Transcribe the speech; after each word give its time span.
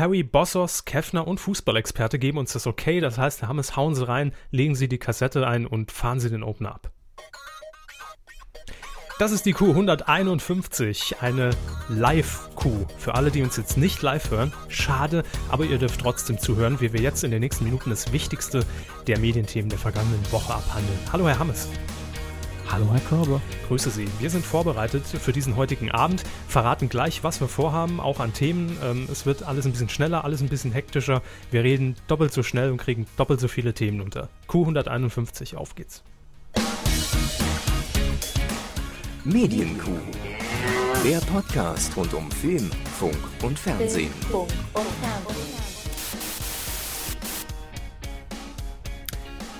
Harry 0.00 0.22
Bossos, 0.22 0.86
Keffner 0.86 1.28
und 1.28 1.40
Fußballexperte 1.40 2.18
geben 2.18 2.38
uns 2.38 2.54
das 2.54 2.66
okay. 2.66 3.00
Das 3.00 3.18
heißt, 3.18 3.42
Herr 3.42 3.50
Hammes, 3.50 3.76
hauen 3.76 3.94
Sie 3.94 4.08
rein, 4.08 4.32
legen 4.50 4.74
Sie 4.74 4.88
die 4.88 4.96
Kassette 4.96 5.46
ein 5.46 5.66
und 5.66 5.92
fahren 5.92 6.20
Sie 6.20 6.30
den 6.30 6.42
Opener 6.42 6.74
ab. 6.74 6.90
Das 9.18 9.30
ist 9.30 9.44
die 9.44 9.52
Q 9.52 9.68
151, 9.68 11.16
eine 11.20 11.50
Live-Q. 11.90 12.86
Für 12.96 13.14
alle, 13.14 13.30
die 13.30 13.42
uns 13.42 13.58
jetzt 13.58 13.76
nicht 13.76 14.00
live 14.00 14.30
hören, 14.30 14.54
schade, 14.68 15.22
aber 15.50 15.66
ihr 15.66 15.76
dürft 15.76 16.00
trotzdem 16.00 16.38
zuhören, 16.38 16.80
wie 16.80 16.94
wir 16.94 17.02
jetzt 17.02 17.22
in 17.22 17.30
den 17.30 17.40
nächsten 17.40 17.64
Minuten 17.64 17.90
das 17.90 18.10
Wichtigste 18.10 18.64
der 19.06 19.18
Medienthemen 19.18 19.68
der 19.68 19.78
vergangenen 19.78 20.32
Woche 20.32 20.54
abhandeln. 20.54 20.98
Hallo, 21.12 21.28
Herr 21.28 21.38
Hammes. 21.38 21.68
Hallo, 22.72 22.86
Herr 22.92 23.00
Körber. 23.00 23.42
Grüße 23.66 23.90
Sie. 23.90 24.06
Wir 24.20 24.30
sind 24.30 24.46
vorbereitet 24.46 25.04
für 25.04 25.32
diesen 25.32 25.56
heutigen 25.56 25.90
Abend, 25.90 26.22
verraten 26.46 26.88
gleich, 26.88 27.24
was 27.24 27.40
wir 27.40 27.48
vorhaben, 27.48 27.98
auch 27.98 28.20
an 28.20 28.32
Themen. 28.32 28.78
Ähm, 28.84 29.08
es 29.10 29.26
wird 29.26 29.42
alles 29.42 29.66
ein 29.66 29.72
bisschen 29.72 29.88
schneller, 29.88 30.24
alles 30.24 30.40
ein 30.40 30.48
bisschen 30.48 30.70
hektischer. 30.70 31.20
Wir 31.50 31.64
reden 31.64 31.96
doppelt 32.06 32.32
so 32.32 32.44
schnell 32.44 32.70
und 32.70 32.76
kriegen 32.76 33.06
doppelt 33.16 33.40
so 33.40 33.48
viele 33.48 33.74
Themen 33.74 34.00
unter. 34.00 34.28
Q 34.46 34.60
151, 34.60 35.56
auf 35.56 35.74
geht's. 35.74 36.04
Medienkuh. 39.24 39.98
Der 41.04 41.18
Podcast 41.18 41.96
rund 41.96 42.14
um 42.14 42.30
Film, 42.30 42.70
Funk 42.98 43.18
und 43.42 43.58
Fernsehen. 43.58 44.12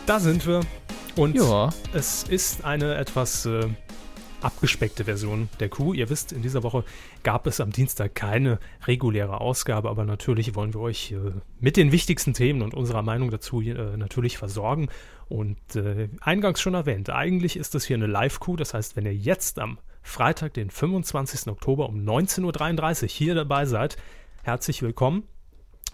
Da 0.06 0.20
sind 0.20 0.46
wir. 0.46 0.60
Und 1.16 1.36
Ja. 1.36 1.70
es 1.92 2.22
ist 2.24 2.64
eine 2.64 2.94
etwas 2.94 3.44
äh, 3.46 3.68
abgespeckte 4.40 5.04
Version 5.04 5.48
der 5.58 5.68
Kuh. 5.68 5.92
Ihr 5.92 6.08
wisst, 6.08 6.32
in 6.32 6.42
dieser 6.42 6.62
Woche 6.62 6.84
gab 7.22 7.46
es 7.46 7.60
am 7.60 7.70
Dienstag 7.72 8.14
keine 8.14 8.58
reguläre 8.86 9.40
Ausgabe, 9.40 9.90
aber 9.90 10.04
natürlich 10.04 10.54
wollen 10.54 10.72
wir 10.74 10.80
euch 10.80 11.12
äh, 11.12 11.16
mit 11.58 11.76
den 11.76 11.92
wichtigsten 11.92 12.32
Themen 12.32 12.62
und 12.62 12.74
unserer 12.74 13.02
Meinung 13.02 13.30
dazu 13.30 13.60
äh, 13.60 13.96
natürlich 13.96 14.38
versorgen. 14.38 14.88
Und 15.28 15.76
äh, 15.76 16.08
eingangs 16.20 16.60
schon 16.60 16.74
erwähnt, 16.74 17.10
eigentlich 17.10 17.56
ist 17.56 17.74
das 17.74 17.84
hier 17.84 17.96
eine 17.96 18.06
Live-Kuh. 18.06 18.56
Das 18.56 18.74
heißt, 18.74 18.96
wenn 18.96 19.04
ihr 19.06 19.14
jetzt 19.14 19.58
am 19.58 19.78
Freitag, 20.02 20.54
den 20.54 20.70
25. 20.70 21.48
Oktober 21.48 21.88
um 21.88 22.02
19.33 22.04 23.02
Uhr 23.02 23.08
hier 23.08 23.34
dabei 23.34 23.66
seid, 23.66 23.96
herzlich 24.42 24.82
willkommen. 24.82 25.24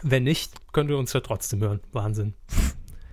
Wenn 0.03 0.25
nicht, 0.25 0.73
könnt 0.73 0.89
ihr 0.91 0.98
uns 0.98 1.12
ja 1.12 1.20
trotzdem 1.20 1.61
hören. 1.61 1.80
Wahnsinn. 1.92 2.34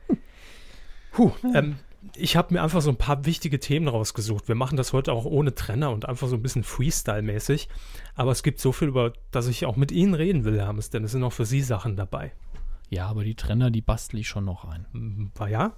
Puh, 1.12 1.32
ähm, 1.54 1.76
ich 2.16 2.36
habe 2.36 2.54
mir 2.54 2.62
einfach 2.62 2.82
so 2.82 2.90
ein 2.90 2.98
paar 2.98 3.26
wichtige 3.26 3.60
Themen 3.60 3.88
rausgesucht. 3.88 4.48
Wir 4.48 4.56
machen 4.56 4.78
das 4.78 4.94
heute 4.94 5.14
auch 5.14 5.26
ohne 5.26 5.56
Trenner 5.56 5.92
und 5.92 6.08
einfach 6.08 6.28
so 6.28 6.36
ein 6.36 6.42
bisschen 6.42 6.64
Freestyle-mäßig. 6.64 7.70
Aber 8.16 8.32
es 8.32 8.44
gibt 8.44 8.60
so 8.60 8.72
viel, 8.72 8.90
über 8.90 9.14
das 9.32 9.48
ich 9.48 9.66
auch 9.66 9.76
mit 9.76 9.92
Ihnen 9.92 10.14
reden 10.14 10.44
will, 10.44 10.58
Herr 10.58 10.68
Hammes, 10.68 10.90
denn 10.90 11.04
es 11.04 11.12
sind 11.12 11.24
auch 11.24 11.34
für 11.34 11.46
Sie 11.46 11.62
Sachen 11.62 11.96
dabei. 11.96 12.34
Ja, 12.90 13.08
aber 13.08 13.24
die 13.24 13.36
Trenner, 13.36 13.72
die 13.72 13.82
bastel 13.82 14.20
ich 14.20 14.28
schon 14.28 14.46
noch 14.46 14.66
ein. 14.66 15.32
War 15.36 15.50
ja? 15.50 15.74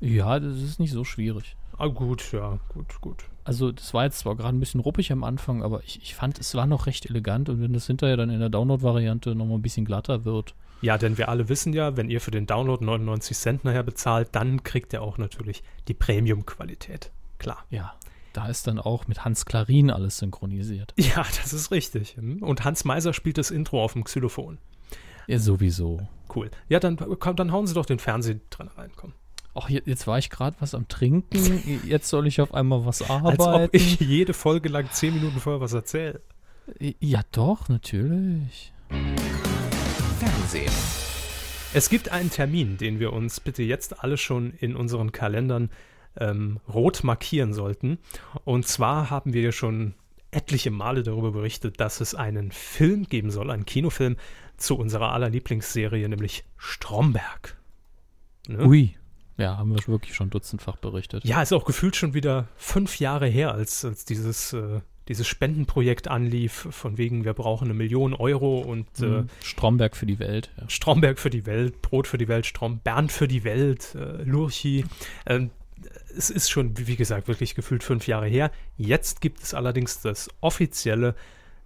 Ja, 0.00 0.40
das 0.40 0.56
ist 0.60 0.80
nicht 0.80 0.92
so 0.92 1.04
schwierig. 1.04 1.56
Ah, 1.78 1.86
gut, 1.86 2.32
ja, 2.32 2.58
gut, 2.68 3.00
gut. 3.00 3.24
Also, 3.44 3.72
das 3.72 3.94
war 3.94 4.04
jetzt 4.04 4.18
zwar 4.18 4.36
gerade 4.36 4.54
ein 4.54 4.60
bisschen 4.60 4.80
ruppig 4.80 5.12
am 5.12 5.24
Anfang, 5.24 5.62
aber 5.62 5.82
ich, 5.84 6.02
ich 6.02 6.14
fand, 6.14 6.38
es 6.38 6.54
war 6.54 6.66
noch 6.66 6.86
recht 6.86 7.08
elegant 7.08 7.48
und 7.48 7.62
wenn 7.62 7.72
das 7.72 7.86
hinterher 7.86 8.16
dann 8.16 8.28
in 8.28 8.40
der 8.40 8.50
Download-Variante 8.50 9.34
nochmal 9.34 9.58
ein 9.58 9.62
bisschen 9.62 9.86
glatter 9.86 10.24
wird. 10.24 10.54
Ja, 10.82 10.96
denn 10.98 11.18
wir 11.18 11.28
alle 11.28 11.48
wissen 11.48 11.72
ja, 11.72 11.96
wenn 11.96 12.08
ihr 12.08 12.20
für 12.20 12.30
den 12.30 12.46
Download 12.46 12.82
99 12.84 13.36
Cent 13.36 13.64
nachher 13.64 13.82
bezahlt, 13.82 14.28
dann 14.32 14.62
kriegt 14.62 14.92
ihr 14.92 15.02
auch 15.02 15.18
natürlich 15.18 15.62
die 15.88 15.94
Premium-Qualität. 15.94 17.10
Klar. 17.38 17.64
Ja, 17.70 17.94
da 18.32 18.46
ist 18.48 18.66
dann 18.66 18.78
auch 18.78 19.06
mit 19.08 19.24
Hans 19.24 19.44
Klarin 19.44 19.90
alles 19.90 20.18
synchronisiert. 20.18 20.94
Ja, 20.98 21.22
das 21.42 21.52
ist 21.52 21.70
richtig. 21.70 22.16
Hm? 22.16 22.42
Und 22.42 22.64
Hans 22.64 22.84
Meiser 22.84 23.12
spielt 23.12 23.36
das 23.38 23.50
Intro 23.50 23.82
auf 23.84 23.92
dem 23.92 24.04
Xylophon. 24.04 24.58
Ja, 25.26 25.38
sowieso. 25.38 26.06
Cool. 26.34 26.50
Ja, 26.68 26.80
dann, 26.80 26.96
komm, 27.18 27.36
dann 27.36 27.52
hauen 27.52 27.66
Sie 27.66 27.74
doch 27.74 27.86
den 27.86 27.98
Fernseher 27.98 28.36
dran 28.50 28.68
rein, 28.68 28.90
komm. 28.96 29.12
Ach, 29.54 29.68
je- 29.68 29.82
jetzt 29.84 30.06
war 30.06 30.16
ich 30.18 30.30
gerade 30.30 30.56
was 30.60 30.74
am 30.74 30.86
Trinken, 30.88 31.80
jetzt 31.86 32.08
soll 32.08 32.26
ich 32.26 32.40
auf 32.40 32.54
einmal 32.54 32.86
was 32.86 33.02
Als 33.02 33.10
arbeiten. 33.10 33.42
ob 33.64 33.74
ich 33.74 33.98
jede 34.00 34.32
Folge 34.32 34.68
lang 34.68 34.88
zehn 34.92 35.12
Minuten 35.14 35.40
vorher 35.40 35.60
was 35.60 35.72
erzähle. 35.72 36.20
Ja, 37.00 37.20
doch, 37.32 37.68
natürlich. 37.68 38.72
Fernsehen. 40.20 40.72
Es 41.72 41.88
gibt 41.88 42.10
einen 42.10 42.30
Termin, 42.30 42.76
den 42.76 43.00
wir 43.00 43.14
uns 43.14 43.40
bitte 43.40 43.62
jetzt 43.62 44.04
alle 44.04 44.18
schon 44.18 44.52
in 44.52 44.76
unseren 44.76 45.12
Kalendern 45.12 45.70
ähm, 46.18 46.60
rot 46.68 47.04
markieren 47.04 47.54
sollten. 47.54 47.98
Und 48.44 48.68
zwar 48.68 49.08
haben 49.08 49.32
wir 49.32 49.40
ja 49.40 49.52
schon 49.52 49.94
etliche 50.30 50.70
Male 50.70 51.02
darüber 51.02 51.32
berichtet, 51.32 51.80
dass 51.80 52.02
es 52.02 52.14
einen 52.14 52.52
Film 52.52 53.04
geben 53.04 53.30
soll, 53.30 53.50
einen 53.50 53.64
Kinofilm 53.64 54.16
zu 54.58 54.76
unserer 54.76 55.12
aller 55.12 55.30
Lieblingsserie, 55.30 56.06
nämlich 56.06 56.44
Stromberg. 56.58 57.56
Ne? 58.46 58.66
Ui. 58.66 58.96
Ja, 59.38 59.56
haben 59.56 59.70
wir 59.70 59.86
wirklich 59.86 60.14
schon 60.14 60.28
dutzendfach 60.28 60.76
berichtet. 60.76 61.24
Ja, 61.24 61.40
ist 61.40 61.54
auch 61.54 61.64
gefühlt 61.64 61.96
schon 61.96 62.12
wieder 62.12 62.48
fünf 62.56 63.00
Jahre 63.00 63.26
her, 63.26 63.54
als, 63.54 63.86
als 63.86 64.04
dieses, 64.04 64.52
äh, 64.52 64.82
dieses 65.08 65.26
Spendenprojekt 65.26 66.08
anlief, 66.08 66.68
von 66.70 66.98
wegen, 66.98 67.24
wir 67.24 67.32
brauchen 67.34 67.64
eine 67.66 67.74
Million 67.74 68.14
Euro 68.14 68.60
und 68.60 68.86
äh, 69.00 69.06
Mhm. 69.06 69.26
Stromberg 69.42 69.96
für 69.96 70.06
die 70.06 70.18
Welt. 70.18 70.50
Ja. 70.60 70.68
Stromberg 70.68 71.18
für 71.18 71.30
die 71.30 71.46
Welt, 71.46 71.82
Brot 71.82 72.06
für 72.06 72.18
die 72.18 72.28
Welt, 72.28 72.46
Strom, 72.46 72.78
Bernd 72.78 73.10
für 73.10 73.26
die 73.26 73.44
Welt, 73.44 73.94
äh, 73.94 74.22
Lurchi. 74.22 74.84
Ähm, 75.26 75.50
es 76.16 76.30
ist 76.30 76.50
schon, 76.50 76.76
wie 76.76 76.96
gesagt, 76.96 77.28
wirklich 77.28 77.54
gefühlt 77.54 77.82
fünf 77.82 78.06
Jahre 78.06 78.26
her. 78.26 78.50
Jetzt 78.76 79.20
gibt 79.20 79.42
es 79.42 79.54
allerdings 79.54 80.00
das 80.00 80.28
offizielle 80.40 81.14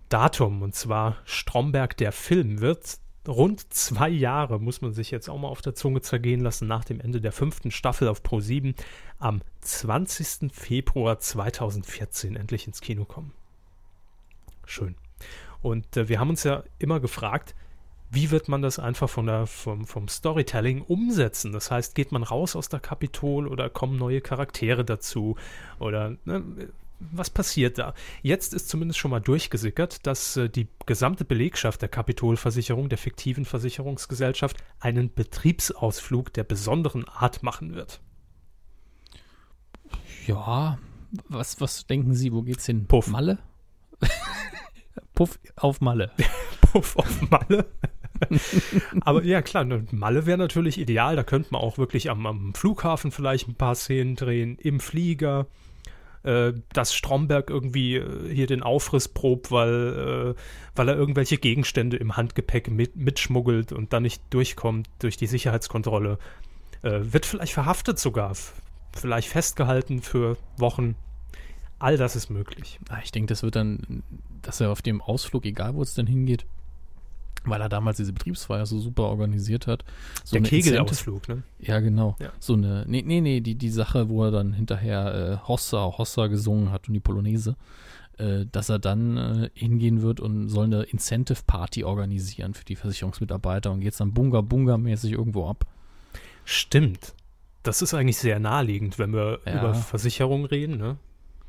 Datum 0.09 0.63
und 0.63 0.75
zwar 0.75 1.17
Stromberg 1.25 1.97
der 1.97 2.13
Film 2.13 2.61
wird 2.61 2.99
rund 3.27 3.73
zwei 3.73 4.09
Jahre, 4.09 4.61
muss 4.61 4.81
man 4.81 4.93
sich 4.93 5.11
jetzt 5.11 5.29
auch 5.29 5.39
mal 5.39 5.49
auf 5.49 5.63
der 5.63 5.75
Zunge 5.75 6.01
zergehen 6.01 6.41
lassen, 6.41 6.67
nach 6.67 6.85
dem 6.85 7.01
Ende 7.01 7.21
der 7.21 7.33
fünften 7.33 7.71
Staffel 7.71 8.09
auf 8.09 8.23
Pro7 8.23 8.75
am 9.19 9.41
20. 9.61 10.53
Februar 10.53 11.19
2014 11.19 12.37
endlich 12.37 12.67
ins 12.67 12.81
Kino 12.81 13.05
kommen. 13.05 13.33
Schön. 14.67 14.95
Und 15.63 15.97
äh, 15.97 16.09
wir 16.09 16.21
haben 16.21 16.31
uns 16.31 16.45
ja 16.45 16.65
immer 16.79 17.01
gefragt, 17.01 17.55
wie 18.11 18.31
wird 18.31 18.49
man 18.49 18.63
das 18.63 18.79
einfach 18.79 19.09
von 19.09 19.27
der, 19.27 19.47
vom, 19.47 19.87
vom 19.87 20.09
Storytelling 20.09 20.83
umsetzen? 20.83 21.53
Das 21.53 21.71
heißt, 21.71 21.95
geht 21.95 22.13
man 22.13 22.23
raus 22.23 22.55
aus 22.55 22.69
der 22.69 22.81
Kapitol 22.81 23.49
oder 23.49 23.69
kommen 23.71 23.97
neue 23.97 24.21
Charaktere 24.21 24.85
dazu? 24.85 25.37
Oder 25.81 26.17
ne, 26.25 26.45
was 27.13 27.31
passiert 27.31 27.79
da? 27.79 27.95
Jetzt 28.23 28.55
ist 28.55 28.69
zumindest 28.69 28.99
schon 28.99 29.11
mal 29.11 29.21
durchgesickert, 29.21 30.07
dass 30.07 30.37
äh, 30.37 30.49
die 30.49 30.69
gesamte 30.87 31.25
Belegschaft 31.25 31.83
der 31.83 31.89
Kapitolversicherung, 31.89 32.89
der 32.89 32.99
fiktiven 32.99 33.45
Versicherungsgesellschaft, 33.45 34.57
einen 34.81 35.13
Betriebsausflug 35.13 36.33
der 36.33 36.45
besonderen 36.45 37.09
Art 37.09 37.43
machen 37.43 37.75
wird. 37.75 38.01
Ja, 40.27 40.79
was, 41.29 41.61
was 41.61 41.87
denken 41.87 42.15
Sie, 42.15 42.33
wo 42.33 42.43
geht's 42.43 42.67
hin? 42.67 42.87
Puff. 42.87 43.09
Malle? 43.09 43.39
Puff 45.15 45.39
auf 45.57 45.81
Malle. 45.81 46.11
Puff 46.61 46.97
auf 46.97 47.31
Malle. 47.31 47.67
Aber 49.01 49.23
ja, 49.25 49.43
klar, 49.43 49.65
ne, 49.65 49.87
Malle 49.91 50.27
wäre 50.27 50.39
natürlich 50.39 50.79
ideal. 50.79 51.17
Da 51.17 51.23
könnte 51.23 51.49
man 51.53 51.61
auch 51.61 51.79
wirklich 51.79 52.11
am, 52.11 52.27
am 52.27 52.55
Flughafen 52.55 53.11
vielleicht 53.11 53.49
ein 53.49 53.55
paar 53.55 53.75
Szenen 53.75 54.17
drehen, 54.17 54.57
im 54.59 54.81
Flieger. 54.81 55.47
Äh, 56.25 56.55
dass 56.73 56.95
Stromberg 56.95 57.51
irgendwie 57.51 57.97
äh, 57.97 58.35
hier 58.35 58.47
den 58.47 58.63
Aufriss 58.63 59.09
probt, 59.09 59.51
weil, 59.51 60.35
äh, 60.35 60.41
weil 60.75 60.89
er 60.89 60.97
irgendwelche 60.97 61.37
Gegenstände 61.37 61.99
im 61.99 62.17
Handgepäck 62.17 62.71
mit, 62.71 62.97
mitschmuggelt 62.97 63.73
und 63.73 63.93
dann 63.93 64.05
nicht 64.05 64.23
durchkommt 64.31 64.89
durch 65.01 65.19
die 65.19 65.27
Sicherheitskontrolle. 65.27 66.19
Äh, 66.81 67.01
wird 67.03 67.27
vielleicht 67.27 67.53
verhaftet 67.53 67.99
sogar, 67.99 68.35
vielleicht 68.97 69.29
festgehalten 69.29 70.01
für 70.01 70.39
Wochen. 70.57 70.95
All 71.79 71.99
das 71.99 72.17
ist 72.17 72.31
möglich. 72.31 72.81
Ah, 72.89 73.01
Ich 73.05 73.13
denke, 73.13 73.29
das 73.29 73.43
wird 73.43 73.57
dann, 73.57 74.03
dass 74.41 74.63
er 74.63 74.71
auf 74.71 74.81
dem 74.81 75.03
Ausflug, 75.03 75.45
egal 75.45 75.75
wo 75.75 75.83
es 75.83 75.95
denn 75.95 76.07
hingeht, 76.07 76.47
weil 77.45 77.61
er 77.61 77.69
damals 77.69 77.97
diese 77.99 78.13
Betriebsfeier 78.13 78.67
so 78.67 78.79
super 78.81 79.05
organisiert 79.05 79.67
hat. 79.67 79.85
So 80.25 80.37
Der 80.37 80.43
Kegelausflug, 80.43 81.29
ne? 81.29 81.43
Ja, 81.59 81.81
genau. 81.81 82.17
Ja. 82.21 82.31
So 82.39 82.55
eine, 82.55 82.85
nee, 82.89 83.03
nee, 83.07 83.21
nee, 83.21 83.41
die, 83.41 83.55
die 83.55 83.71
Sache, 83.71 84.09
wo 84.09 84.25
er 84.25 84.31
dann 84.31 84.53
hinterher 84.53 85.41
äh, 85.43 85.49
Hossa, 85.49 85.93
Hossa 85.99 86.27
gesungen 86.29 86.71
hat 86.73 86.89
und 86.89 86.95
die 86.95 87.01
Polonaise, 87.01 87.57
äh, 88.19 88.47
dass 88.51 88.69
er 88.69 88.79
dann 88.79 89.17
äh, 89.17 89.51
hingehen 89.55 90.03
wird 90.03 90.21
und 90.21 90.49
soll 90.49 90.65
eine 90.67 90.83
Incentive-Party 90.85 91.85
organisieren 91.85 92.55
für 92.55 92.65
die 92.65 92.77
Versicherungsmitarbeiter 92.77 93.71
und 93.73 93.81
geht's 93.81 93.99
dann 93.99 94.13
Bunga-Bunga-mäßig 94.13 95.13
irgendwo 95.13 95.49
ab. 95.49 95.67
Stimmt. 96.45 97.15
Das 97.63 97.81
ist 97.83 97.95
eigentlich 97.95 98.19
sehr 98.19 98.39
naheliegend, 98.41 98.99
wenn 98.99 99.13
wir 99.13 99.41
Ja. 99.47 99.59
über 99.61 99.75
Versicherungen 99.75 100.45
reden, 100.47 100.77
ne? 100.77 100.97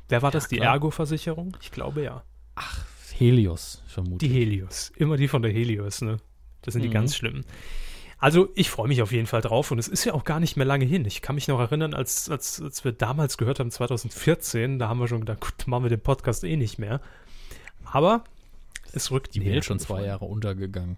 Wer 0.08 0.22
war 0.22 0.30
das? 0.30 0.44
Ja, 0.44 0.48
die 0.50 0.56
klar. 0.56 0.72
Ergo-Versicherung? 0.74 1.56
Ich 1.60 1.70
glaube 1.72 2.02
ja. 2.02 2.22
Ach, 2.54 2.84
Helios, 3.18 3.82
Die 3.86 3.92
vermutlich. 3.92 4.32
Helios. 4.32 4.92
Immer 4.96 5.16
die 5.16 5.28
von 5.28 5.42
der 5.42 5.52
Helios, 5.52 6.02
ne? 6.02 6.18
Das 6.62 6.72
sind 6.72 6.82
die 6.82 6.88
Mhm. 6.88 6.92
ganz 6.94 7.16
schlimmen. 7.16 7.44
Also 8.18 8.48
ich 8.54 8.70
freue 8.70 8.88
mich 8.88 9.02
auf 9.02 9.12
jeden 9.12 9.26
Fall 9.26 9.42
drauf 9.42 9.70
und 9.70 9.78
es 9.78 9.88
ist 9.88 10.04
ja 10.04 10.14
auch 10.14 10.24
gar 10.24 10.40
nicht 10.40 10.56
mehr 10.56 10.64
lange 10.66 10.86
hin. 10.86 11.04
Ich 11.04 11.20
kann 11.20 11.34
mich 11.34 11.48
noch 11.48 11.60
erinnern, 11.60 11.92
als, 11.94 12.30
als, 12.30 12.60
als 12.62 12.82
wir 12.84 12.92
damals 12.92 13.36
gehört 13.36 13.60
haben, 13.60 13.70
2014, 13.70 14.78
da 14.78 14.88
haben 14.88 14.98
wir 14.98 15.06
schon 15.08 15.20
gedacht, 15.20 15.40
gut, 15.40 15.66
machen 15.66 15.84
wir 15.84 15.90
den 15.90 16.00
Podcast 16.00 16.42
eh 16.44 16.56
nicht 16.56 16.78
mehr. 16.78 17.00
Aber 17.84 18.24
es 18.92 19.10
rückt 19.10 19.34
die 19.34 19.40
näher 19.40 19.52
Welt 19.54 19.64
schon 19.66 19.78
zwei 19.78 20.04
Jahre 20.04 20.24
untergegangen. 20.24 20.96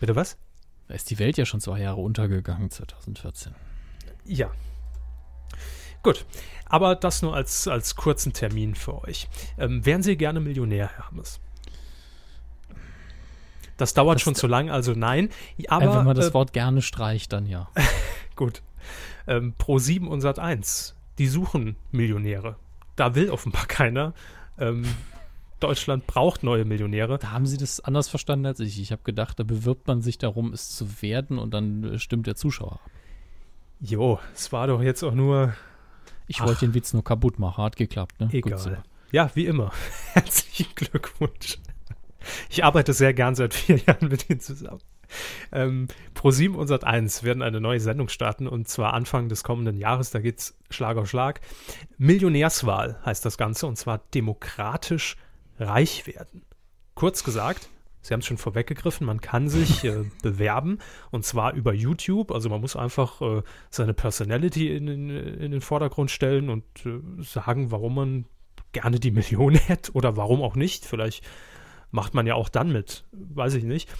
Bitte 0.00 0.14
was? 0.14 0.38
Da 0.86 0.94
ist 0.94 1.10
die 1.10 1.18
Welt 1.18 1.36
ja 1.36 1.44
schon 1.44 1.60
zwei 1.60 1.80
Jahre 1.80 2.00
untergegangen, 2.00 2.70
2014. 2.70 3.54
Ja. 4.24 4.50
Gut, 6.02 6.24
aber 6.66 6.94
das 6.94 7.22
nur 7.22 7.34
als, 7.34 7.66
als 7.68 7.96
kurzen 7.96 8.32
Termin 8.32 8.74
für 8.74 9.02
euch. 9.04 9.28
Ähm, 9.58 9.84
wären 9.84 10.02
Sie 10.02 10.16
gerne 10.16 10.40
Millionär, 10.40 10.90
Herr 10.96 11.08
Hammes? 11.08 11.40
Das 13.76 13.94
dauert 13.94 14.16
Das- 14.16 14.22
schon 14.22 14.34
zu 14.34 14.46
lang, 14.46 14.70
also 14.70 14.92
nein. 14.92 15.30
Aber, 15.68 15.98
wenn 15.98 16.04
man 16.04 16.16
das 16.16 16.30
äh, 16.30 16.34
Wort 16.34 16.52
gerne 16.52 16.82
streicht, 16.82 17.32
dann 17.32 17.46
ja. 17.46 17.68
gut. 18.36 18.62
Ähm, 19.26 19.54
Pro 19.58 19.78
7 19.78 20.08
und 20.08 20.20
Sat 20.20 20.38
1, 20.38 20.94
die 21.18 21.26
suchen 21.28 21.76
Millionäre. 21.92 22.56
Da 22.96 23.14
will 23.14 23.30
offenbar 23.30 23.66
keiner. 23.66 24.14
Ähm, 24.58 24.84
Deutschland 25.60 26.06
braucht 26.06 26.42
neue 26.42 26.64
Millionäre. 26.64 27.18
Da 27.18 27.30
haben 27.32 27.46
Sie 27.46 27.56
das 27.56 27.80
anders 27.80 28.08
verstanden 28.08 28.46
als 28.46 28.60
ich. 28.60 28.80
Ich 28.80 28.92
habe 28.92 29.02
gedacht, 29.02 29.38
da 29.38 29.44
bewirbt 29.44 29.86
man 29.86 30.02
sich 30.02 30.18
darum, 30.18 30.52
es 30.52 30.70
zu 30.74 31.02
werden 31.02 31.38
und 31.38 31.52
dann 31.52 31.84
äh, 31.94 31.98
stimmt 31.98 32.26
der 32.26 32.36
Zuschauer 32.36 32.74
ab. 32.74 32.90
Jo, 33.80 34.18
es 34.34 34.50
war 34.52 34.66
doch 34.66 34.82
jetzt 34.82 35.04
auch 35.04 35.14
nur 35.14 35.54
Ich 36.28 36.40
Ach. 36.40 36.46
wollte 36.46 36.66
den 36.66 36.74
Witz 36.74 36.92
nur 36.92 37.02
kaputt 37.02 37.38
machen. 37.38 37.64
Hat 37.64 37.76
geklappt, 37.76 38.20
ne? 38.20 38.28
Egal. 38.32 38.58
so. 38.58 38.70
Ja, 39.10 39.30
wie 39.34 39.46
immer. 39.46 39.72
Herzlichen 40.12 40.72
Glückwunsch. 40.74 41.58
Ich 42.50 42.62
arbeite 42.62 42.92
sehr 42.92 43.14
gern 43.14 43.34
seit 43.34 43.54
vier 43.54 43.76
Jahren 43.86 44.08
mit 44.08 44.28
Ihnen 44.30 44.40
zusammen. 44.40 44.80
Ähm, 45.52 45.88
Pro7 46.14 46.52
und 46.54 46.68
Sat1 46.70 47.22
werden 47.22 47.42
eine 47.42 47.62
neue 47.62 47.80
Sendung 47.80 48.10
starten 48.10 48.46
und 48.46 48.68
zwar 48.68 48.92
Anfang 48.92 49.30
des 49.30 49.42
kommenden 49.42 49.78
Jahres. 49.78 50.10
Da 50.10 50.20
geht's 50.20 50.58
Schlag 50.68 50.98
auf 50.98 51.08
Schlag. 51.08 51.40
Millionärswahl 51.96 53.00
heißt 53.06 53.24
das 53.24 53.38
Ganze 53.38 53.66
und 53.66 53.76
zwar 53.76 54.02
demokratisch 54.14 55.16
reich 55.58 56.06
werden. 56.06 56.42
Kurz 56.94 57.24
gesagt, 57.24 57.70
Sie 58.08 58.14
haben 58.14 58.20
es 58.20 58.26
schon 58.26 58.38
vorweggegriffen, 58.38 59.06
man 59.06 59.20
kann 59.20 59.50
sich 59.50 59.84
äh, 59.84 60.04
bewerben 60.22 60.78
und 61.10 61.26
zwar 61.26 61.52
über 61.52 61.74
YouTube. 61.74 62.32
Also 62.32 62.48
man 62.48 62.62
muss 62.62 62.74
einfach 62.74 63.20
äh, 63.20 63.42
seine 63.68 63.92
Personality 63.92 64.74
in, 64.74 64.86
den- 64.86 65.10
in 65.10 65.50
den 65.52 65.60
Vordergrund 65.60 66.10
stellen 66.10 66.48
und 66.48 66.64
äh, 66.86 67.00
sagen, 67.22 67.70
warum 67.70 67.94
man 67.96 68.24
gerne 68.72 68.98
die 68.98 69.10
Million 69.10 69.54
hätte 69.56 69.92
oder 69.92 70.16
warum 70.16 70.40
auch 70.40 70.56
nicht. 70.56 70.86
Vielleicht 70.86 71.22
macht 71.90 72.14
man 72.14 72.26
ja 72.26 72.34
auch 72.34 72.48
dann 72.48 72.72
mit, 72.72 73.04
weiß 73.12 73.52
ich 73.54 73.64
nicht. 73.64 73.90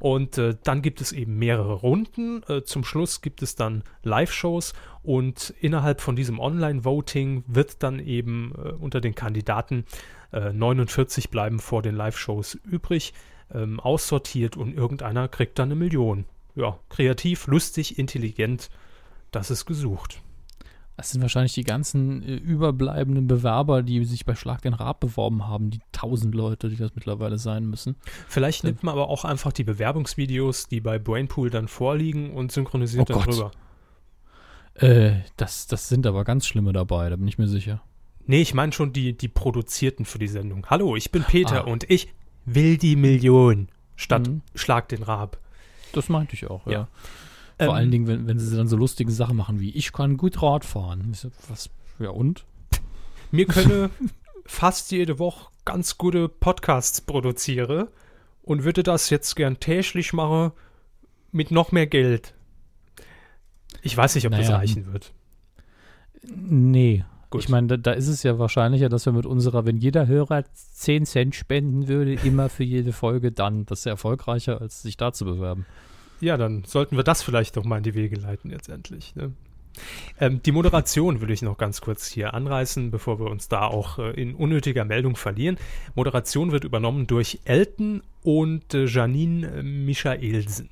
Und 0.00 0.38
äh, 0.38 0.56
dann 0.64 0.82
gibt 0.82 1.00
es 1.00 1.12
eben 1.12 1.38
mehrere 1.38 1.74
Runden. 1.74 2.42
Äh, 2.48 2.64
zum 2.64 2.82
Schluss 2.82 3.20
gibt 3.20 3.42
es 3.42 3.54
dann 3.54 3.84
Live-Shows 4.02 4.72
und 5.04 5.54
innerhalb 5.60 6.00
von 6.00 6.16
diesem 6.16 6.40
Online-Voting 6.40 7.44
wird 7.46 7.82
dann 7.84 8.00
eben 8.00 8.52
äh, 8.56 8.70
unter 8.72 9.00
den 9.00 9.14
Kandidaten 9.14 9.84
äh, 10.32 10.52
49 10.52 11.30
bleiben 11.30 11.60
vor 11.60 11.82
den 11.82 11.94
Live-Shows 11.94 12.54
übrig, 12.64 13.12
ähm, 13.54 13.80
aussortiert 13.80 14.56
und 14.56 14.74
irgendeiner 14.74 15.28
kriegt 15.28 15.58
dann 15.58 15.68
eine 15.68 15.76
Million. 15.76 16.24
Ja, 16.54 16.78
kreativ, 16.90 17.46
lustig, 17.46 17.98
intelligent, 17.98 18.68
das 19.30 19.50
ist 19.50 19.64
gesucht. 19.66 20.20
Das 20.98 21.10
sind 21.10 21.22
wahrscheinlich 21.22 21.54
die 21.54 21.64
ganzen 21.64 22.22
äh, 22.22 22.34
überbleibenden 22.34 23.26
Bewerber, 23.26 23.82
die 23.82 24.04
sich 24.04 24.26
bei 24.26 24.34
Schlag 24.34 24.60
den 24.60 24.74
Rab 24.74 25.00
beworben 25.00 25.46
haben. 25.48 25.70
Die 25.70 25.80
tausend 25.90 26.34
Leute, 26.34 26.68
die 26.68 26.76
das 26.76 26.94
mittlerweile 26.94 27.38
sein 27.38 27.64
müssen. 27.64 27.96
Vielleicht 28.28 28.62
nimmt 28.62 28.82
man 28.82 28.92
aber 28.92 29.08
auch 29.08 29.24
einfach 29.24 29.52
die 29.52 29.64
Bewerbungsvideos, 29.64 30.68
die 30.68 30.80
bei 30.80 30.98
Brainpool 30.98 31.48
dann 31.48 31.66
vorliegen 31.66 32.30
und 32.34 32.52
synchronisiert 32.52 33.10
Oh 33.10 33.14
Gott. 33.14 33.26
darüber. 33.28 33.50
Äh, 34.74 35.20
das, 35.36 35.66
das 35.66 35.88
sind 35.88 36.06
aber 36.06 36.24
ganz 36.24 36.46
schlimme 36.46 36.72
dabei, 36.72 37.08
da 37.10 37.16
bin 37.16 37.28
ich 37.28 37.38
mir 37.38 37.48
sicher. 37.48 37.82
Nee, 38.26 38.40
ich 38.42 38.54
meine 38.54 38.72
schon 38.72 38.92
die, 38.92 39.16
die 39.16 39.28
Produzierten 39.28 40.04
für 40.04 40.18
die 40.18 40.28
Sendung. 40.28 40.66
Hallo, 40.70 40.94
ich 40.96 41.10
bin 41.10 41.24
Peter 41.24 41.66
Ah. 41.66 41.70
und 41.70 41.88
ich 41.90 42.12
will 42.44 42.76
die 42.78 42.96
Million 42.96 43.68
statt 43.96 44.26
Mhm. 44.28 44.42
Schlag 44.54 44.88
den 44.88 45.02
Rab. 45.02 45.38
Das 45.92 46.08
meinte 46.08 46.34
ich 46.34 46.46
auch, 46.48 46.66
ja. 46.66 46.72
Ja. 46.72 46.88
Vor 47.58 47.66
Ähm, 47.68 47.70
allen 47.70 47.90
Dingen, 47.90 48.06
wenn, 48.06 48.26
wenn 48.26 48.38
sie 48.38 48.56
dann 48.56 48.66
so 48.68 48.76
lustige 48.76 49.12
Sachen 49.12 49.36
machen 49.36 49.60
wie 49.60 49.70
ich 49.70 49.92
kann 49.92 50.16
gut 50.16 50.42
Rad 50.42 50.64
fahren. 50.64 51.12
So, 51.14 51.30
Was? 51.48 51.70
Ja 51.98 52.10
und? 52.10 52.44
Mir 53.30 53.46
könne 53.46 53.90
fast 54.46 54.90
jede 54.90 55.18
Woche 55.18 55.50
ganz 55.64 55.96
gute 55.98 56.28
Podcasts 56.28 57.00
produziere 57.00 57.88
und 58.42 58.64
würde 58.64 58.82
das 58.82 59.10
jetzt 59.10 59.36
gern 59.36 59.60
täglich 59.60 60.12
machen 60.12 60.52
mit 61.30 61.50
noch 61.50 61.70
mehr 61.72 61.86
Geld. 61.86 62.34
Ich 63.82 63.96
weiß 63.96 64.14
nicht, 64.16 64.26
ob 64.26 64.32
das 64.32 64.46
Naja. 64.46 64.56
reichen 64.56 64.92
wird. 64.92 65.12
Nee. 66.24 67.04
Gut. 67.32 67.44
Ich 67.44 67.48
meine, 67.48 67.66
da, 67.66 67.76
da 67.78 67.92
ist 67.92 68.08
es 68.08 68.22
ja 68.22 68.38
wahrscheinlicher, 68.38 68.90
dass 68.90 69.06
wir 69.06 69.12
mit 69.14 69.24
unserer, 69.24 69.64
wenn 69.64 69.78
jeder 69.78 70.06
Hörer 70.06 70.44
10 70.52 71.06
Cent 71.06 71.34
spenden 71.34 71.88
würde, 71.88 72.12
immer 72.12 72.50
für 72.50 72.62
jede 72.62 72.92
Folge, 72.92 73.32
dann 73.32 73.64
das 73.64 73.80
ist 73.80 73.84
ja 73.86 73.92
erfolgreicher, 73.92 74.60
als 74.60 74.82
sich 74.82 74.98
da 74.98 75.14
zu 75.14 75.24
bewerben. 75.24 75.64
Ja, 76.20 76.36
dann 76.36 76.64
sollten 76.64 76.96
wir 76.96 77.04
das 77.04 77.22
vielleicht 77.22 77.56
doch 77.56 77.64
mal 77.64 77.78
in 77.78 77.84
die 77.84 77.94
Wege 77.94 78.16
leiten 78.16 78.50
jetzt 78.50 78.68
endlich. 78.68 79.16
Ne? 79.16 79.32
Ähm, 80.20 80.42
die 80.42 80.52
Moderation 80.52 81.20
würde 81.20 81.32
ich 81.32 81.40
noch 81.40 81.56
ganz 81.56 81.80
kurz 81.80 82.06
hier 82.06 82.34
anreißen, 82.34 82.90
bevor 82.90 83.18
wir 83.18 83.30
uns 83.30 83.48
da 83.48 83.66
auch 83.66 83.98
äh, 83.98 84.10
in 84.10 84.34
unnötiger 84.34 84.84
Meldung 84.84 85.16
verlieren. 85.16 85.56
Moderation 85.94 86.52
wird 86.52 86.64
übernommen 86.64 87.06
durch 87.06 87.40
Elton 87.46 88.02
und 88.22 88.74
äh, 88.74 88.84
Janine 88.84 89.46
äh, 89.46 89.62
Michaelsen. 89.62 90.68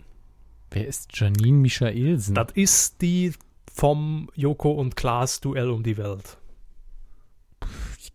Wer 0.70 0.86
ist 0.86 1.18
Janine 1.18 1.56
Michaelsen? 1.56 2.34
Das 2.34 2.52
ist 2.52 3.00
die 3.00 3.32
vom 3.72 4.28
Joko 4.34 4.72
und 4.72 4.94
Klaas 4.94 5.40
Duell 5.40 5.70
um 5.70 5.82
die 5.82 5.96
Welt. 5.96 6.36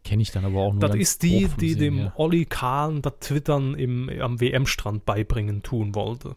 Kenne 0.05 0.21
ich 0.21 0.31
dann 0.31 0.45
aber 0.45 0.59
auch 0.59 0.71
nur 0.71 0.79
Das 0.79 0.95
ist 0.95 1.23
die, 1.23 1.49
die 1.59 1.71
Sehen 1.71 1.79
dem 1.79 1.97
her. 1.97 2.13
Olli 2.15 2.45
Kahn 2.45 3.01
das 3.01 3.13
Twittern 3.19 3.73
im, 3.73 4.09
am 4.21 4.39
WM-Strand 4.39 5.03
beibringen 5.03 5.63
tun 5.63 5.95
wollte. 5.95 6.35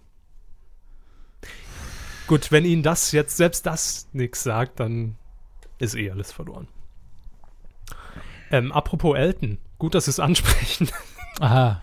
Gut, 2.27 2.51
wenn 2.51 2.65
Ihnen 2.65 2.83
das 2.83 3.13
jetzt, 3.13 3.37
selbst 3.37 3.67
das 3.67 4.09
nichts 4.13 4.43
sagt, 4.43 4.81
dann 4.81 5.17
ist 5.79 5.95
eh 5.95 6.11
alles 6.11 6.33
verloren. 6.33 6.67
Ähm, 8.51 8.73
apropos 8.73 9.17
Elton, 9.17 9.59
gut, 9.77 9.95
dass 9.95 10.07
Sie 10.07 10.13
es 10.13 10.21
ansprechen. 10.21 10.89
Aha. 11.41 11.83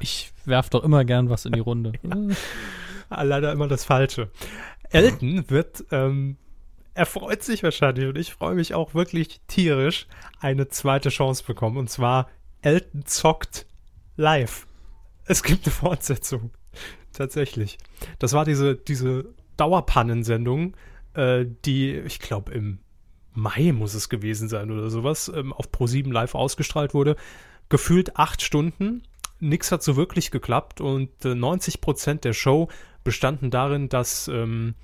Ich 0.00 0.30
werf 0.44 0.68
doch 0.68 0.84
immer 0.84 1.06
gern 1.06 1.30
was 1.30 1.46
in 1.46 1.52
die 1.52 1.60
Runde. 1.60 1.92
Ah, 3.08 3.22
Leider 3.22 3.50
immer 3.50 3.68
das 3.68 3.84
Falsche. 3.84 4.30
Elton 4.90 5.48
wird, 5.48 5.84
ähm, 5.90 6.36
er 6.94 7.06
freut 7.06 7.42
sich 7.42 7.62
wahrscheinlich 7.62 8.06
und 8.06 8.16
ich 8.16 8.32
freue 8.32 8.54
mich 8.54 8.74
auch 8.74 8.94
wirklich 8.94 9.40
tierisch, 9.48 10.06
eine 10.40 10.68
zweite 10.68 11.08
Chance 11.08 11.44
bekommen. 11.44 11.76
Und 11.76 11.90
zwar 11.90 12.28
Elton 12.62 13.04
zockt 13.04 13.66
live. 14.16 14.66
Es 15.24 15.42
gibt 15.42 15.66
eine 15.66 15.72
Fortsetzung. 15.72 16.50
Tatsächlich. 17.12 17.78
Das 18.18 18.32
war 18.32 18.44
diese, 18.44 18.76
diese 18.76 19.26
Dauerpannensendung, 19.56 20.76
äh, 21.14 21.46
die, 21.64 21.94
ich 21.94 22.18
glaube, 22.18 22.52
im 22.52 22.78
Mai 23.32 23.72
muss 23.72 23.94
es 23.94 24.08
gewesen 24.08 24.48
sein 24.48 24.70
oder 24.70 24.90
sowas, 24.90 25.30
ähm, 25.34 25.52
auf 25.52 25.68
Pro7 25.70 26.12
live 26.12 26.34
ausgestrahlt 26.34 26.94
wurde. 26.94 27.16
Gefühlt 27.68 28.16
acht 28.16 28.42
Stunden. 28.42 29.02
Nix 29.40 29.72
hat 29.72 29.82
so 29.82 29.96
wirklich 29.96 30.30
geklappt 30.30 30.80
und 30.80 31.24
äh, 31.24 31.34
90 31.34 31.80
Prozent 31.80 32.24
der 32.24 32.32
Show 32.32 32.68
bestanden 33.02 33.50
darin, 33.50 33.88
dass 33.88 34.28
ähm, 34.28 34.74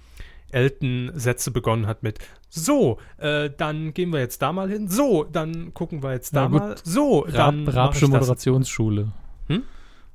Elton 0.53 1.13
Sätze 1.15 1.51
begonnen 1.51 1.87
hat 1.87 2.03
mit 2.03 2.19
So, 2.49 2.99
äh, 3.19 3.51
dann 3.57 3.95
gehen 3.95 4.13
wir 4.13 4.21
jetzt 4.21 4.43
da 4.43 4.53
mal 4.53 4.69
hin. 4.69 4.89
So, 4.89 5.25
dann 5.25 5.73
gucken 5.75 6.03
wir 6.03 6.13
jetzt 6.13 6.35
da 6.35 6.49
mal. 6.49 6.77
So, 6.83 7.21
Rab, 7.21 7.33
dann 7.33 7.69
Rabsche. 7.69 8.09
Moderationsschule. 8.09 9.13
Hm? 9.49 9.63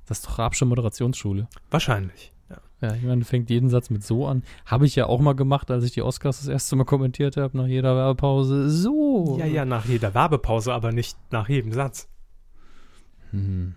Das 0.05 0.19
ist 0.19 0.27
doch 0.27 0.39
Rabsche 0.39 0.65
Moderationsschule. 0.65 1.47
Wahrscheinlich. 1.69 2.33
Ja. 2.49 2.57
Ja, 2.81 2.95
ich 2.95 3.03
meine, 3.03 3.23
fängt 3.23 3.49
jeden 3.49 3.69
Satz 3.69 3.89
mit 3.89 4.03
so 4.03 4.27
an. 4.27 4.43
Habe 4.65 4.85
ich 4.85 4.95
ja 4.95 5.07
auch 5.07 5.19
mal 5.19 5.33
gemacht, 5.33 5.71
als 5.71 5.83
ich 5.83 5.91
die 5.91 6.01
Oscars 6.01 6.39
das 6.39 6.47
erste 6.47 6.75
Mal 6.75 6.83
kommentiert 6.83 7.37
habe, 7.37 7.57
nach 7.57 7.67
jeder 7.67 7.95
Werbepause. 7.95 8.69
So. 8.69 9.37
ja, 9.39 9.45
ja, 9.45 9.65
nach 9.65 9.85
jeder 9.85 10.13
Werbepause, 10.13 10.73
aber 10.73 10.91
nicht 10.91 11.17
nach 11.31 11.49
jedem 11.49 11.71
Satz. 11.71 12.09
Hm. 13.31 13.75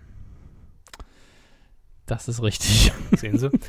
Das 2.05 2.27
ist 2.27 2.41
richtig. 2.41 2.91
Sehen 3.15 3.37
Sie? 3.37 3.49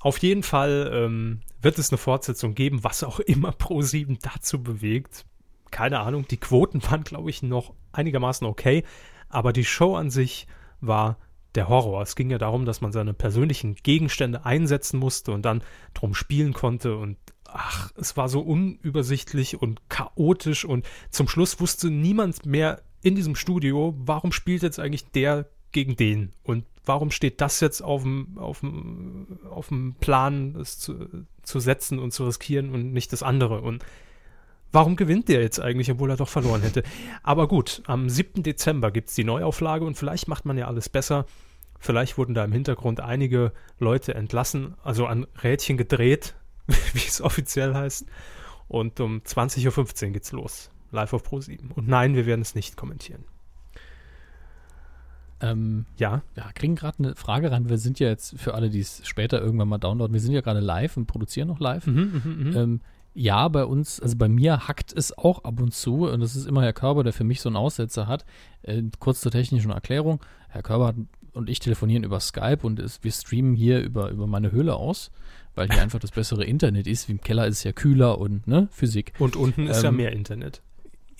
Auf 0.00 0.18
jeden 0.18 0.42
Fall 0.42 0.90
ähm, 0.92 1.40
wird 1.64 1.78
es 1.78 1.90
eine 1.90 1.98
Fortsetzung 1.98 2.54
geben, 2.54 2.84
was 2.84 3.02
auch 3.02 3.20
immer 3.20 3.50
Pro7 3.58 4.18
dazu 4.22 4.62
bewegt. 4.62 5.24
Keine 5.70 6.00
Ahnung. 6.00 6.26
Die 6.28 6.36
Quoten 6.36 6.82
waren, 6.84 7.02
glaube 7.04 7.30
ich, 7.30 7.42
noch 7.42 7.74
einigermaßen 7.92 8.46
okay, 8.46 8.84
aber 9.28 9.52
die 9.52 9.64
Show 9.64 9.96
an 9.96 10.10
sich 10.10 10.46
war 10.80 11.18
der 11.54 11.68
Horror. 11.68 12.02
Es 12.02 12.16
ging 12.16 12.30
ja 12.30 12.38
darum, 12.38 12.64
dass 12.64 12.80
man 12.80 12.92
seine 12.92 13.14
persönlichen 13.14 13.74
Gegenstände 13.76 14.44
einsetzen 14.44 14.98
musste 14.98 15.32
und 15.32 15.42
dann 15.42 15.62
drum 15.94 16.14
spielen 16.14 16.52
konnte 16.52 16.96
und 16.96 17.16
ach, 17.46 17.92
es 17.96 18.16
war 18.16 18.28
so 18.28 18.40
unübersichtlich 18.40 19.60
und 19.60 19.88
chaotisch 19.88 20.64
und 20.64 20.86
zum 21.10 21.28
Schluss 21.28 21.60
wusste 21.60 21.90
niemand 21.90 22.44
mehr 22.44 22.82
in 23.02 23.14
diesem 23.14 23.36
Studio, 23.36 23.94
warum 23.98 24.32
spielt 24.32 24.62
jetzt 24.62 24.80
eigentlich 24.80 25.10
der 25.12 25.48
gegen 25.74 25.96
den 25.96 26.32
und 26.42 26.64
warum 26.86 27.10
steht 27.10 27.40
das 27.40 27.60
jetzt 27.60 27.82
auf 27.82 28.02
dem, 28.02 29.96
Plan, 30.00 30.56
es 30.56 30.78
zu, 30.78 31.08
zu 31.42 31.60
setzen 31.60 31.98
und 31.98 32.12
zu 32.12 32.24
riskieren 32.24 32.70
und 32.70 32.92
nicht 32.92 33.12
das 33.12 33.22
andere 33.22 33.60
und 33.60 33.84
warum 34.72 34.96
gewinnt 34.96 35.28
der 35.28 35.40
jetzt 35.40 35.60
eigentlich, 35.60 35.90
obwohl 35.90 36.10
er 36.10 36.16
doch 36.16 36.28
verloren 36.28 36.62
hätte. 36.62 36.82
Aber 37.22 37.48
gut, 37.48 37.82
am 37.86 38.08
7. 38.08 38.42
Dezember 38.42 38.90
gibt 38.90 39.08
es 39.08 39.14
die 39.14 39.24
Neuauflage 39.24 39.84
und 39.84 39.96
vielleicht 39.96 40.28
macht 40.28 40.44
man 40.44 40.58
ja 40.58 40.66
alles 40.66 40.88
besser. 40.88 41.26
Vielleicht 41.78 42.18
wurden 42.18 42.34
da 42.34 42.44
im 42.44 42.52
Hintergrund 42.52 43.00
einige 43.00 43.52
Leute 43.78 44.14
entlassen, 44.14 44.74
also 44.82 45.06
an 45.06 45.26
Rädchen 45.42 45.76
gedreht, 45.76 46.34
wie 46.66 47.06
es 47.06 47.20
offiziell 47.20 47.74
heißt. 47.74 48.06
Und 48.68 49.00
um 49.00 49.18
20.15 49.20 50.06
Uhr 50.06 50.12
geht's 50.12 50.32
los. 50.32 50.70
Live 50.90 51.12
auf 51.12 51.22
Pro 51.22 51.40
7. 51.40 51.70
Und 51.72 51.88
nein, 51.88 52.14
wir 52.14 52.26
werden 52.26 52.40
es 52.40 52.54
nicht 52.54 52.76
kommentieren. 52.76 53.24
Ähm, 55.40 55.86
Ja, 55.98 56.22
ja, 56.36 56.50
kriegen 56.54 56.76
gerade 56.76 56.98
eine 56.98 57.14
Frage 57.14 57.50
rein. 57.50 57.68
Wir 57.68 57.78
sind 57.78 57.98
ja 57.98 58.08
jetzt 58.08 58.38
für 58.38 58.54
alle, 58.54 58.70
die 58.70 58.80
es 58.80 59.02
später 59.04 59.40
irgendwann 59.40 59.68
mal 59.68 59.78
downloaden, 59.78 60.12
wir 60.12 60.20
sind 60.20 60.32
ja 60.32 60.40
gerade 60.40 60.60
live 60.60 60.96
und 60.96 61.06
produzieren 61.06 61.48
noch 61.48 61.60
live. 61.60 61.86
mhm, 61.86 62.22
mhm, 62.24 62.48
mhm. 62.48 62.56
Ähm, 62.56 62.80
ja, 63.16 63.46
bei 63.46 63.64
uns, 63.64 64.00
also 64.00 64.16
bei 64.16 64.28
mir 64.28 64.66
hackt 64.66 64.92
es 64.92 65.16
auch 65.16 65.44
ab 65.44 65.60
und 65.60 65.72
zu. 65.72 66.08
Und 66.08 66.20
das 66.20 66.34
ist 66.34 66.46
immer 66.46 66.62
Herr 66.62 66.72
Körber, 66.72 67.04
der 67.04 67.12
für 67.12 67.22
mich 67.22 67.40
so 67.40 67.48
einen 67.48 67.56
Aussetzer 67.56 68.08
hat. 68.08 68.24
Äh, 68.62 68.82
kurz 68.98 69.20
zur 69.20 69.30
technischen 69.30 69.70
Erklärung. 69.70 70.20
Herr 70.48 70.62
Körber 70.62 70.94
und 71.32 71.48
ich 71.48 71.58
telefonieren 71.58 72.04
über 72.04 72.20
Skype 72.20 72.60
und 72.62 72.78
es, 72.78 73.02
wir 73.02 73.12
streamen 73.12 73.54
hier 73.54 73.80
über, 73.80 74.10
über 74.10 74.26
meine 74.26 74.52
Höhle 74.52 74.74
aus, 74.74 75.10
weil 75.54 75.68
hier 75.68 75.82
einfach 75.82 75.98
das 75.98 76.10
bessere 76.10 76.44
Internet 76.44 76.86
ist. 76.86 77.08
Wie 77.08 77.12
im 77.12 77.20
Keller 77.20 77.46
ist 77.46 77.58
es 77.58 77.64
ja 77.64 77.72
kühler 77.72 78.18
und 78.18 78.46
ne, 78.46 78.68
Physik. 78.72 79.12
Und 79.18 79.36
unten 79.36 79.68
ist 79.68 79.82
ja 79.82 79.90
ähm, 79.90 79.96
mehr 79.96 80.12
Internet. 80.12 80.62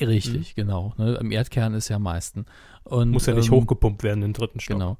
Richtig, 0.00 0.54
genau. 0.54 0.94
Ne, 0.96 1.14
Im 1.14 1.30
Erdkern 1.30 1.74
ist 1.74 1.88
ja 1.88 1.96
am 1.96 2.02
meisten. 2.02 2.46
Und, 2.84 3.10
Muss 3.10 3.26
ja 3.26 3.34
nicht 3.34 3.48
ähm, 3.48 3.54
hochgepumpt 3.54 4.02
werden 4.02 4.20
den 4.20 4.32
dritten 4.32 4.60
Stock. 4.60 4.76
Genau. 4.76 4.98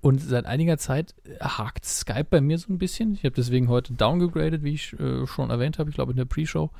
Und 0.00 0.20
seit 0.20 0.46
einiger 0.46 0.78
Zeit 0.78 1.14
hakt 1.40 1.84
Skype 1.84 2.26
bei 2.28 2.40
mir 2.40 2.58
so 2.58 2.72
ein 2.72 2.78
bisschen. 2.78 3.14
Ich 3.14 3.24
habe 3.24 3.34
deswegen 3.36 3.68
heute 3.68 3.92
downgegradet, 3.92 4.64
wie 4.64 4.74
ich 4.74 4.98
äh, 4.98 5.26
schon 5.28 5.50
erwähnt 5.50 5.78
habe, 5.78 5.90
ich 5.90 5.94
glaube 5.94 6.10
in 6.10 6.16
der 6.16 6.24
Pre-Show. 6.24 6.70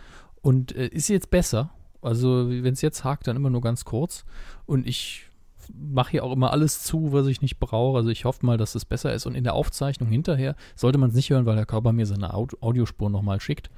Und 0.40 0.74
äh, 0.74 0.88
ist 0.88 1.08
jetzt 1.08 1.30
besser. 1.30 1.70
Also 2.00 2.50
wenn 2.50 2.72
es 2.72 2.82
jetzt 2.82 3.04
hakt, 3.04 3.28
dann 3.28 3.36
immer 3.36 3.48
nur 3.48 3.60
ganz 3.60 3.84
kurz. 3.84 4.24
Und 4.66 4.88
ich 4.88 5.26
mache 5.72 6.10
hier 6.10 6.24
auch 6.24 6.32
immer 6.32 6.50
alles 6.50 6.82
zu, 6.82 7.12
was 7.12 7.28
ich 7.28 7.42
nicht 7.42 7.60
brauche. 7.60 7.96
Also 7.96 8.10
ich 8.10 8.24
hoffe 8.24 8.44
mal, 8.44 8.58
dass 8.58 8.74
es 8.74 8.84
besser 8.84 9.14
ist. 9.14 9.26
Und 9.26 9.36
in 9.36 9.44
der 9.44 9.54
Aufzeichnung 9.54 10.08
hinterher 10.08 10.56
sollte 10.74 10.98
man 10.98 11.10
es 11.10 11.16
nicht 11.16 11.30
hören, 11.30 11.46
weil 11.46 11.54
der 11.54 11.66
Körper 11.66 11.92
mir 11.92 12.06
seine 12.06 12.34
Aud 12.34 12.60
Audiospur 12.60 13.08
nochmal 13.08 13.40
schickt. 13.40 13.70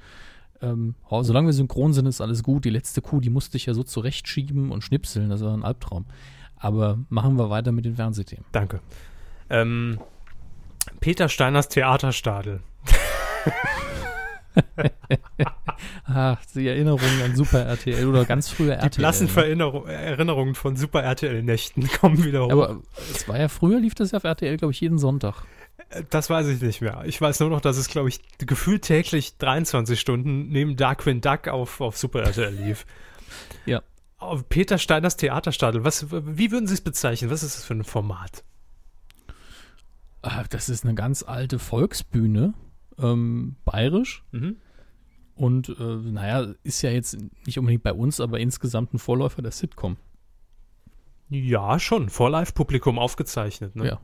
Ähm, 0.61 0.95
solange 1.09 1.47
wir 1.47 1.53
synchron 1.53 1.93
sind, 1.93 2.05
ist 2.05 2.21
alles 2.21 2.43
gut. 2.43 2.65
Die 2.65 2.69
letzte 2.69 3.01
Kuh, 3.01 3.19
die 3.19 3.29
musste 3.29 3.57
ich 3.57 3.65
ja 3.65 3.73
so 3.73 3.83
zurechtschieben 3.83 4.71
und 4.71 4.83
schnipseln. 4.83 5.29
Das 5.29 5.41
war 5.41 5.53
ein 5.55 5.63
Albtraum. 5.63 6.05
Aber 6.57 6.99
machen 7.09 7.37
wir 7.37 7.49
weiter 7.49 7.71
mit 7.71 7.85
den 7.85 7.95
Fernsehthemen. 7.95 8.45
Danke. 8.51 8.79
Ähm, 9.49 9.99
Peter 10.99 11.29
Steiners 11.29 11.69
Theaterstadel. 11.69 12.61
Ach, 16.05 16.37
die 16.55 16.67
Erinnerungen 16.67 17.21
an 17.23 17.35
Super 17.35 17.65
RTL 17.65 18.07
oder 18.07 18.25
ganz 18.25 18.49
früher 18.49 18.75
Die 18.77 18.83
RTL. 18.83 19.01
blassen 19.01 19.27
ne? 19.35 19.83
Erinnerungen 19.87 20.55
von 20.55 20.75
Super 20.77 21.03
RTL-Nächten 21.03 21.87
kommen 21.99 22.23
wieder 22.23 22.45
hoch. 22.45 22.51
Aber 22.51 22.81
es 23.11 23.27
war 23.27 23.37
ja 23.39 23.49
früher, 23.49 23.79
lief 23.79 23.95
das 23.95 24.11
ja 24.11 24.17
auf 24.17 24.23
RTL, 24.23 24.57
glaube 24.57 24.71
ich, 24.71 24.79
jeden 24.81 24.97
Sonntag. 24.97 25.43
Äh, 25.89 26.03
Das 26.09 26.29
weiß 26.29 26.47
ich 26.47 26.61
nicht 26.61 26.81
mehr. 26.81 27.03
Ich 27.05 27.19
weiß 27.19 27.39
nur 27.41 27.49
noch, 27.49 27.61
dass 27.61 27.77
es, 27.77 27.87
glaube 27.87 28.09
ich, 28.09 28.19
gefühlt 28.37 28.83
täglich 28.83 29.37
23 29.37 29.99
Stunden 29.99 30.49
neben 30.49 30.75
Darkwing 30.75 31.21
Duck 31.21 31.47
auf, 31.47 31.81
auf 31.81 31.97
Super 31.97 32.23
RTL 32.23 32.53
lief. 32.53 32.85
Ja. 33.65 33.81
Auf 34.17 34.47
Peter 34.47 34.77
Steiners 34.77 35.17
Theaterstadel. 35.17 35.83
Was, 35.83 36.09
wie 36.11 36.51
würden 36.51 36.67
Sie 36.67 36.75
es 36.75 36.81
bezeichnen? 36.81 37.29
Was 37.31 37.43
ist 37.43 37.57
das 37.57 37.65
für 37.65 37.73
ein 37.73 37.83
Format? 37.83 38.43
Ah, 40.21 40.43
Das 40.49 40.69
ist 40.69 40.85
eine 40.85 40.95
ganz 40.95 41.21
alte 41.23 41.59
Volksbühne, 41.59 42.53
ähm, 42.97 43.55
bayerisch. 43.65 44.23
Mhm. 44.31 44.57
Und 45.35 45.69
äh, 45.69 45.83
naja, 45.83 46.53
ist 46.63 46.81
ja 46.81 46.91
jetzt 46.91 47.17
nicht 47.45 47.59
unbedingt 47.59 47.83
bei 47.83 47.91
uns, 47.93 48.21
aber 48.21 48.39
insgesamt 48.39 48.93
ein 48.93 48.99
Vorläufer 48.99 49.41
der 49.41 49.51
Sitcom. 49.51 49.97
Ja, 51.29 51.77
schon. 51.79 52.09
Vor 52.09 52.29
Live-Publikum 52.29 52.97
aufgezeichnet. 52.99 53.75
Ne? 53.75 53.87
Ja. 53.87 53.99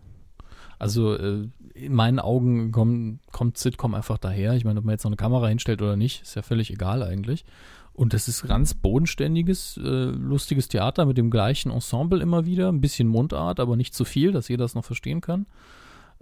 Also 0.82 1.14
äh, 1.14 1.48
in 1.76 1.94
meinen 1.94 2.18
Augen 2.18 2.72
komm, 2.72 3.20
kommt 3.32 3.56
Sitcom 3.56 3.94
einfach 3.94 4.18
daher. 4.18 4.56
Ich 4.56 4.66
meine, 4.66 4.80
ob 4.80 4.86
man 4.86 4.94
jetzt 4.94 5.04
noch 5.04 5.12
eine 5.12 5.16
Kamera 5.16 5.48
hinstellt 5.48 5.80
oder 5.80 5.96
nicht, 5.96 6.24
ist 6.24 6.34
ja 6.34 6.42
völlig 6.42 6.72
egal 6.72 7.04
eigentlich. 7.04 7.46
Und 7.94 8.14
das 8.14 8.28
ist 8.28 8.48
ganz 8.48 8.74
bodenständiges, 8.74 9.78
äh, 9.78 10.06
lustiges 10.06 10.70
Theater 10.70 11.06
mit 11.06 11.20
dem 11.20 11.30
gleichen 11.30 11.72
Ensemble 11.72 12.20
immer 12.20 12.48
wieder. 12.48 12.70
Ein 12.70 12.82
bisschen 12.82 13.08
Mundart, 13.08 13.60
aber 13.60 13.76
nicht 13.76 13.94
zu 13.94 14.06
viel, 14.06 14.32
dass 14.32 14.48
jeder 14.48 14.66
es 14.66 14.74
noch 14.74 14.84
verstehen 14.84 15.22
kann. 15.22 15.46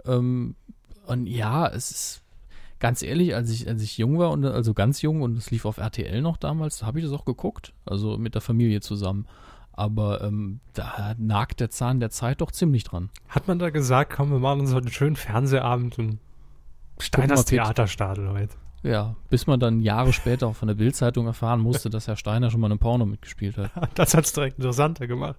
Ähm, 0.04 0.56
und 1.06 1.26
ja, 1.26 1.66
es 1.66 1.90
ist 1.90 2.22
ganz 2.80 3.02
ehrlich, 3.02 3.34
als 3.34 3.50
ich, 3.50 3.66
als 3.66 3.82
ich 3.82 3.96
jung 3.96 4.18
war, 4.18 4.30
und 4.30 4.44
also 4.44 4.74
ganz 4.74 5.00
jung 5.00 5.22
und 5.22 5.38
es 5.38 5.50
lief 5.50 5.64
auf 5.64 5.78
RTL 5.78 6.20
noch 6.20 6.36
damals, 6.36 6.82
habe 6.82 6.98
ich 6.98 7.06
das 7.06 7.14
auch 7.14 7.24
geguckt. 7.24 7.72
Also 7.86 8.18
mit 8.18 8.34
der 8.34 8.42
Familie 8.42 8.82
zusammen. 8.82 9.26
Aber 9.72 10.20
ähm, 10.22 10.60
da 10.74 11.14
nagt 11.16 11.60
der 11.60 11.70
Zahn 11.70 12.00
der 12.00 12.10
Zeit 12.10 12.40
doch 12.40 12.50
ziemlich 12.50 12.84
dran. 12.84 13.10
Hat 13.28 13.48
man 13.48 13.58
da 13.58 13.70
gesagt, 13.70 14.12
komm, 14.14 14.30
wir 14.30 14.38
machen 14.38 14.60
uns 14.60 14.74
heute 14.74 14.86
einen 14.86 14.92
schönen 14.92 15.16
Fernsehabend 15.16 15.98
und 15.98 16.18
Steiners. 16.98 17.46
Theaterstadel 17.46 18.30
heute. 18.30 18.56
Ja, 18.82 19.16
bis 19.28 19.46
man 19.46 19.60
dann 19.60 19.80
Jahre 19.80 20.12
später 20.12 20.46
auch 20.46 20.56
von 20.56 20.68
der 20.68 20.74
Bildzeitung 20.74 21.26
erfahren 21.26 21.60
musste, 21.60 21.90
dass 21.90 22.08
Herr 22.08 22.16
Steiner 22.16 22.50
schon 22.50 22.60
mal 22.60 22.68
in 22.68 22.72
einem 22.72 22.78
Porno 22.78 23.04
mitgespielt 23.04 23.56
hat. 23.58 23.70
Das 23.94 24.14
hat 24.14 24.24
es 24.24 24.32
direkt 24.32 24.58
interessanter 24.58 25.06
gemacht. 25.06 25.38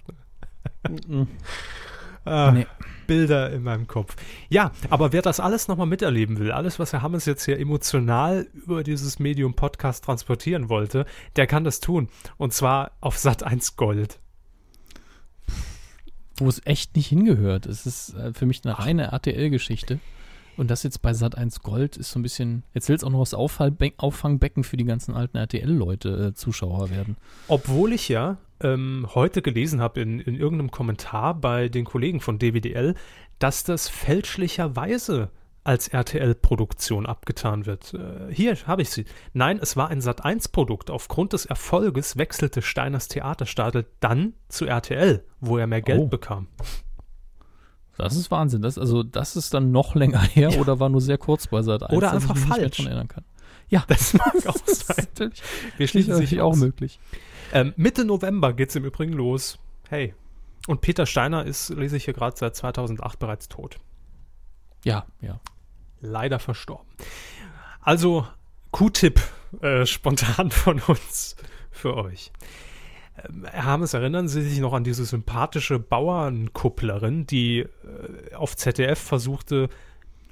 Ah, 2.25 2.51
Nee. 2.51 2.67
Bilder 3.07 3.51
in 3.51 3.63
meinem 3.63 3.87
Kopf. 3.87 4.15
Ja, 4.47 4.71
aber 4.89 5.11
wer 5.11 5.21
das 5.21 5.39
alles 5.39 5.67
nochmal 5.67 5.87
miterleben 5.87 6.39
will, 6.39 6.51
alles, 6.51 6.79
was 6.79 6.93
Herr 6.93 7.01
Hammes 7.01 7.25
jetzt 7.25 7.43
hier 7.43 7.59
emotional 7.59 8.47
über 8.53 8.83
dieses 8.83 9.19
Medium 9.19 9.53
Podcast 9.53 10.05
transportieren 10.05 10.69
wollte, 10.69 11.05
der 11.35 11.45
kann 11.47 11.63
das 11.63 11.81
tun. 11.81 12.07
Und 12.37 12.53
zwar 12.53 12.91
auf 13.01 13.17
Sat 13.17 13.43
1 13.43 13.75
Gold. 13.75 14.19
Wo 16.37 16.47
es 16.47 16.61
echt 16.65 16.95
nicht 16.95 17.07
hingehört. 17.07 17.65
Es 17.65 17.85
ist 17.85 18.13
äh, 18.15 18.33
für 18.33 18.45
mich 18.45 18.61
eine 18.63 18.79
reine 18.79 19.11
RTL-Geschichte. 19.11 19.99
Und 20.57 20.69
das 20.69 20.83
jetzt 20.83 21.01
bei 21.01 21.11
Sat1 21.11 21.61
Gold 21.63 21.97
ist 21.97 22.11
so 22.11 22.19
ein 22.19 22.23
bisschen, 22.23 22.63
jetzt 22.73 22.87
will 22.87 22.95
es 22.95 23.03
auch 23.03 23.09
noch 23.09 23.19
das 23.21 23.33
Auffangbecken 23.33 24.63
für 24.63 24.77
die 24.77 24.85
ganzen 24.85 25.15
alten 25.15 25.37
RTL-Leute, 25.37 26.27
äh, 26.27 26.33
Zuschauer 26.33 26.89
werden. 26.89 27.17
Obwohl 27.47 27.93
ich 27.93 28.09
ja 28.09 28.37
ähm, 28.63 29.07
heute 29.13 29.41
gelesen 29.41 29.81
habe 29.81 30.01
in, 30.01 30.19
in 30.19 30.35
irgendeinem 30.35 30.71
Kommentar 30.71 31.33
bei 31.35 31.69
den 31.69 31.85
Kollegen 31.85 32.19
von 32.19 32.39
DWDL, 32.39 32.95
dass 33.39 33.63
das 33.63 33.87
fälschlicherweise 33.89 35.29
als 35.63 35.87
RTL-Produktion 35.89 37.05
abgetan 37.05 37.65
wird. 37.67 37.93
Äh, 37.93 38.33
hier 38.33 38.55
habe 38.65 38.81
ich 38.81 38.89
sie. 38.89 39.05
Nein, 39.33 39.59
es 39.61 39.77
war 39.77 39.89
ein 39.89 40.01
Sat1-Produkt. 40.01 40.89
Aufgrund 40.89 41.33
des 41.33 41.45
Erfolges 41.45 42.17
wechselte 42.17 42.61
Steiners 42.63 43.07
Theaterstadel 43.09 43.85
dann 43.99 44.33
zu 44.49 44.65
RTL, 44.65 45.23
wo 45.39 45.57
er 45.59 45.67
mehr 45.67 45.81
Geld 45.83 45.99
Oh. 45.99 46.07
bekam. 46.07 46.47
Das 47.97 48.15
ist 48.15 48.31
Wahnsinn. 48.31 48.63
Das, 48.63 48.79
also, 48.79 49.03
das 49.03 49.35
ist 49.35 49.53
dann 49.53 49.71
noch 49.71 49.93
länger 49.93 50.21
her 50.21 50.49
Ja. 50.51 50.59
oder 50.59 50.79
war 50.79 50.89
nur 50.89 51.01
sehr 51.01 51.19
kurz 51.19 51.45
bei 51.47 51.59
Sat1, 51.59 51.91
Oder 51.93 52.11
einfach 52.13 52.35
falsch. 52.37 52.83
Ja, 53.69 53.83
Das 53.87 54.13
mag 54.15 54.33
auch 54.47 54.57
sein. 54.65 55.31
Wir 55.77 55.87
schließen 55.87 56.15
sich 56.15 56.41
auch 56.41 56.55
möglich. 56.55 56.99
Ähm, 57.51 57.73
Mitte 57.75 58.05
November 58.05 58.53
geht 58.53 58.69
es 58.69 58.75
im 58.75 58.85
Übrigen 58.85 59.13
los. 59.13 59.59
Hey. 59.89 60.13
Und 60.67 60.81
Peter 60.81 61.05
Steiner 61.05 61.45
ist, 61.45 61.69
lese 61.69 61.97
ich 61.97 62.05
hier 62.05 62.13
gerade, 62.13 62.37
seit 62.37 62.55
2008 62.55 63.19
bereits 63.19 63.49
tot. 63.49 63.77
Ja, 64.83 65.05
ja. 65.19 65.39
leider 66.01 66.39
verstorben. 66.39 66.87
Also, 67.81 68.27
Q-Tipp 68.71 69.19
äh, 69.61 69.85
spontan 69.85 70.51
von 70.51 70.79
uns 70.79 71.35
für 71.71 71.95
euch. 71.97 72.31
Ähm, 73.27 73.45
Herr 73.49 73.65
Hammes, 73.65 73.93
erinnern 73.93 74.27
Sie 74.27 74.41
sich 74.41 74.59
noch 74.59 74.73
an 74.73 74.83
diese 74.83 75.05
sympathische 75.05 75.79
Bauernkupplerin, 75.79 77.25
die 77.25 77.59
äh, 77.59 78.35
auf 78.35 78.55
ZDF 78.55 78.99
versuchte, 78.99 79.69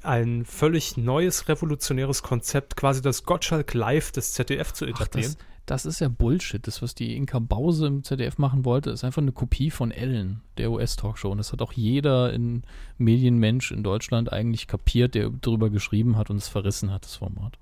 ein 0.02 0.46
völlig 0.46 0.96
neues, 0.96 1.50
revolutionäres 1.50 2.24
Konzept, 2.24 2.78
quasi 2.78 3.02
das 3.02 3.24
Gottschalk 3.24 3.74
Live 3.74 4.12
des 4.12 4.34
ZDF 4.34 4.74
zu 4.74 4.86
Ach, 4.86 4.90
etablieren? 4.90 5.36
das, 5.38 5.49
das 5.70 5.86
ist 5.86 6.00
ja 6.00 6.08
Bullshit. 6.10 6.66
Das, 6.66 6.82
was 6.82 6.96
die 6.96 7.16
Inka 7.16 7.40
Bause 7.40 7.88
im 7.88 8.04
ZDF 8.04 8.38
machen 8.38 8.66
wollte, 8.66 8.90
ist 8.90 9.04
einfach 9.04 9.22
eine 9.22 9.32
Kopie 9.32 9.70
von 9.72 9.92
Ellen, 9.92 10.42
der 10.58 10.72
US-Talkshow. 10.72 11.30
Und 11.32 11.38
das 11.38 11.52
hat 11.52 11.62
auch 11.62 11.74
jeder 11.74 12.34
in 12.34 12.64
Medienmensch 12.98 13.72
in 13.72 13.84
Deutschland 13.84 14.32
eigentlich 14.34 14.68
kapiert, 14.68 15.14
der 15.16 15.30
darüber 15.30 15.70
geschrieben 15.70 16.18
hat 16.18 16.30
und 16.30 16.38
es 16.38 16.48
verrissen 16.48 16.92
hat, 16.92 17.06
das 17.06 17.16
Format. 17.18 17.58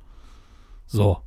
So. 0.86 1.18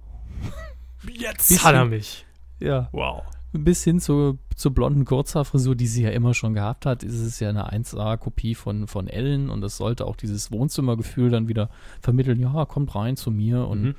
Jetzt 1.13 1.49
bisschen- 1.49 1.65
hat 1.65 1.75
er 1.75 1.85
mich. 1.85 2.27
Ja. 2.61 2.89
Wow. 2.93 3.23
Bis 3.53 3.83
hin 3.83 3.99
zur, 3.99 4.39
zur 4.55 4.73
blonden 4.73 5.05
Kurzhaarfrisur, 5.05 5.75
die 5.75 5.89
sie 5.89 6.05
ja 6.05 6.11
immer 6.11 6.35
schon 6.35 6.55
gehabt 6.55 6.87
hat, 6.87 7.03
ist 7.03 7.19
es 7.19 7.41
ja 7.41 7.49
eine 7.49 7.73
1A-Kopie 7.73 8.55
von, 8.55 8.87
von 8.87 9.09
Ellen 9.09 9.51
und 9.51 9.61
das 9.61 9.77
sollte 9.77 10.07
auch 10.07 10.15
dieses 10.15 10.53
Wohnzimmergefühl 10.53 11.31
dann 11.31 11.49
wieder 11.49 11.69
vermitteln. 12.01 12.39
Ja, 12.39 12.65
kommt 12.65 12.95
rein 12.95 13.17
zu 13.17 13.33
mir 13.33 13.67
und 13.67 13.83
Mhm. 13.83 13.95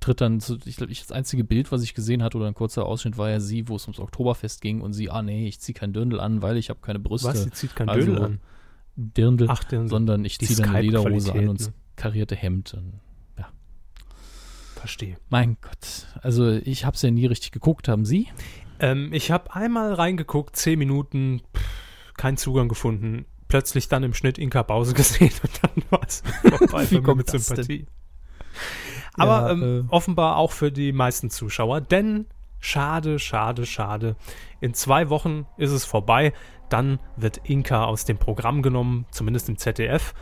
Tritt 0.00 0.20
dann 0.20 0.40
zu, 0.40 0.58
ich 0.64 0.76
glaube, 0.76 0.92
das 0.92 1.12
einzige 1.12 1.44
Bild, 1.44 1.70
was 1.70 1.82
ich 1.82 1.94
gesehen 1.94 2.22
hatte 2.22 2.38
oder 2.38 2.46
ein 2.46 2.54
kurzer 2.54 2.86
Ausschnitt, 2.86 3.18
war 3.18 3.30
ja 3.30 3.38
sie, 3.38 3.68
wo 3.68 3.76
es 3.76 3.86
ums 3.86 4.00
Oktoberfest 4.00 4.60
ging 4.60 4.80
und 4.80 4.92
sie, 4.94 5.10
ah 5.10 5.22
nee, 5.22 5.46
ich 5.46 5.60
ziehe 5.60 5.74
kein 5.74 5.92
Dirndl 5.92 6.20
an, 6.20 6.42
weil 6.42 6.56
ich 6.56 6.70
habe 6.70 6.80
keine 6.80 6.98
Brüste. 6.98 7.28
Was? 7.28 7.44
Sie 7.44 7.50
zieht 7.50 7.76
kein 7.76 7.88
Also, 7.88 8.06
Dödel 8.06 8.24
an. 8.24 8.40
Dirndl, 8.96 9.46
Ach, 9.48 9.62
den 9.64 9.88
sondern 9.88 10.24
ich 10.24 10.38
ziehe 10.38 10.56
dann 10.56 10.70
eine 10.70 10.82
Lederhose 10.82 11.32
an 11.32 11.48
und 11.48 11.60
das 11.60 11.72
karierte 11.96 12.34
Hemd. 12.34 12.74
Und, 12.74 13.00
verstehe. 14.74 15.16
mein 15.28 15.58
Gott, 15.60 16.06
also 16.22 16.50
ich 16.50 16.86
habe 16.86 16.96
es 16.96 17.02
ja 17.02 17.10
nie 17.10 17.26
richtig 17.26 17.52
geguckt, 17.52 17.86
haben 17.86 18.06
Sie? 18.06 18.28
Ähm, 18.78 19.12
ich 19.12 19.30
habe 19.30 19.54
einmal 19.54 19.92
reingeguckt, 19.92 20.56
zehn 20.56 20.78
Minuten, 20.78 21.42
pff, 21.54 22.14
keinen 22.14 22.38
Zugang 22.38 22.68
gefunden. 22.68 23.26
plötzlich 23.48 23.88
dann 23.88 24.02
im 24.02 24.14
Schnitt 24.14 24.38
Inka 24.38 24.62
Bause 24.62 24.94
gesehen 24.94 25.32
und 25.42 25.60
dann 25.62 25.84
war 25.90 26.00
es 26.06 26.22
vorbei 26.42 26.90
Wie 26.90 27.02
kommt 27.02 27.18
mit 27.18 27.30
Sympathie. 27.30 27.86
Aber 29.14 29.48
Ja, 29.48 29.50
ähm, 29.50 29.86
äh. 29.88 29.92
offenbar 29.92 30.36
auch 30.36 30.52
für 30.52 30.72
die 30.72 30.92
meisten 30.92 31.30
Zuschauer, 31.30 31.80
denn 31.80 32.26
schade, 32.58 33.18
schade, 33.18 33.66
schade. 33.66 34.16
In 34.60 34.74
zwei 34.74 35.08
Wochen 35.08 35.46
ist 35.56 35.72
es 35.72 35.84
vorbei. 35.84 36.32
Dann 36.68 37.00
wird 37.16 37.40
Inka 37.44 37.84
aus 37.84 38.04
dem 38.04 38.18
Programm 38.18 38.62
genommen, 38.62 39.06
zumindest 39.10 39.48
im 39.48 39.58
ZDF. 39.58 40.14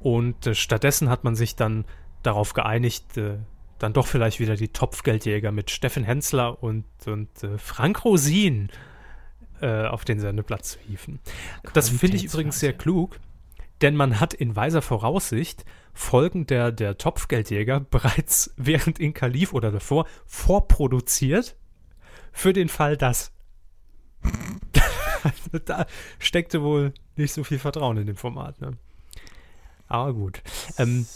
Und 0.00 0.46
äh, 0.46 0.54
stattdessen 0.54 1.08
hat 1.08 1.24
man 1.24 1.34
sich 1.34 1.56
dann 1.56 1.84
darauf 2.22 2.52
geeinigt, 2.52 3.16
äh, 3.16 3.38
dann 3.78 3.92
doch 3.92 4.06
vielleicht 4.06 4.40
wieder 4.40 4.56
die 4.56 4.68
Topfgeldjäger 4.68 5.52
mit 5.52 5.70
Steffen 5.70 6.04
Hensler 6.04 6.62
und, 6.62 6.84
und 7.06 7.42
äh, 7.42 7.58
Frank 7.58 8.04
Rosin 8.04 8.70
äh, 9.60 9.86
auf 9.86 10.04
den 10.04 10.20
Sendeplatz 10.20 10.72
zu 10.72 10.78
hieven. 10.80 11.20
Das 11.72 11.88
finde 11.88 12.16
ich 12.16 12.24
übrigens 12.24 12.60
sehr 12.60 12.72
klug, 12.72 13.18
denn 13.82 13.96
man 13.96 14.20
hat 14.20 14.34
in 14.34 14.56
weiser 14.56 14.82
Voraussicht 14.82 15.64
Folgen 15.94 16.46
der, 16.46 16.72
der 16.72 16.98
Topfgeldjäger 16.98 17.80
bereits 17.90 18.52
während 18.56 18.98
Inka 18.98 19.26
lief 19.26 19.52
oder 19.54 19.70
davor 19.70 20.06
vorproduziert 20.26 21.56
für 22.32 22.52
den 22.52 22.68
Fall, 22.68 22.96
dass. 22.96 23.32
Also 25.24 25.58
da 25.58 25.86
steckte 26.18 26.60
wohl 26.60 26.92
nicht 27.16 27.32
so 27.32 27.44
viel 27.44 27.58
Vertrauen 27.58 27.96
in 27.96 28.06
dem 28.06 28.16
Format. 28.16 28.60
Ne? 28.60 28.76
Aber 29.88 30.12
gut. 30.12 30.42
Ähm, 30.76 31.06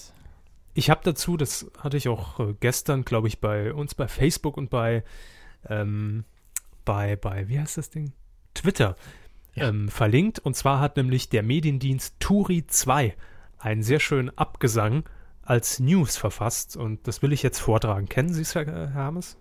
ich 0.73 0.89
habe 0.89 1.01
dazu, 1.05 1.37
das 1.37 1.71
hatte 1.79 1.99
ich 1.99 2.09
auch 2.09 2.41
äh, 2.41 2.55
gestern, 2.59 3.05
glaube 3.05 3.29
ich, 3.29 3.39
bei 3.39 3.75
uns 3.75 3.95
bei 3.95 4.09
Facebook 4.09 4.57
und 4.57 4.71
bei, 4.71 5.05
ähm, 5.69 6.25
bei, 6.87 7.17
bei, 7.17 7.49
wie 7.49 7.61
heißt 7.61 7.77
das 7.77 7.91
Ding? 7.91 8.13
Twitter 8.55 8.97
Ja. 9.55 9.69
ähm, 9.69 9.91
verlinkt. 9.91 10.39
Und 10.39 10.55
zwar 10.57 10.81
hat 10.81 10.97
nämlich 10.97 11.29
der 11.29 11.43
Mediendienst 11.43 12.15
Turi 12.19 12.67
2 12.67 13.15
einen 13.59 13.83
sehr 13.83 14.01
schönen 14.01 14.37
Abgesang 14.37 15.05
als 15.43 15.81
News 15.81 16.17
verfasst. 16.17 16.77
Und 16.77 17.07
das 17.07 17.23
will 17.23 17.33
ich 17.33 17.43
jetzt 17.43 17.59
vortragen. 17.59 18.09
Kennen 18.09 18.33
Sie 18.33 18.43
es, 18.43 18.55
Herr, 18.55 18.91
Hermes? 18.91 19.37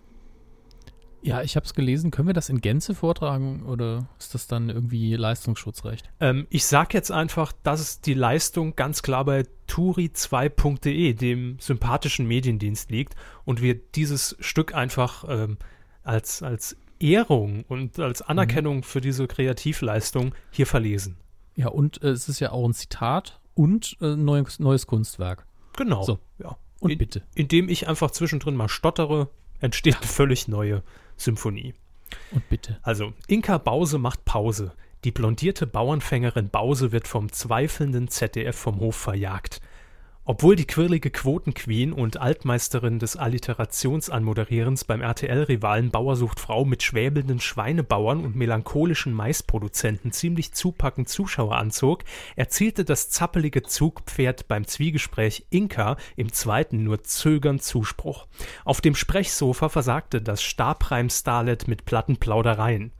Ja, 1.20 1.42
ich 1.42 1.56
habe 1.56 1.66
es 1.66 1.74
gelesen. 1.74 2.10
Können 2.10 2.28
wir 2.28 2.34
das 2.34 2.48
in 2.48 2.60
Gänze 2.60 2.94
vortragen 2.94 3.64
oder 3.66 4.08
ist 4.18 4.34
das 4.34 4.46
dann 4.46 4.68
irgendwie 4.68 5.16
Leistungsschutzrecht? 5.16 6.08
Ähm, 6.20 6.46
ich 6.48 6.64
sage 6.64 6.90
jetzt 6.92 7.10
einfach, 7.10 7.52
dass 7.64 8.00
die 8.00 8.14
Leistung 8.14 8.76
ganz 8.76 9.02
klar 9.02 9.24
bei 9.24 9.44
turi2.de, 9.68 11.14
dem 11.14 11.58
sympathischen 11.58 12.26
Mediendienst, 12.26 12.90
liegt 12.90 13.14
und 13.44 13.60
wir 13.60 13.74
dieses 13.74 14.36
Stück 14.38 14.74
einfach 14.74 15.24
ähm, 15.28 15.58
als, 16.04 16.42
als 16.42 16.76
Ehrung 17.00 17.64
und 17.68 17.98
als 17.98 18.22
Anerkennung 18.22 18.82
für 18.82 19.00
diese 19.00 19.26
Kreativleistung 19.26 20.34
hier 20.50 20.66
verlesen. 20.66 21.16
Ja, 21.56 21.68
und 21.68 22.02
äh, 22.02 22.10
es 22.10 22.28
ist 22.28 22.38
ja 22.38 22.52
auch 22.52 22.66
ein 22.66 22.74
Zitat 22.74 23.40
und 23.58 23.96
äh, 24.00 24.14
neues, 24.14 24.60
neues 24.60 24.86
Kunstwerk. 24.86 25.44
Genau. 25.76 26.02
So. 26.04 26.18
Ja. 26.38 26.56
Und 26.80 26.92
In- 26.92 26.98
bitte. 26.98 27.22
Indem 27.34 27.68
ich 27.68 27.88
einfach 27.88 28.12
zwischendrin 28.12 28.54
mal 28.54 28.68
stottere, 28.68 29.28
entsteht 29.60 29.96
eine 29.96 30.06
völlig 30.06 30.46
neue 30.46 30.82
Symphonie. 31.16 31.74
Und 32.30 32.48
bitte. 32.48 32.78
Also, 32.82 33.12
Inka 33.26 33.58
Bause 33.58 33.98
macht 33.98 34.24
Pause. 34.24 34.72
Die 35.04 35.10
blondierte 35.10 35.66
Bauernfängerin 35.66 36.50
Bause 36.50 36.92
wird 36.92 37.08
vom 37.08 37.32
zweifelnden 37.32 38.08
ZDF 38.08 38.56
vom 38.56 38.78
Hof 38.78 38.96
verjagt. 38.96 39.60
Obwohl 40.30 40.56
die 40.56 40.66
quirlige 40.66 41.10
Quotenqueen 41.10 41.90
und 41.90 42.20
Altmeisterin 42.20 42.98
des 42.98 43.16
Alliterationsanmoderierens 43.16 44.84
beim 44.84 45.00
RTL-Rivalen 45.00 45.90
Bauer 45.90 46.16
sucht 46.16 46.38
Frau 46.38 46.66
mit 46.66 46.82
schwäbelnden 46.82 47.40
Schweinebauern 47.40 48.22
und 48.22 48.36
melancholischen 48.36 49.14
Maisproduzenten 49.14 50.12
ziemlich 50.12 50.52
zupackend 50.52 51.08
Zuschauer 51.08 51.56
anzog, 51.56 52.04
erzielte 52.36 52.84
das 52.84 53.08
zappelige 53.08 53.62
Zugpferd 53.62 54.48
beim 54.48 54.66
Zwiegespräch 54.66 55.46
Inka 55.48 55.96
im 56.16 56.30
zweiten 56.30 56.84
nur 56.84 57.02
zögernd 57.04 57.62
Zuspruch. 57.62 58.26
Auf 58.66 58.82
dem 58.82 58.96
Sprechsofa 58.96 59.70
versagte 59.70 60.20
das 60.20 60.42
Stabreim-Starlet 60.42 61.68
mit 61.68 61.86
platten 61.86 62.18
Plaudereien. 62.18 62.92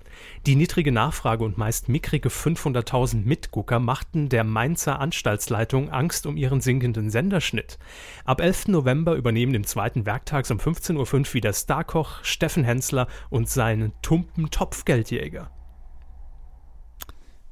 Die 0.46 0.56
niedrige 0.56 0.92
Nachfrage 0.92 1.44
und 1.44 1.58
meist 1.58 1.88
mickrige 1.88 2.28
500.000 2.28 3.24
Mitgucker 3.24 3.80
machten 3.80 4.28
der 4.28 4.44
Mainzer 4.44 5.00
Anstaltsleitung 5.00 5.90
Angst 5.90 6.26
um 6.26 6.36
ihren 6.36 6.60
sinkenden 6.60 7.10
Senderschnitt. 7.10 7.78
Ab 8.24 8.40
11. 8.40 8.68
November 8.68 9.14
übernehmen 9.14 9.54
im 9.54 9.64
zweiten 9.64 10.06
Werktags 10.06 10.50
um 10.50 10.58
15.05 10.58 10.96
Uhr 10.96 11.34
wieder 11.34 11.52
Starkoch 11.52 12.24
Steffen 12.24 12.64
Hensler 12.64 13.08
und 13.30 13.48
seinen 13.48 13.92
tumpen 14.02 14.50
Topfgeldjäger. 14.50 15.50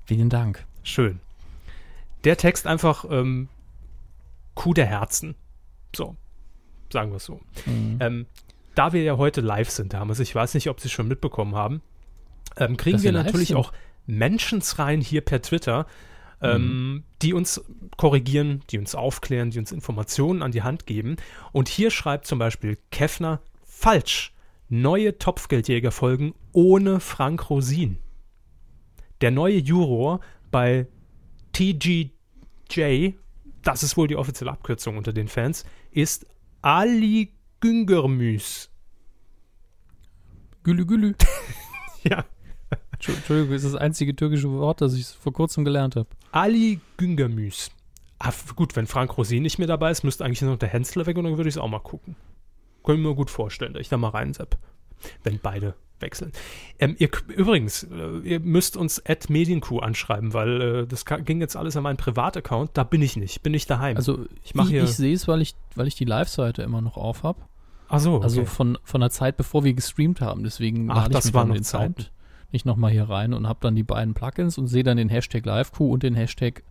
Vielen 0.04 0.30
Dank. 0.30 0.64
Schön. 0.82 1.20
Der 2.24 2.36
Text 2.36 2.66
einfach 2.66 3.04
ähm, 3.10 3.48
Kuh 4.54 4.72
der 4.72 4.86
Herzen. 4.86 5.34
So, 5.94 6.16
sagen 6.92 7.10
wir 7.10 7.16
es 7.16 7.24
so. 7.24 7.40
Mhm. 7.66 7.98
Ähm, 8.00 8.26
da 8.74 8.92
wir 8.92 9.02
ja 9.02 9.16
heute 9.16 9.40
live 9.40 9.70
sind, 9.70 9.94
Hermes, 9.94 10.20
ich 10.20 10.34
weiß 10.34 10.54
nicht, 10.54 10.68
ob 10.68 10.80
Sie 10.80 10.88
es 10.88 10.92
schon 10.92 11.08
mitbekommen 11.08 11.54
haben, 11.54 11.82
ähm, 12.56 12.76
kriegen 12.76 13.02
wir 13.02 13.12
natürlich 13.12 13.48
sind? 13.48 13.56
auch 13.56 13.72
Menschens 14.06 14.78
rein 14.78 15.00
hier 15.00 15.20
per 15.20 15.42
Twitter, 15.42 15.86
ähm, 16.40 17.04
die 17.22 17.32
uns 17.32 17.62
korrigieren, 17.96 18.62
die 18.70 18.78
uns 18.78 18.94
aufklären, 18.94 19.50
die 19.50 19.58
uns 19.58 19.72
Informationen 19.72 20.42
an 20.42 20.52
die 20.52 20.62
Hand 20.62 20.86
geben. 20.86 21.16
Und 21.52 21.68
hier 21.68 21.90
schreibt 21.90 22.26
zum 22.26 22.38
Beispiel 22.38 22.78
Keffner, 22.90 23.40
falsch, 23.64 24.32
neue 24.68 25.18
Topfgeldjäger-Folgen 25.18 26.34
ohne 26.52 27.00
Frank 27.00 27.50
Rosin. 27.50 27.98
Der 29.20 29.30
neue 29.30 29.58
Juror 29.58 30.20
bei 30.50 30.86
TGJ, 31.52 33.12
das 33.62 33.82
ist 33.82 33.96
wohl 33.96 34.08
die 34.08 34.16
offizielle 34.16 34.52
Abkürzung 34.52 34.98
unter 34.98 35.12
den 35.12 35.28
Fans, 35.28 35.64
ist 35.90 36.26
Ali 36.60 37.32
Güngermüs. 37.60 38.70
Gülü 40.62 40.86
Gülü. 40.86 41.14
Ja, 42.08 42.24
Entschuldigung, 42.98 43.52
das 43.52 43.64
ist 43.64 43.74
das 43.74 43.80
einzige 43.80 44.14
türkische 44.14 44.50
Wort, 44.50 44.80
das 44.80 44.94
ich 44.94 45.06
vor 45.06 45.32
kurzem 45.32 45.64
gelernt 45.64 45.96
habe. 45.96 46.08
Ali 46.32 46.80
Güngermüs. 46.96 47.70
Ah, 48.18 48.32
gut, 48.54 48.76
wenn 48.76 48.86
Frank 48.86 49.16
Rosin 49.18 49.42
nicht 49.42 49.58
mehr 49.58 49.68
dabei 49.68 49.90
ist, 49.90 50.02
müsste 50.02 50.24
eigentlich 50.24 50.42
noch 50.42 50.58
der 50.58 50.70
Hensler 50.70 51.06
weg 51.06 51.18
und 51.18 51.24
dann 51.24 51.36
würde 51.36 51.48
ich 51.48 51.56
es 51.56 51.60
auch 51.60 51.68
mal 51.68 51.80
gucken. 51.80 52.16
Können 52.82 53.02
wir 53.02 53.10
mir 53.10 53.16
gut 53.16 53.30
vorstellen, 53.30 53.74
dass 53.74 53.82
ich 53.82 53.88
da 53.88 53.96
mal 53.96 54.08
reinsepp, 54.08 54.56
wenn 55.22 55.38
beide 55.42 55.74
wechseln. 56.00 56.32
Ähm, 56.78 56.96
ihr, 56.98 57.10
übrigens, 57.28 57.84
äh, 57.84 58.18
ihr 58.22 58.40
müsst 58.40 58.76
uns 58.76 59.04
at 59.06 59.28
Medienkuh 59.28 59.80
anschreiben, 59.80 60.32
weil 60.34 60.60
äh, 60.60 60.86
das 60.86 61.04
ging 61.04 61.40
jetzt 61.40 61.56
alles 61.56 61.76
an 61.76 61.82
meinen 61.82 61.96
Privataccount. 61.96 62.70
Da 62.74 62.84
bin 62.84 63.02
ich 63.02 63.16
nicht, 63.16 63.42
bin 63.42 63.52
nicht 63.52 63.68
daheim. 63.68 63.96
Also 63.96 64.26
Ich 64.44 64.54
ich, 64.54 64.72
ich, 64.72 64.90
sehe 64.92 65.14
es, 65.14 65.26
weil 65.28 65.42
ich, 65.42 65.54
weil 65.74 65.86
ich 65.86 65.94
die 65.94 66.04
Live-Seite 66.04 66.62
immer 66.62 66.80
noch 66.80 66.96
auf 66.96 67.22
habe. 67.22 67.40
Ach 67.88 68.00
so, 68.00 68.14
okay. 68.14 68.24
Also 68.24 68.44
von, 68.44 68.78
von 68.82 69.00
der 69.00 69.10
Zeit, 69.10 69.36
bevor 69.36 69.64
wir 69.64 69.74
gestreamt 69.74 70.20
haben. 70.20 70.42
Deswegen 70.42 70.90
Ach, 70.90 71.06
ich 71.06 71.12
das 71.12 71.30
dann 71.30 71.48
noch 71.48 71.54
den 71.54 71.64
Zeiten. 71.64 72.06
Nicht 72.52 72.66
nochmal 72.66 72.90
hier 72.90 73.08
rein 73.08 73.34
und 73.34 73.48
habe 73.48 73.58
dann 73.62 73.74
die 73.74 73.82
beiden 73.82 74.14
Plugins 74.14 74.58
und 74.58 74.68
sehe 74.68 74.82
dann 74.82 74.96
den 74.96 75.08
Hashtag 75.08 75.44
LiveQ 75.44 75.80
und 75.80 76.02
den 76.02 76.14
Hashtag 76.14 76.62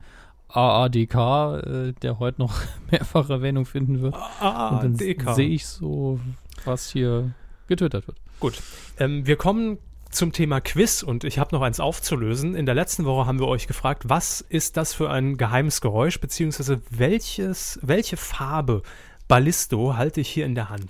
AADK, 0.50 1.16
äh, 1.16 1.94
der 2.02 2.20
heute 2.20 2.42
noch 2.42 2.54
mehrfach 2.92 3.30
Erwähnung 3.30 3.66
finden 3.66 4.02
wird. 4.02 4.16
ah, 4.16 4.70
und 4.70 4.84
dann 4.84 4.96
sehe 5.36 5.50
ich 5.50 5.66
so, 5.68 6.20
was 6.64 6.92
hier 6.92 7.32
getwittert 7.68 8.08
wird. 8.08 8.18
Gut. 8.40 8.62
Ähm, 9.00 9.26
wir 9.26 9.36
kommen 9.36 9.80
zum 10.12 10.32
Thema 10.32 10.62
Quiz 10.62 11.04
und 11.04 11.24
ich 11.24 11.40
habe 11.40 11.54
noch 11.54 11.62
eins 11.62 11.80
aufzulösen. 11.80 12.56
In 12.56 12.66
der 12.66 12.76
letzten 12.76 13.06
Woche 13.06 13.28
haben 13.28 13.40
wir 13.40 13.48
euch 13.48 13.68
gefragt, 13.68 14.04
was 14.08 14.42
ist 14.42 14.78
das 14.78 14.94
für 14.94 15.10
ein 15.10 15.38
geheimes 15.38 15.82
Geräusch, 15.82 16.20
beziehungsweise 16.20 16.82
welches, 16.90 17.80
welche 17.82 18.16
Farbe 18.18 18.82
Ballisto 19.28 19.98
halte 19.98 20.22
ich 20.22 20.30
hier 20.30 20.46
in 20.46 20.56
der 20.56 20.70
Hand? 20.70 20.88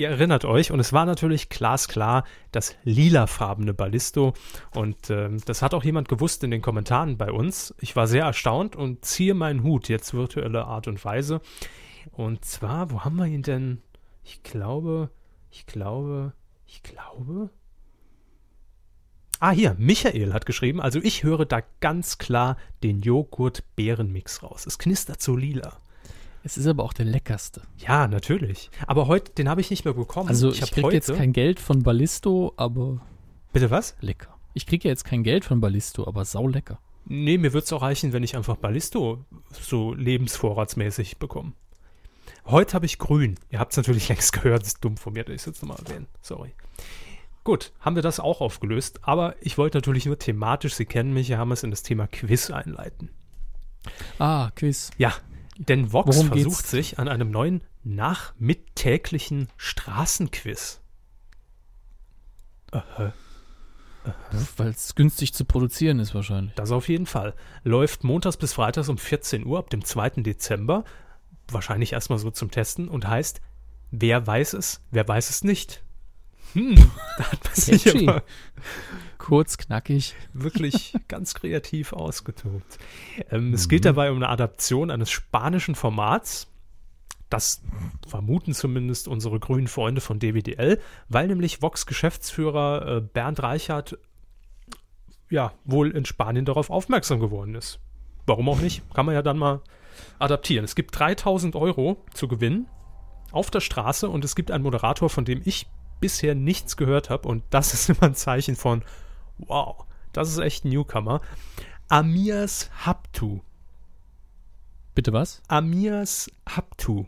Ihr 0.00 0.08
erinnert 0.08 0.46
euch, 0.46 0.72
und 0.72 0.80
es 0.80 0.94
war 0.94 1.04
natürlich 1.04 1.50
glasklar 1.50 2.24
das 2.52 2.74
lilafarbene 2.84 3.74
Ballisto. 3.74 4.32
Und 4.74 5.10
ähm, 5.10 5.42
das 5.44 5.60
hat 5.60 5.74
auch 5.74 5.84
jemand 5.84 6.08
gewusst 6.08 6.42
in 6.42 6.50
den 6.50 6.62
Kommentaren 6.62 7.18
bei 7.18 7.30
uns. 7.30 7.74
Ich 7.82 7.96
war 7.96 8.06
sehr 8.06 8.24
erstaunt 8.24 8.76
und 8.76 9.04
ziehe 9.04 9.34
meinen 9.34 9.62
Hut 9.62 9.90
jetzt 9.90 10.14
virtuelle 10.14 10.64
Art 10.64 10.88
und 10.88 11.04
Weise. 11.04 11.42
Und 12.12 12.46
zwar, 12.46 12.90
wo 12.90 13.04
haben 13.04 13.16
wir 13.16 13.26
ihn 13.26 13.42
denn? 13.42 13.82
Ich 14.24 14.42
glaube, 14.42 15.10
ich 15.50 15.66
glaube, 15.66 16.32
ich 16.66 16.82
glaube. 16.82 17.50
Ah, 19.38 19.50
hier, 19.50 19.76
Michael 19.78 20.32
hat 20.32 20.46
geschrieben, 20.46 20.80
also 20.80 20.98
ich 21.02 21.24
höre 21.24 21.44
da 21.44 21.60
ganz 21.80 22.16
klar 22.16 22.56
den 22.82 23.02
Joghurt-Beeren-Mix 23.02 24.42
raus. 24.42 24.64
Es 24.66 24.78
knistert 24.78 25.20
so 25.20 25.36
lila. 25.36 25.82
Es 26.42 26.56
ist 26.56 26.66
aber 26.66 26.84
auch 26.84 26.92
der 26.92 27.04
leckerste. 27.04 27.62
Ja, 27.78 28.08
natürlich. 28.08 28.70
Aber 28.86 29.06
heute, 29.06 29.32
den 29.32 29.48
habe 29.48 29.60
ich 29.60 29.70
nicht 29.70 29.84
mehr 29.84 29.94
bekommen. 29.94 30.28
Also 30.28 30.50
ich, 30.50 30.62
hab 30.62 30.70
kriege 30.70 30.92
jetzt 30.92 31.14
kein 31.14 31.32
Geld 31.32 31.60
von 31.60 31.82
Ballisto, 31.82 32.54
aber 32.56 33.00
Bitte 33.52 33.70
was? 33.70 33.96
lecker. 34.00 34.36
Ich 34.54 34.66
kriege 34.66 34.88
ja 34.88 34.92
jetzt 34.92 35.04
kein 35.04 35.22
Geld 35.22 35.44
von 35.44 35.60
Ballisto, 35.60 36.06
aber 36.06 36.24
sau 36.24 36.48
lecker. 36.48 36.78
Nee, 37.04 37.38
mir 37.38 37.52
würde 37.52 37.64
es 37.64 37.72
auch 37.72 37.82
reichen, 37.82 38.12
wenn 38.12 38.22
ich 38.22 38.36
einfach 38.36 38.56
Ballisto 38.56 39.24
so 39.50 39.94
lebensvorratsmäßig 39.94 41.18
bekomme. 41.18 41.52
Heute 42.46 42.74
habe 42.74 42.86
ich 42.86 42.98
grün. 42.98 43.36
Ihr 43.50 43.58
habt 43.58 43.72
es 43.72 43.76
natürlich 43.76 44.08
längst 44.10 44.32
gehört, 44.32 44.62
das 44.62 44.68
ist 44.68 44.84
dumm 44.84 44.96
von 44.96 45.12
mir, 45.12 45.24
dass 45.24 45.34
ich 45.34 45.40
es 45.42 45.46
jetzt 45.46 45.62
nochmal 45.62 45.78
erwähnen. 45.84 46.06
Sorry. 46.22 46.54
Gut, 47.44 47.72
haben 47.80 47.96
wir 47.96 48.02
das 48.02 48.20
auch 48.20 48.40
aufgelöst, 48.40 49.00
aber 49.02 49.34
ich 49.40 49.56
wollte 49.56 49.78
natürlich 49.78 50.06
nur 50.06 50.18
thematisch, 50.18 50.74
Sie 50.74 50.84
kennen 50.84 51.12
mich, 51.14 51.30
Herr 51.30 51.38
Hammers, 51.38 51.62
in 51.62 51.70
das 51.70 51.82
Thema 51.82 52.06
Quiz 52.06 52.50
einleiten. 52.50 53.10
Ah, 54.18 54.50
Quiz. 54.54 54.90
Ja, 54.98 55.14
denn 55.68 55.92
Vox 55.92 56.16
Worum 56.16 56.28
versucht 56.28 56.58
geht's? 56.58 56.70
sich 56.70 56.98
an 56.98 57.08
einem 57.08 57.30
neuen 57.30 57.62
nachmittäglichen 57.84 59.48
Straßenquiz. 59.56 60.80
Aha. 62.72 63.12
Weil 64.56 64.68
es 64.68 64.94
günstig 64.94 65.34
zu 65.34 65.44
produzieren 65.44 65.98
ist 65.98 66.14
wahrscheinlich. 66.14 66.54
Das 66.54 66.70
auf 66.70 66.88
jeden 66.88 67.06
Fall. 67.06 67.34
Läuft 67.62 68.04
montags 68.04 68.38
bis 68.38 68.54
freitags 68.54 68.88
um 68.88 68.96
14 68.96 69.44
Uhr 69.44 69.58
ab 69.58 69.68
dem 69.68 69.84
2. 69.84 70.22
Dezember. 70.22 70.84
Wahrscheinlich 71.48 71.92
erstmal 71.92 72.18
so 72.18 72.30
zum 72.30 72.50
Testen 72.50 72.88
und 72.88 73.06
heißt, 73.06 73.42
wer 73.90 74.26
weiß 74.26 74.54
es, 74.54 74.82
wer 74.90 75.06
weiß 75.06 75.28
es 75.28 75.44
nicht. 75.44 75.82
Hm, 76.54 76.74
da 77.18 77.32
hat 77.32 77.44
man 77.44 77.54
sich 77.54 77.94
aber 77.94 78.22
Kurz, 79.20 79.58
knackig. 79.58 80.14
wirklich 80.32 80.94
ganz 81.08 81.34
kreativ 81.34 81.92
ausgetobt. 81.92 82.78
Ähm, 83.30 83.52
Es 83.52 83.68
geht 83.68 83.84
dabei 83.84 84.10
um 84.10 84.16
eine 84.16 84.30
Adaption 84.30 84.90
eines 84.90 85.10
spanischen 85.10 85.74
Formats. 85.74 86.48
Das 87.28 87.62
vermuten 88.08 88.54
zumindest 88.54 89.06
unsere 89.06 89.38
grünen 89.38 89.68
Freunde 89.68 90.00
von 90.00 90.18
DWDL, 90.18 90.80
weil 91.08 91.28
nämlich 91.28 91.60
Vox-Geschäftsführer 91.62 92.96
äh, 92.96 93.00
Bernd 93.02 93.42
Reichert 93.42 93.98
ja 95.28 95.52
wohl 95.64 95.90
in 95.90 96.06
Spanien 96.06 96.46
darauf 96.46 96.70
aufmerksam 96.70 97.20
geworden 97.20 97.54
ist. 97.54 97.78
Warum 98.26 98.48
auch 98.48 98.60
nicht? 98.60 98.82
Kann 98.94 99.06
man 99.06 99.14
ja 99.14 99.22
dann 99.22 99.38
mal 99.38 99.60
adaptieren. 100.18 100.64
Es 100.64 100.74
gibt 100.74 100.98
3000 100.98 101.54
Euro 101.56 102.02
zu 102.14 102.26
gewinnen 102.26 102.66
auf 103.32 103.50
der 103.50 103.60
Straße 103.60 104.08
und 104.08 104.24
es 104.24 104.34
gibt 104.34 104.50
einen 104.50 104.64
Moderator, 104.64 105.10
von 105.10 105.24
dem 105.26 105.42
ich 105.44 105.68
bisher 106.00 106.34
nichts 106.34 106.76
gehört 106.78 107.10
habe 107.10 107.28
und 107.28 107.44
das 107.50 107.74
ist 107.74 107.90
immer 107.90 108.04
ein 108.04 108.14
Zeichen 108.14 108.56
von 108.56 108.82
wow, 109.46 109.84
das 110.12 110.28
ist 110.30 110.38
echt 110.38 110.64
ein 110.64 110.70
Newcomer. 110.70 111.20
Amias 111.88 112.70
Haptu. 112.84 113.40
Bitte 114.94 115.12
was? 115.12 115.42
Amias 115.48 116.30
Haptu. 116.48 117.06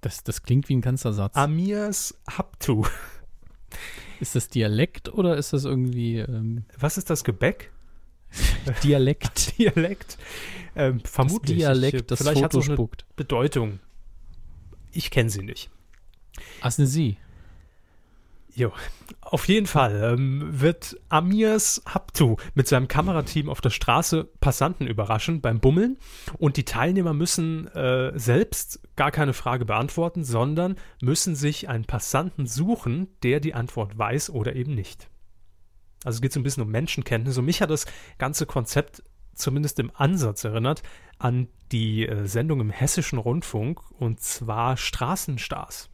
Das, 0.00 0.24
das 0.24 0.42
klingt 0.42 0.68
wie 0.68 0.76
ein 0.76 0.80
ganzer 0.80 1.12
Satz. 1.12 1.36
Amias 1.36 2.18
Haptu. 2.28 2.84
Ist 4.18 4.34
das 4.34 4.48
Dialekt 4.48 5.08
oder 5.12 5.36
ist 5.36 5.52
das 5.52 5.64
irgendwie 5.64 6.18
ähm, 6.18 6.64
Was 6.78 6.98
ist 6.98 7.08
das 7.10 7.24
Gebäck? 7.24 7.70
Dialekt? 8.82 9.58
Dialekt? 9.58 10.18
Ähm, 10.76 11.00
Das 11.02 11.10
vermutlich. 11.12 11.58
Dialekt, 11.58 11.94
Ich, 12.00 12.06
das 12.06 12.18
vielleicht 12.20 12.42
hat 12.42 12.54
es 12.54 12.66
Foto 12.66 12.82
eine. 12.82 13.14
Bedeutung. 13.16 13.80
Ich 14.92 15.10
kenne 15.10 15.30
sie 15.30 15.42
nicht. 15.42 15.70
Ach, 16.62 16.76
ne 16.78 16.86
Sie. 16.86 17.16
Jo, 18.54 18.72
auf 19.20 19.46
jeden 19.46 19.66
Fall 19.66 20.14
ähm, 20.14 20.60
wird 20.60 20.96
Amirs 21.08 21.82
Haptu 21.86 22.36
mit 22.54 22.66
seinem 22.66 22.88
Kamerateam 22.88 23.48
auf 23.48 23.60
der 23.60 23.70
Straße 23.70 24.24
Passanten 24.40 24.86
überraschen 24.86 25.40
beim 25.40 25.60
Bummeln 25.60 25.98
und 26.38 26.56
die 26.56 26.64
Teilnehmer 26.64 27.14
müssen 27.14 27.68
äh, 27.68 28.12
selbst 28.18 28.80
gar 28.96 29.12
keine 29.12 29.34
Frage 29.34 29.64
beantworten, 29.64 30.24
sondern 30.24 30.76
müssen 31.00 31.36
sich 31.36 31.68
einen 31.68 31.84
Passanten 31.84 32.46
suchen, 32.46 33.08
der 33.22 33.40
die 33.40 33.54
Antwort 33.54 33.96
weiß 33.96 34.30
oder 34.30 34.56
eben 34.56 34.74
nicht. 34.74 35.08
Also 36.04 36.16
es 36.16 36.22
geht 36.22 36.32
so 36.32 36.40
ein 36.40 36.44
bisschen 36.44 36.62
um 36.64 36.70
Menschenkenntnis 36.70 37.38
und 37.38 37.44
mich 37.44 37.62
hat 37.62 37.70
das 37.70 37.86
ganze 38.18 38.46
Konzept 38.46 39.02
zumindest 39.34 39.78
im 39.78 39.92
Ansatz 39.94 40.44
erinnert 40.44 40.82
an 41.18 41.48
die 41.72 42.06
äh, 42.06 42.26
Sendung 42.26 42.60
im 42.60 42.70
Hessischen 42.70 43.18
Rundfunk 43.18 43.80
und 43.92 44.20
zwar 44.20 44.76
Straßenstars. 44.76 45.90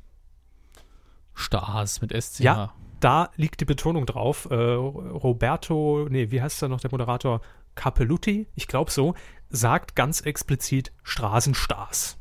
Stars 1.36 2.00
mit 2.00 2.10
SCH. 2.12 2.40
Ja. 2.40 2.72
da 3.00 3.30
liegt 3.36 3.60
die 3.60 3.64
Betonung 3.66 4.06
drauf. 4.06 4.48
Äh, 4.50 4.54
Roberto, 4.54 6.08
nee, 6.10 6.30
wie 6.30 6.40
heißt 6.42 6.60
da 6.62 6.68
noch 6.68 6.80
der 6.80 6.90
Moderator? 6.90 7.40
Capelluti, 7.74 8.48
ich 8.54 8.66
glaube 8.68 8.90
so, 8.90 9.14
sagt 9.50 9.94
ganz 9.94 10.22
explizit 10.22 10.92
Straßenstars. 11.02 12.18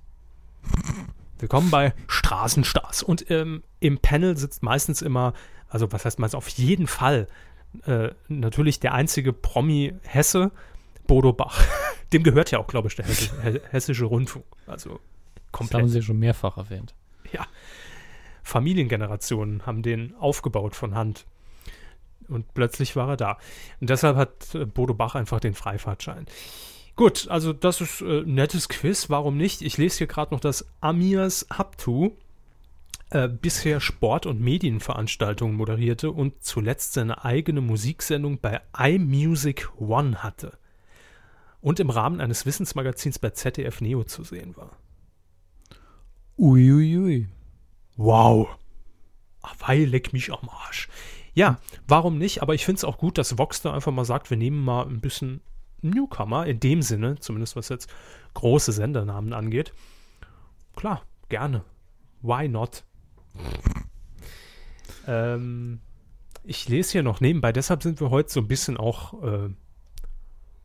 Willkommen 1.39 1.71
bei 1.71 1.93
Straßenstars. 2.07 3.03
Und 3.03 3.29
ähm, 3.31 3.63
im 3.79 3.99
Panel 3.99 4.35
sitzt 4.37 4.63
meistens 4.63 5.01
immer, 5.01 5.33
also 5.69 5.91
was 5.91 6.03
heißt 6.05 6.19
meistens 6.19 6.35
auf 6.37 6.49
jeden 6.49 6.87
Fall, 6.87 7.27
äh, 7.85 8.09
natürlich 8.27 8.79
der 8.81 8.93
einzige 8.93 9.31
Promi 9.33 9.93
Hesse, 10.03 10.51
Bodo 11.07 11.31
Bach. 11.33 11.61
Dem 12.13 12.23
gehört 12.23 12.51
ja 12.51 12.59
auch, 12.59 12.67
glaube 12.67 12.89
ich, 12.89 12.95
der 12.95 13.05
Hesse, 13.05 13.61
Hessische 13.71 14.05
Rundfunk. 14.05 14.45
Also 14.67 14.99
Das 15.35 15.51
komplett. 15.51 15.81
haben 15.83 15.89
Sie 15.89 16.01
schon 16.01 16.19
mehrfach 16.19 16.57
erwähnt. 16.57 16.93
Ja. 17.31 17.45
Familiengenerationen 18.45 19.65
haben 19.65 19.81
den 19.81 20.15
aufgebaut 20.15 20.75
von 20.75 20.93
Hand. 20.93 21.25
Und 22.27 22.53
plötzlich 22.53 22.95
war 22.95 23.09
er 23.09 23.17
da. 23.17 23.37
Und 23.81 23.89
deshalb 23.89 24.15
hat 24.15 24.53
äh, 24.53 24.65
Bodo 24.65 24.93
Bach 24.93 25.15
einfach 25.15 25.39
den 25.39 25.55
Freifahrtschein. 25.55 26.27
Gut, 26.95 27.27
also 27.27 27.53
das 27.53 27.81
ist 27.81 28.01
äh, 28.01 28.21
ein 28.21 28.35
nettes 28.35 28.69
Quiz, 28.69 29.09
warum 29.09 29.35
nicht? 29.35 29.63
Ich 29.63 29.77
lese 29.77 29.97
hier 29.97 30.07
gerade 30.07 30.33
noch 30.33 30.39
das 30.39 30.65
Amirs 30.79 31.47
Haptu, 31.51 32.11
äh, 33.09 33.27
bisher 33.27 33.81
Sport- 33.81 34.27
und 34.27 34.39
Medienveranstaltungen 34.41 35.55
moderierte 35.55 36.11
und 36.11 36.43
zuletzt 36.43 36.93
seine 36.93 37.25
eigene 37.25 37.61
Musiksendung 37.61 38.39
bei 38.39 38.61
iMusic 38.77 39.71
One 39.79 40.21
hatte. 40.21 40.57
Und 41.61 41.79
im 41.79 41.89
Rahmen 41.89 42.21
eines 42.21 42.45
Wissensmagazins 42.45 43.17
bei 43.17 43.31
ZDF 43.31 43.81
Neo 43.81 44.03
zu 44.03 44.23
sehen 44.23 44.55
war. 44.55 44.77
Uiuiui. 46.37 47.27
Wow. 47.95 48.49
Weil 49.59 49.85
leck 49.85 50.13
mich 50.13 50.31
am 50.31 50.49
Arsch. 50.49 50.89
Ja, 51.33 51.59
warum 51.87 52.17
nicht? 52.17 52.41
Aber 52.41 52.55
ich 52.55 52.65
finde 52.65 52.77
es 52.77 52.83
auch 52.83 52.97
gut, 52.97 53.17
dass 53.17 53.37
Vox 53.37 53.61
da 53.61 53.73
einfach 53.73 53.91
mal 53.91 54.05
sagt, 54.05 54.29
wir 54.29 54.37
nehmen 54.37 54.63
mal 54.63 54.85
ein 54.85 55.01
bisschen 55.01 55.41
Newcomer, 55.81 56.45
in 56.45 56.59
dem 56.59 56.81
Sinne, 56.81 57.19
zumindest 57.19 57.55
was 57.55 57.69
jetzt 57.69 57.89
große 58.33 58.71
Sendernamen 58.71 59.33
angeht. 59.33 59.73
Klar, 60.75 61.03
gerne. 61.29 61.63
Why 62.21 62.47
not? 62.47 62.83
ähm, 65.07 65.81
ich 66.43 66.67
lese 66.69 66.93
hier 66.93 67.03
noch 67.03 67.21
nebenbei, 67.21 67.51
deshalb 67.51 67.83
sind 67.83 67.99
wir 67.99 68.09
heute 68.09 68.31
so 68.31 68.39
ein 68.39 68.47
bisschen 68.47 68.77
auch 68.77 69.21
äh, 69.23 69.49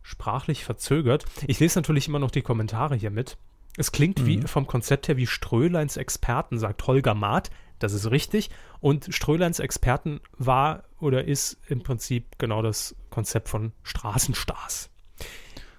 sprachlich 0.03 0.65
verzögert. 0.65 1.25
Ich 1.47 1.61
lese 1.61 1.79
natürlich 1.79 2.09
immer 2.09 2.19
noch 2.19 2.31
die 2.31 2.43
Kommentare 2.43 2.95
hier 2.95 3.11
mit. 3.11 3.37
Es 3.77 3.93
klingt 3.93 4.27
wie 4.27 4.39
Mhm. 4.39 4.47
vom 4.49 4.67
Konzept 4.67 5.09
her 5.09 5.17
wie 5.17 5.27
Ströleins 5.27 5.97
Experten, 5.97 6.59
sagt 6.59 6.87
Holger 6.87 7.15
Maat. 7.15 7.51
Das 7.79 7.93
ist 7.93 8.11
richtig. 8.11 8.51
Und 8.81 9.09
Ströleins 9.15 9.59
Experten 9.59 10.21
war 10.37 10.85
oder 10.99 11.25
ist 11.25 11.59
im 11.69 11.83
Prinzip 11.83 12.39
genau 12.39 12.61
das 12.63 12.95
Konzept 13.11 13.49
von 13.49 13.73
Straßenstars. 13.83 14.91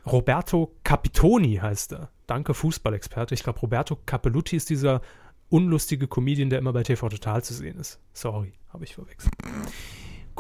Roberto 0.06 0.74
Capitoni 0.84 1.58
heißt 1.58 1.94
er. 1.94 2.10
Danke, 2.26 2.54
Fußballexperte. 2.56 3.36
Ich 3.36 3.44
glaube, 3.44 3.60
Roberto 3.60 3.98
Capelluti 4.06 4.56
ist 4.56 4.70
dieser 4.70 5.02
unlustige 5.50 6.08
Comedian, 6.08 6.50
der 6.50 6.60
immer 6.60 6.74
bei 6.74 6.82
TV 6.84 7.10
Total 7.10 7.44
zu 7.44 7.54
sehen 7.54 7.78
ist. 7.78 8.00
Sorry, 8.14 8.54
habe 8.70 8.84
ich 8.86 8.96
verwechselt. 8.96 9.34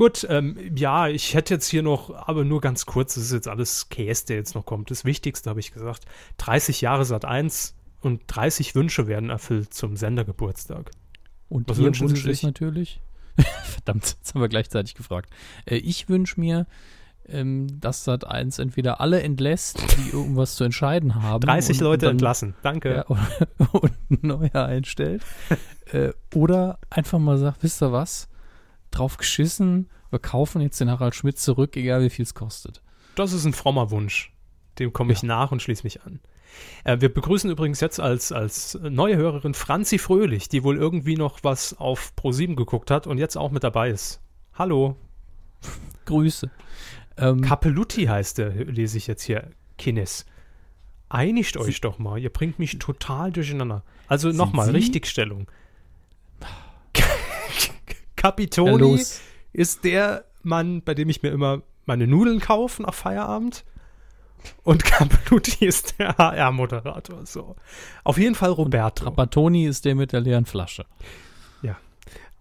Gut, 0.01 0.25
ähm, 0.31 0.57
ja, 0.75 1.09
ich 1.09 1.35
hätte 1.35 1.53
jetzt 1.53 1.67
hier 1.67 1.83
noch, 1.83 2.09
aber 2.27 2.43
nur 2.43 2.59
ganz 2.59 2.87
kurz, 2.87 3.13
das 3.13 3.25
ist 3.25 3.33
jetzt 3.33 3.47
alles 3.47 3.87
Käse, 3.89 4.25
der 4.25 4.37
jetzt 4.37 4.55
noch 4.55 4.65
kommt. 4.65 4.89
Das 4.89 5.05
Wichtigste 5.05 5.47
habe 5.47 5.59
ich 5.59 5.71
gesagt. 5.73 6.05
30 6.37 6.81
Jahre 6.81 7.05
Sat 7.05 7.23
1 7.23 7.75
und 7.99 8.23
30 8.25 8.73
Wünsche 8.73 9.05
werden 9.05 9.29
erfüllt 9.29 9.75
zum 9.75 9.95
Sendergeburtstag. 9.95 10.89
Und 11.49 11.69
Was 11.69 11.77
wünschen 11.77 12.07
Sie 12.07 12.15
Wunsch 12.15 12.25
ist 12.25 12.37
sich? 12.37 12.41
natürlich. 12.41 12.99
Verdammt, 13.63 14.15
jetzt 14.19 14.33
haben 14.33 14.41
wir 14.41 14.49
gleichzeitig 14.49 14.95
gefragt. 14.95 15.29
Äh, 15.67 15.75
ich 15.75 16.09
wünsche 16.09 16.39
mir, 16.39 16.65
ähm, 17.27 17.67
dass 17.79 18.03
Sat 18.03 18.25
1 18.25 18.57
entweder 18.57 19.01
alle 19.01 19.21
entlässt, 19.21 19.77
die 19.99 20.09
irgendwas 20.15 20.55
zu 20.55 20.63
entscheiden 20.63 21.21
haben. 21.21 21.41
30 21.41 21.77
und 21.77 21.83
Leute 21.83 22.05
dann- 22.07 22.13
entlassen. 22.13 22.55
Danke. 22.63 23.05
Ja, 23.07 23.17
und 23.71 24.23
neue 24.23 24.65
einstellt. 24.65 25.21
äh, 25.91 26.09
oder 26.33 26.79
einfach 26.89 27.19
mal 27.19 27.37
sagt, 27.37 27.61
wisst 27.61 27.83
ihr 27.83 27.91
was? 27.91 28.30
Drauf 28.91 29.17
geschissen, 29.17 29.89
wir 30.09 30.19
kaufen 30.19 30.61
jetzt 30.61 30.79
den 30.79 30.89
Harald 30.89 31.15
Schmidt 31.15 31.39
zurück, 31.39 31.75
egal 31.77 32.03
wie 32.03 32.09
viel 32.09 32.23
es 32.23 32.33
kostet. 32.33 32.81
Das 33.15 33.33
ist 33.33 33.45
ein 33.45 33.53
frommer 33.53 33.91
Wunsch. 33.91 34.33
Dem 34.79 34.93
komme 34.93 35.13
ich 35.13 35.23
nach 35.23 35.51
und 35.51 35.61
schließe 35.61 35.83
mich 35.83 36.03
an. 36.03 36.19
Äh, 36.83 36.99
wir 36.99 37.13
begrüßen 37.13 37.49
übrigens 37.49 37.79
jetzt 37.79 37.99
als, 37.99 38.31
als 38.31 38.77
neue 38.81 39.17
Hörerin 39.17 39.53
Franzi 39.53 39.97
Fröhlich, 39.97 40.49
die 40.49 40.63
wohl 40.63 40.77
irgendwie 40.77 41.15
noch 41.15 41.39
was 41.43 41.77
auf 41.77 42.13
Pro7 42.17 42.55
geguckt 42.55 42.91
hat 42.91 43.07
und 43.07 43.17
jetzt 43.17 43.37
auch 43.37 43.51
mit 43.51 43.63
dabei 43.63 43.89
ist. 43.89 44.21
Hallo. 44.53 44.97
Grüße. 46.05 46.49
Ähm, 47.17 47.41
Capelluti 47.41 48.05
heißt 48.05 48.37
der, 48.37 48.49
lese 48.49 48.97
ich 48.97 49.07
jetzt 49.07 49.23
hier. 49.23 49.49
Kines. 49.77 50.25
Einigt 51.09 51.57
euch 51.57 51.81
doch 51.81 51.99
mal. 51.99 52.19
Ihr 52.19 52.29
bringt 52.29 52.59
mich 52.59 52.79
total 52.79 53.31
durcheinander. 53.31 53.83
Also 54.07 54.29
nochmal? 54.29 54.69
Richtigstellung. 54.69 55.47
Ja, 58.21 58.29
Capitoni 58.29 58.97
los. 58.97 59.21
ist 59.53 59.83
der 59.83 60.25
Mann, 60.43 60.81
bei 60.81 60.93
dem 60.93 61.09
ich 61.09 61.21
mir 61.21 61.29
immer 61.29 61.61
meine 61.85 62.07
Nudeln 62.07 62.39
kaufe 62.39 62.81
nach 62.83 62.93
Feierabend. 62.93 63.65
Und 64.63 64.83
Capelluti 64.85 65.65
ist 65.65 65.99
der 65.99 66.17
HR-Moderator. 66.17 67.25
So. 67.25 67.55
Auf 68.03 68.17
jeden 68.17 68.33
Fall 68.33 68.51
Roberto. 68.51 69.03
Trapattoni 69.03 69.65
ist 69.65 69.85
der 69.85 69.95
mit 69.95 70.13
der 70.13 70.21
leeren 70.21 70.45
Flasche. 70.45 70.85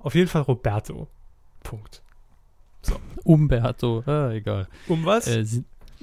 Auf 0.01 0.15
jeden 0.15 0.29
Fall 0.29 0.43
Roberto. 0.43 1.09
Punkt. 1.63 2.03
Umberto, 3.25 4.03
ah, 4.07 4.31
egal. 4.31 4.67
Um 4.89 5.05
was? 5.05 5.27
Äh, 5.27 5.45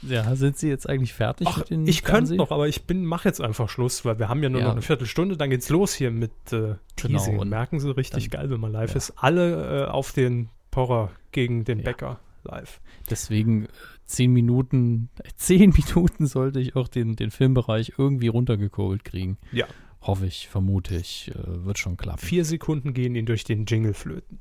ja, 0.04 0.36
sind 0.36 0.58
Sie 0.58 0.70
jetzt 0.70 0.88
eigentlich 0.88 1.14
fertig 1.14 1.48
Ach, 1.50 1.58
mit 1.60 1.70
den 1.70 1.88
ich 1.88 2.04
könnte 2.04 2.36
noch, 2.36 2.52
aber 2.52 2.68
ich 2.68 2.84
bin, 2.84 3.06
mach 3.06 3.26
jetzt 3.26 3.42
einfach 3.42 3.70
Schluss, 3.70 4.06
weil 4.06 4.20
wir 4.20 4.30
haben 4.30 4.44
ja 4.44 4.50
nur 4.50 4.60
Ja. 4.62 4.68
noch 4.68 4.74
eine 4.74 4.82
Viertelstunde, 4.82 5.38
dann 5.38 5.50
geht's 5.50 5.70
los 5.70 5.94
hier 5.94 6.12
mit 6.12 6.32
äh, 6.52 6.52
Genau, 6.52 6.78
Teasing. 6.96 7.40
und 7.40 7.50
Merken 7.50 7.80
Sie 7.80 7.96
richtig 7.96 8.30
dann- 8.30 8.42
geil, 8.42 8.50
wenn 8.52 8.60
man 8.60 8.72
live 8.72 8.92
ja. 8.92 8.98
ist. 8.98 9.14
Alle 9.18 9.86
äh, 9.86 9.90
auf 9.90 10.12
den 10.14 10.50
Porrer 10.72 11.12
gegen 11.32 11.64
den 11.64 11.80
Ja. 11.80 11.86
Bäcker 11.86 12.20
live. 12.44 12.80
Deswegen 13.10 13.66
äh, 13.66 13.68
zehn 14.06 14.32
Minuten, 14.32 15.10
äh, 15.24 15.30
zehn 15.36 15.72
Minuten 15.78 16.28
sollte 16.28 16.60
ich 16.60 16.76
auch 16.76 16.88
den, 16.88 17.16
den 17.16 17.32
Filmbereich 17.32 17.94
irgendwie 17.98 18.28
runtergekurbelt 18.28 19.04
kriegen. 19.04 19.38
Ja. 19.52 19.66
Hoffe 20.02 20.28
ich, 20.28 20.48
vermute 20.48 20.96
ich, 20.96 21.32
äh, 21.36 21.66
wird 21.66 21.80
schon 21.80 21.98
klappen. 21.98 22.20
Vier 22.20 22.46
Sekunden 22.46 22.94
gehen 22.94 23.16
Ihnen 23.16 23.26
durch 23.26 23.44
den 23.44 23.66
Jingle 23.66 23.94
flöten. 23.94 24.40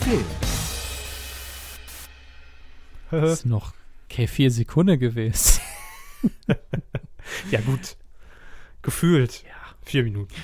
Film. 0.00 0.24
Ist 3.24 3.44
noch 3.46 3.74
okay, 4.04 4.26
vier 4.26 4.50
Sekunden 4.50 4.98
gewesen. 4.98 5.60
ja, 7.50 7.60
gut. 7.60 7.96
Gefühlt. 8.82 9.42
Ja. 9.44 9.50
Vier 9.82 10.04
Minuten. 10.04 10.34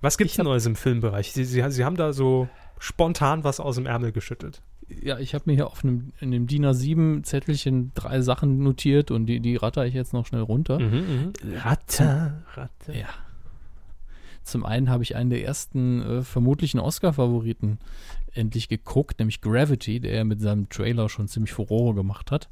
Was 0.00 0.16
gibt's 0.18 0.34
Ich 0.34 0.38
hab- 0.38 0.44
Neues 0.46 0.66
im 0.66 0.76
Filmbereich? 0.76 1.32
Sie, 1.32 1.44
Sie, 1.44 1.62
Sie 1.70 1.84
haben 1.84 1.96
da 1.96 2.12
so 2.12 2.48
spontan 2.78 3.42
was 3.44 3.58
aus 3.60 3.76
dem 3.76 3.86
Ärmel 3.86 4.12
geschüttelt. 4.12 4.62
Ja, 4.88 5.18
ich 5.18 5.34
habe 5.34 5.44
mir 5.46 5.54
hier 5.54 5.66
auf 5.66 5.82
einem, 5.82 6.12
in 6.20 6.30
dem 6.30 6.46
DIN 6.46 6.64
A7 6.64 7.24
Zettelchen 7.24 7.90
drei 7.94 8.20
Sachen 8.20 8.58
notiert 8.62 9.10
und 9.10 9.26
die, 9.26 9.40
die 9.40 9.56
ratter 9.56 9.84
ich 9.84 9.94
jetzt 9.94 10.12
noch 10.12 10.26
schnell 10.26 10.42
runter. 10.42 10.78
Mhm, 10.78 11.32
Ratte, 11.64 12.44
Ratte. 12.54 12.92
Ja. 12.92 13.08
Zum 14.46 14.64
einen 14.64 14.88
habe 14.88 15.02
ich 15.02 15.16
einen 15.16 15.30
der 15.30 15.44
ersten 15.44 16.02
äh, 16.02 16.22
vermutlichen 16.22 16.78
Oscar-Favoriten 16.78 17.78
endlich 18.32 18.68
geguckt, 18.68 19.18
nämlich 19.18 19.40
Gravity, 19.40 19.98
der 19.98 20.24
mit 20.24 20.40
seinem 20.40 20.68
Trailer 20.68 21.08
schon 21.08 21.26
ziemlich 21.26 21.52
Furore 21.52 21.94
gemacht 21.94 22.30
hat. 22.30 22.48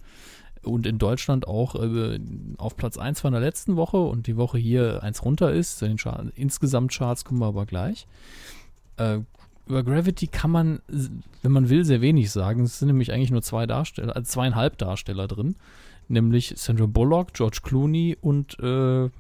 Und 0.63 0.87
in 0.87 0.99
Deutschland 0.99 1.47
auch 1.47 1.77
äh, 1.77 2.19
auf 2.59 2.77
Platz 2.77 2.99
1 2.99 3.23
war 3.23 3.29
in 3.29 3.35
der 3.35 3.43
letzten 3.43 3.77
Woche 3.77 3.99
und 3.99 4.27
die 4.27 4.37
Woche 4.37 4.59
hier 4.59 5.05
eins 5.05 5.25
runter 5.25 5.53
ist. 5.53 5.79
Zu 5.79 5.87
den 5.87 5.97
Char 5.97 6.27
insgesamt 6.35 6.93
Charts 6.93 7.25
kommen 7.25 7.41
wir 7.41 7.47
aber 7.47 7.65
gleich. 7.65 8.09
Äh, 8.97 9.21
über 9.67 9.85
Gravity 9.85 10.27
kann 10.27 10.51
man, 10.51 10.81
wenn 11.43 11.53
man 11.53 11.69
will, 11.69 11.85
sehr 11.85 12.01
wenig 12.01 12.33
sagen. 12.33 12.65
Es 12.65 12.81
sind 12.81 12.89
nämlich 12.89 13.13
eigentlich 13.13 13.31
nur 13.31 13.43
zwei 13.43 13.67
Darsteller, 13.67 14.17
also 14.17 14.29
zweieinhalb 14.29 14.79
Darsteller 14.79 15.29
drin. 15.29 15.55
Nämlich 16.09 16.55
Sandra 16.57 16.87
Bullock, 16.87 17.35
George 17.35 17.61
Clooney 17.63 18.17
und 18.21 18.59
äh, 18.59 19.11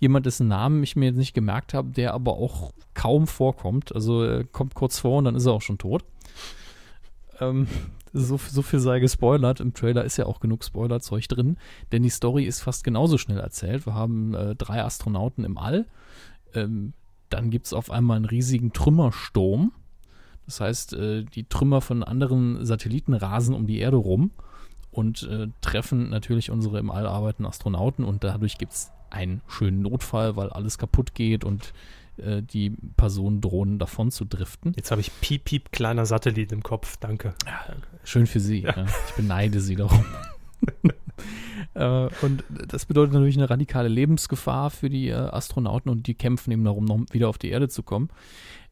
jemand, 0.00 0.26
dessen 0.26 0.48
Namen 0.48 0.82
ich 0.82 0.96
mir 0.96 1.06
jetzt 1.06 1.16
nicht 1.16 1.34
gemerkt 1.34 1.74
habe, 1.74 1.90
der 1.90 2.14
aber 2.14 2.32
auch 2.32 2.72
kaum 2.94 3.26
vorkommt. 3.26 3.94
Also 3.94 4.22
er 4.22 4.44
kommt 4.44 4.74
kurz 4.74 4.98
vor 4.98 5.18
und 5.18 5.24
dann 5.24 5.34
ist 5.34 5.46
er 5.46 5.52
auch 5.52 5.62
schon 5.62 5.78
tot. 5.78 6.04
Ähm, 7.40 7.66
so, 8.12 8.36
so 8.36 8.62
viel 8.62 8.80
sei 8.80 9.00
gespoilert. 9.00 9.60
Im 9.60 9.74
Trailer 9.74 10.04
ist 10.04 10.16
ja 10.16 10.26
auch 10.26 10.40
genug 10.40 10.64
Spoilerzeug 10.64 11.28
drin, 11.28 11.56
denn 11.92 12.02
die 12.02 12.10
Story 12.10 12.44
ist 12.44 12.60
fast 12.60 12.84
genauso 12.84 13.18
schnell 13.18 13.38
erzählt. 13.38 13.86
Wir 13.86 13.94
haben 13.94 14.34
äh, 14.34 14.54
drei 14.54 14.82
Astronauten 14.82 15.44
im 15.44 15.58
All. 15.58 15.86
Ähm, 16.54 16.92
dann 17.28 17.50
gibt 17.50 17.66
es 17.66 17.72
auf 17.72 17.90
einmal 17.90 18.16
einen 18.16 18.24
riesigen 18.24 18.72
Trümmersturm. 18.72 19.72
Das 20.46 20.60
heißt, 20.60 20.94
äh, 20.94 21.24
die 21.24 21.44
Trümmer 21.44 21.80
von 21.80 22.02
anderen 22.02 22.64
Satelliten 22.64 23.14
rasen 23.14 23.54
um 23.54 23.66
die 23.66 23.78
Erde 23.78 23.98
rum 23.98 24.30
und 24.90 25.24
äh, 25.24 25.48
treffen 25.60 26.08
natürlich 26.08 26.50
unsere 26.50 26.78
im 26.78 26.90
All 26.90 27.06
arbeitenden 27.06 27.50
Astronauten 27.50 28.04
und 28.04 28.24
dadurch 28.24 28.56
gibt 28.56 28.72
es 28.72 28.90
einen 29.10 29.42
schönen 29.48 29.82
Notfall, 29.82 30.36
weil 30.36 30.50
alles 30.50 30.78
kaputt 30.78 31.14
geht 31.14 31.44
und 31.44 31.72
äh, 32.18 32.42
die 32.42 32.70
Personen 32.96 33.40
drohen 33.40 33.78
davon 33.78 34.10
zu 34.10 34.24
driften. 34.24 34.72
Jetzt 34.76 34.90
habe 34.90 35.00
ich 35.00 35.10
piep, 35.20 35.44
piep, 35.44 35.72
kleiner 35.72 36.06
Satellit 36.06 36.52
im 36.52 36.62
Kopf. 36.62 36.96
Danke. 36.98 37.34
Schön 38.04 38.26
für 38.26 38.40
Sie. 38.40 38.62
Ja. 38.62 38.84
Ich 39.08 39.14
beneide 39.14 39.60
Sie 39.60 39.76
darum. 39.76 40.04
äh, 41.74 42.08
und 42.22 42.44
das 42.48 42.86
bedeutet 42.86 43.14
natürlich 43.14 43.36
eine 43.36 43.50
radikale 43.50 43.88
Lebensgefahr 43.88 44.70
für 44.70 44.88
die 44.88 45.08
äh, 45.08 45.14
Astronauten 45.14 45.90
und 45.90 46.06
die 46.06 46.14
kämpfen 46.14 46.50
eben 46.50 46.64
darum, 46.64 46.84
noch 46.84 47.00
wieder 47.12 47.28
auf 47.28 47.38
die 47.38 47.50
Erde 47.50 47.68
zu 47.68 47.82
kommen. 47.82 48.08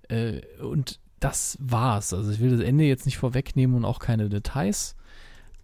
Äh, 0.08 0.40
und 0.60 1.00
das 1.20 1.56
war's. 1.60 2.12
Also 2.12 2.30
ich 2.30 2.40
will 2.40 2.50
das 2.50 2.60
Ende 2.60 2.84
jetzt 2.84 3.06
nicht 3.06 3.18
vorwegnehmen 3.18 3.76
und 3.76 3.84
auch 3.84 3.98
keine 3.98 4.28
Details. 4.28 4.96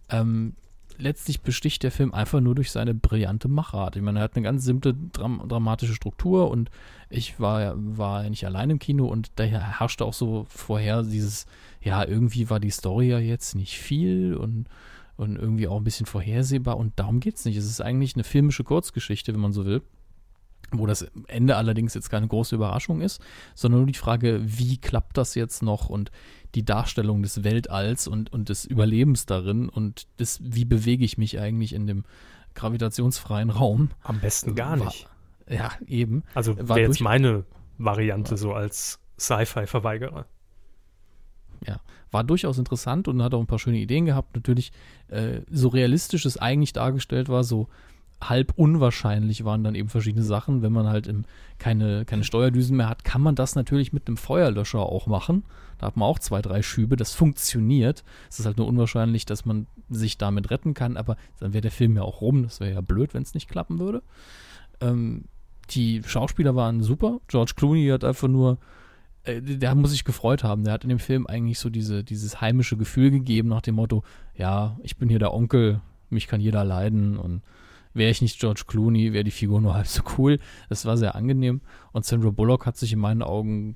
Ähm, 0.09 0.55
letztlich 0.97 1.41
besticht 1.41 1.83
der 1.83 1.91
Film 1.91 2.13
einfach 2.13 2.39
nur 2.39 2.55
durch 2.55 2.71
seine 2.71 2.93
brillante 2.93 3.47
Machart. 3.47 3.95
Ich 3.95 4.01
meine, 4.01 4.19
er 4.19 4.23
hat 4.23 4.35
eine 4.35 4.43
ganz 4.43 4.63
simple 4.63 4.93
dram 4.93 5.43
dramatische 5.47 5.93
Struktur 5.93 6.49
und 6.49 6.69
ich 7.09 7.39
war, 7.39 7.73
war 7.75 8.29
nicht 8.29 8.45
allein 8.45 8.69
im 8.69 8.79
Kino 8.79 9.05
und 9.05 9.31
daher 9.35 9.79
herrschte 9.79 10.05
auch 10.05 10.13
so 10.13 10.45
vorher 10.49 11.03
dieses, 11.03 11.45
ja, 11.81 12.05
irgendwie 12.05 12.49
war 12.49 12.59
die 12.59 12.71
Story 12.71 13.09
ja 13.09 13.19
jetzt 13.19 13.55
nicht 13.55 13.77
viel 13.77 14.35
und, 14.35 14.65
und 15.17 15.35
irgendwie 15.35 15.67
auch 15.67 15.77
ein 15.77 15.83
bisschen 15.83 16.05
vorhersehbar 16.05 16.77
und 16.77 16.93
darum 16.97 17.19
geht's 17.19 17.45
nicht. 17.45 17.57
Es 17.57 17.65
ist 17.65 17.81
eigentlich 17.81 18.15
eine 18.15 18.23
filmische 18.23 18.63
Kurzgeschichte, 18.63 19.33
wenn 19.33 19.41
man 19.41 19.53
so 19.53 19.65
will. 19.65 19.81
Wo 20.71 20.87
das 20.87 21.05
Ende 21.27 21.55
allerdings 21.55 21.93
jetzt 21.93 22.09
keine 22.09 22.27
große 22.27 22.55
Überraschung 22.55 23.01
ist, 23.01 23.21
sondern 23.53 23.81
nur 23.81 23.87
die 23.87 23.93
Frage, 23.93 24.41
wie 24.43 24.77
klappt 24.77 25.17
das 25.17 25.35
jetzt 25.35 25.61
noch 25.61 25.89
und 25.89 26.11
die 26.55 26.65
Darstellung 26.65 27.21
des 27.21 27.43
Weltalls 27.43 28.07
und, 28.07 28.33
und 28.33 28.49
des 28.49 28.65
Überlebens 28.65 29.25
darin 29.25 29.69
und 29.69 30.07
des, 30.19 30.39
wie 30.43 30.65
bewege 30.65 31.05
ich 31.05 31.17
mich 31.17 31.39
eigentlich 31.39 31.73
in 31.73 31.85
dem 31.85 32.05
gravitationsfreien 32.55 33.49
Raum. 33.49 33.91
Am 34.01 34.19
besten 34.19 34.55
gar 34.55 34.79
War- 34.79 34.85
nicht. 34.85 35.07
Ja, 35.49 35.71
eben. 35.87 36.23
Also 36.33 36.57
war 36.57 36.77
wäre 36.77 36.87
jetzt 36.87 37.01
meine 37.01 37.43
Variante 37.77 38.37
so 38.37 38.53
als 38.53 38.99
Sci-Fi-Verweigerer. 39.19 40.25
War 42.13 42.23
durchaus 42.23 42.59
interessant 42.59 43.07
und 43.07 43.23
hat 43.23 43.33
auch 43.33 43.39
ein 43.39 43.47
paar 43.47 43.57
schöne 43.57 43.79
Ideen 43.79 44.05
gehabt. 44.05 44.35
Natürlich, 44.35 44.71
äh, 45.07 45.41
so 45.49 45.69
realistisch 45.69 46.25
es 46.27 46.37
eigentlich 46.37 46.71
dargestellt 46.71 47.27
war, 47.27 47.43
so 47.43 47.69
halb 48.29 48.53
unwahrscheinlich 48.55 49.45
waren 49.45 49.63
dann 49.63 49.75
eben 49.75 49.89
verschiedene 49.89 50.23
Sachen. 50.23 50.61
Wenn 50.61 50.71
man 50.71 50.87
halt 50.87 51.07
im, 51.07 51.25
keine, 51.57 52.05
keine 52.05 52.23
Steuerdüsen 52.23 52.77
mehr 52.77 52.89
hat, 52.89 53.03
kann 53.03 53.21
man 53.21 53.35
das 53.35 53.55
natürlich 53.55 53.93
mit 53.93 54.07
einem 54.07 54.17
Feuerlöscher 54.17 54.79
auch 54.79 55.07
machen. 55.07 55.43
Da 55.77 55.87
hat 55.87 55.97
man 55.97 56.07
auch 56.07 56.19
zwei, 56.19 56.41
drei 56.41 56.61
Schübe. 56.61 56.95
Das 56.95 57.13
funktioniert. 57.13 58.03
Es 58.29 58.39
ist 58.39 58.45
halt 58.45 58.57
nur 58.57 58.67
unwahrscheinlich, 58.67 59.25
dass 59.25 59.45
man 59.45 59.67
sich 59.89 60.17
damit 60.17 60.49
retten 60.51 60.73
kann, 60.73 60.97
aber 60.97 61.17
dann 61.39 61.53
wäre 61.53 61.61
der 61.61 61.71
Film 61.71 61.95
ja 61.95 62.03
auch 62.03 62.21
rum. 62.21 62.43
Das 62.43 62.59
wäre 62.59 62.73
ja 62.73 62.81
blöd, 62.81 63.13
wenn 63.13 63.23
es 63.23 63.33
nicht 63.33 63.49
klappen 63.49 63.79
würde. 63.79 64.01
Ähm, 64.81 65.25
die 65.71 66.01
Schauspieler 66.05 66.55
waren 66.55 66.81
super. 66.81 67.19
George 67.27 67.53
Clooney 67.55 67.87
hat 67.87 68.03
einfach 68.03 68.27
nur 68.27 68.57
äh, 69.23 69.41
der 69.41 69.75
muss 69.75 69.91
sich 69.91 70.03
gefreut 70.03 70.43
haben. 70.43 70.63
Der 70.63 70.73
hat 70.73 70.83
in 70.83 70.89
dem 70.89 70.99
Film 70.99 71.27
eigentlich 71.27 71.59
so 71.59 71.69
diese, 71.69 72.03
dieses 72.03 72.41
heimische 72.41 72.77
Gefühl 72.77 73.11
gegeben 73.11 73.49
nach 73.49 73.61
dem 73.61 73.75
Motto, 73.75 74.03
ja, 74.35 74.77
ich 74.83 74.97
bin 74.97 75.09
hier 75.09 75.19
der 75.19 75.33
Onkel, 75.33 75.81
mich 76.09 76.27
kann 76.27 76.41
jeder 76.41 76.63
leiden 76.63 77.17
und 77.17 77.41
wäre 77.93 78.11
ich 78.11 78.21
nicht 78.21 78.39
George 78.39 78.63
Clooney, 78.67 79.13
wäre 79.13 79.23
die 79.23 79.31
Figur 79.31 79.61
nur 79.61 79.73
halb 79.75 79.87
so 79.87 80.01
cool. 80.17 80.39
Das 80.69 80.85
war 80.85 80.97
sehr 80.97 81.15
angenehm 81.15 81.61
und 81.91 82.05
Sandra 82.05 82.29
Bullock 82.31 82.65
hat 82.65 82.77
sich 82.77 82.93
in 82.93 82.99
meinen 82.99 83.21
Augen, 83.21 83.75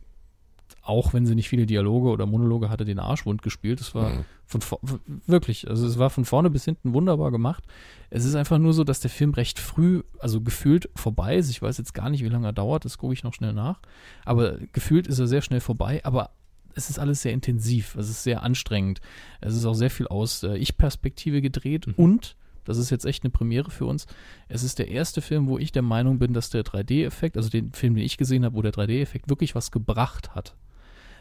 auch 0.81 1.13
wenn 1.13 1.25
sie 1.25 1.35
nicht 1.35 1.49
viele 1.49 1.65
Dialoge 1.65 2.09
oder 2.09 2.25
Monologe 2.25 2.69
hatte, 2.69 2.85
den 2.85 2.99
Arsch 2.99 3.25
wund 3.25 3.41
gespielt. 3.41 3.79
Das 3.79 3.93
war 3.95 4.11
von 4.45 4.61
vor- 4.61 4.79
wirklich, 5.25 5.69
also 5.69 5.85
es 5.85 5.97
war 5.99 6.09
von 6.09 6.23
vorne 6.25 6.49
bis 6.49 6.63
hinten 6.65 6.93
wunderbar 6.93 7.31
gemacht. 7.31 7.63
Es 8.09 8.23
ist 8.25 8.35
einfach 8.35 8.57
nur 8.57 8.73
so, 8.73 8.83
dass 8.85 9.01
der 9.01 9.09
Film 9.09 9.33
recht 9.33 9.59
früh, 9.59 10.03
also 10.19 10.39
gefühlt 10.41 10.89
vorbei 10.95 11.35
ist. 11.35 11.49
Ich 11.49 11.61
weiß 11.61 11.77
jetzt 11.77 11.93
gar 11.93 12.09
nicht, 12.09 12.23
wie 12.23 12.29
lange 12.29 12.47
er 12.47 12.53
dauert, 12.53 12.85
das 12.85 12.97
gucke 12.97 13.13
ich 13.13 13.23
noch 13.23 13.33
schnell 13.33 13.53
nach. 13.53 13.79
Aber 14.23 14.57
gefühlt 14.71 15.07
ist 15.07 15.19
er 15.19 15.27
sehr 15.27 15.41
schnell 15.41 15.59
vorbei, 15.59 15.99
aber 16.05 16.29
es 16.73 16.89
ist 16.89 16.99
alles 16.99 17.21
sehr 17.21 17.33
intensiv, 17.33 17.95
es 17.95 18.07
ist 18.09 18.23
sehr 18.23 18.43
anstrengend. 18.43 19.01
Es 19.41 19.55
ist 19.55 19.65
auch 19.65 19.73
sehr 19.73 19.89
viel 19.89 20.07
aus 20.07 20.43
äh, 20.43 20.57
Ich-Perspektive 20.57 21.41
gedreht 21.41 21.87
Mhm. 21.87 21.93
und, 21.95 22.35
das 22.67 22.77
ist 22.77 22.89
jetzt 22.89 23.05
echt 23.05 23.23
eine 23.23 23.31
Premiere 23.31 23.71
für 23.71 23.85
uns, 23.85 24.05
es 24.47 24.63
ist 24.63 24.79
der 24.79 24.89
erste 24.89 25.21
Film, 25.21 25.47
wo 25.47 25.57
ich 25.57 25.71
der 25.71 25.81
Meinung 25.81 26.19
bin, 26.19 26.33
dass 26.33 26.49
der 26.49 26.63
3D-Effekt, 26.63 27.37
also 27.37 27.49
den 27.49 27.71
Film, 27.71 27.95
den 27.95 28.03
ich 28.03 28.17
gesehen 28.17 28.45
habe, 28.45 28.55
wo 28.55 28.61
der 28.61 28.73
3D-Effekt 28.73 29.29
wirklich 29.29 29.55
was 29.55 29.71
gebracht 29.71 30.35
hat. 30.35 30.55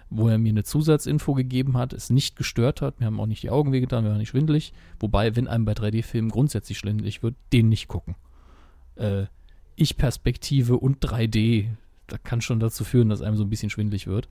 Wo 0.08 0.28
er 0.28 0.38
mir 0.38 0.50
eine 0.50 0.62
Zusatzinfo 0.62 1.34
gegeben 1.34 1.76
hat, 1.76 1.92
es 1.92 2.10
nicht 2.10 2.36
gestört 2.36 2.80
hat, 2.80 3.00
mir 3.00 3.06
haben 3.06 3.18
auch 3.18 3.26
nicht 3.26 3.42
die 3.42 3.50
Augen 3.50 3.72
wehgetan, 3.72 4.04
wir 4.04 4.10
waren 4.10 4.18
nicht 4.18 4.28
schwindelig. 4.28 4.72
Wobei, 5.00 5.34
wenn 5.34 5.48
einem 5.48 5.64
bei 5.64 5.72
3D-Filmen 5.72 6.30
grundsätzlich 6.30 6.78
schwindelig 6.78 7.22
wird, 7.22 7.34
den 7.52 7.68
nicht 7.68 7.88
gucken. 7.88 8.14
Äh, 8.94 9.24
Ich-Perspektive 9.74 10.76
und 10.78 11.04
3D, 11.04 11.70
da 12.06 12.18
kann 12.18 12.40
schon 12.40 12.60
dazu 12.60 12.84
führen, 12.84 13.08
dass 13.08 13.20
einem 13.20 13.36
so 13.36 13.42
ein 13.42 13.50
bisschen 13.50 13.70
schwindelig 13.70 14.06
wird. 14.06 14.28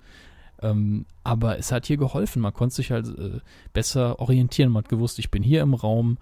Ähm, 0.61 1.05
aber 1.23 1.57
es 1.59 1.71
hat 1.71 1.85
hier 1.85 1.97
geholfen. 1.97 2.41
Man 2.41 2.53
konnte 2.53 2.75
sich 2.75 2.91
halt 2.91 3.07
äh, 3.07 3.41
besser 3.73 4.19
orientieren. 4.19 4.71
Man 4.71 4.83
hat 4.83 4.89
gewusst, 4.89 5.19
ich 5.19 5.29
bin 5.29 5.43
hier 5.43 5.61
im 5.61 5.73
Raum. 5.73 6.17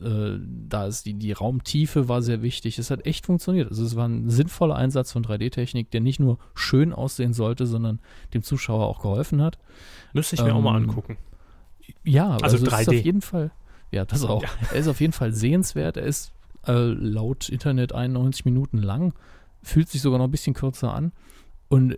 Äh, 0.00 0.38
da 0.68 0.86
ist 0.86 1.06
die, 1.06 1.14
die 1.14 1.32
Raumtiefe 1.32 2.08
war 2.08 2.22
sehr 2.22 2.42
wichtig. 2.42 2.78
Es 2.78 2.90
hat 2.90 3.04
echt 3.06 3.26
funktioniert. 3.26 3.68
Also 3.68 3.84
es 3.84 3.96
war 3.96 4.08
ein 4.08 4.30
sinnvoller 4.30 4.76
Einsatz 4.76 5.12
von 5.12 5.24
3D-Technik, 5.24 5.90
der 5.90 6.00
nicht 6.00 6.20
nur 6.20 6.38
schön 6.54 6.92
aussehen 6.92 7.32
sollte, 7.32 7.66
sondern 7.66 8.00
dem 8.32 8.42
Zuschauer 8.42 8.86
auch 8.86 9.00
geholfen 9.02 9.42
hat. 9.42 9.58
Müsste 10.12 10.36
ich 10.36 10.42
mir 10.42 10.54
auch 10.54 10.60
mal 10.60 10.76
Ähm, 10.76 10.88
angucken. 10.88 11.16
Ja, 12.04 12.30
Also 12.34 12.44
also, 12.44 12.56
es 12.58 12.62
ist 12.62 12.72
3D. 12.88 12.98
auf 12.98 13.04
jeden 13.04 13.20
Fall. 13.22 13.50
Ja, 13.90 14.04
das 14.04 14.24
auch. 14.24 14.42
Ja. 14.42 14.48
Er 14.72 14.76
ist 14.78 14.88
auf 14.88 15.00
jeden 15.00 15.12
Fall 15.12 15.32
sehenswert. 15.32 15.96
Er 15.96 16.04
ist 16.04 16.32
äh, 16.66 16.72
laut 16.72 17.48
Internet 17.48 17.92
91 17.92 18.44
Minuten 18.44 18.78
lang, 18.78 19.14
fühlt 19.62 19.88
sich 19.88 20.00
sogar 20.00 20.18
noch 20.18 20.26
ein 20.28 20.30
bisschen 20.30 20.54
kürzer 20.54 20.94
an. 20.94 21.12
Und 21.68 21.96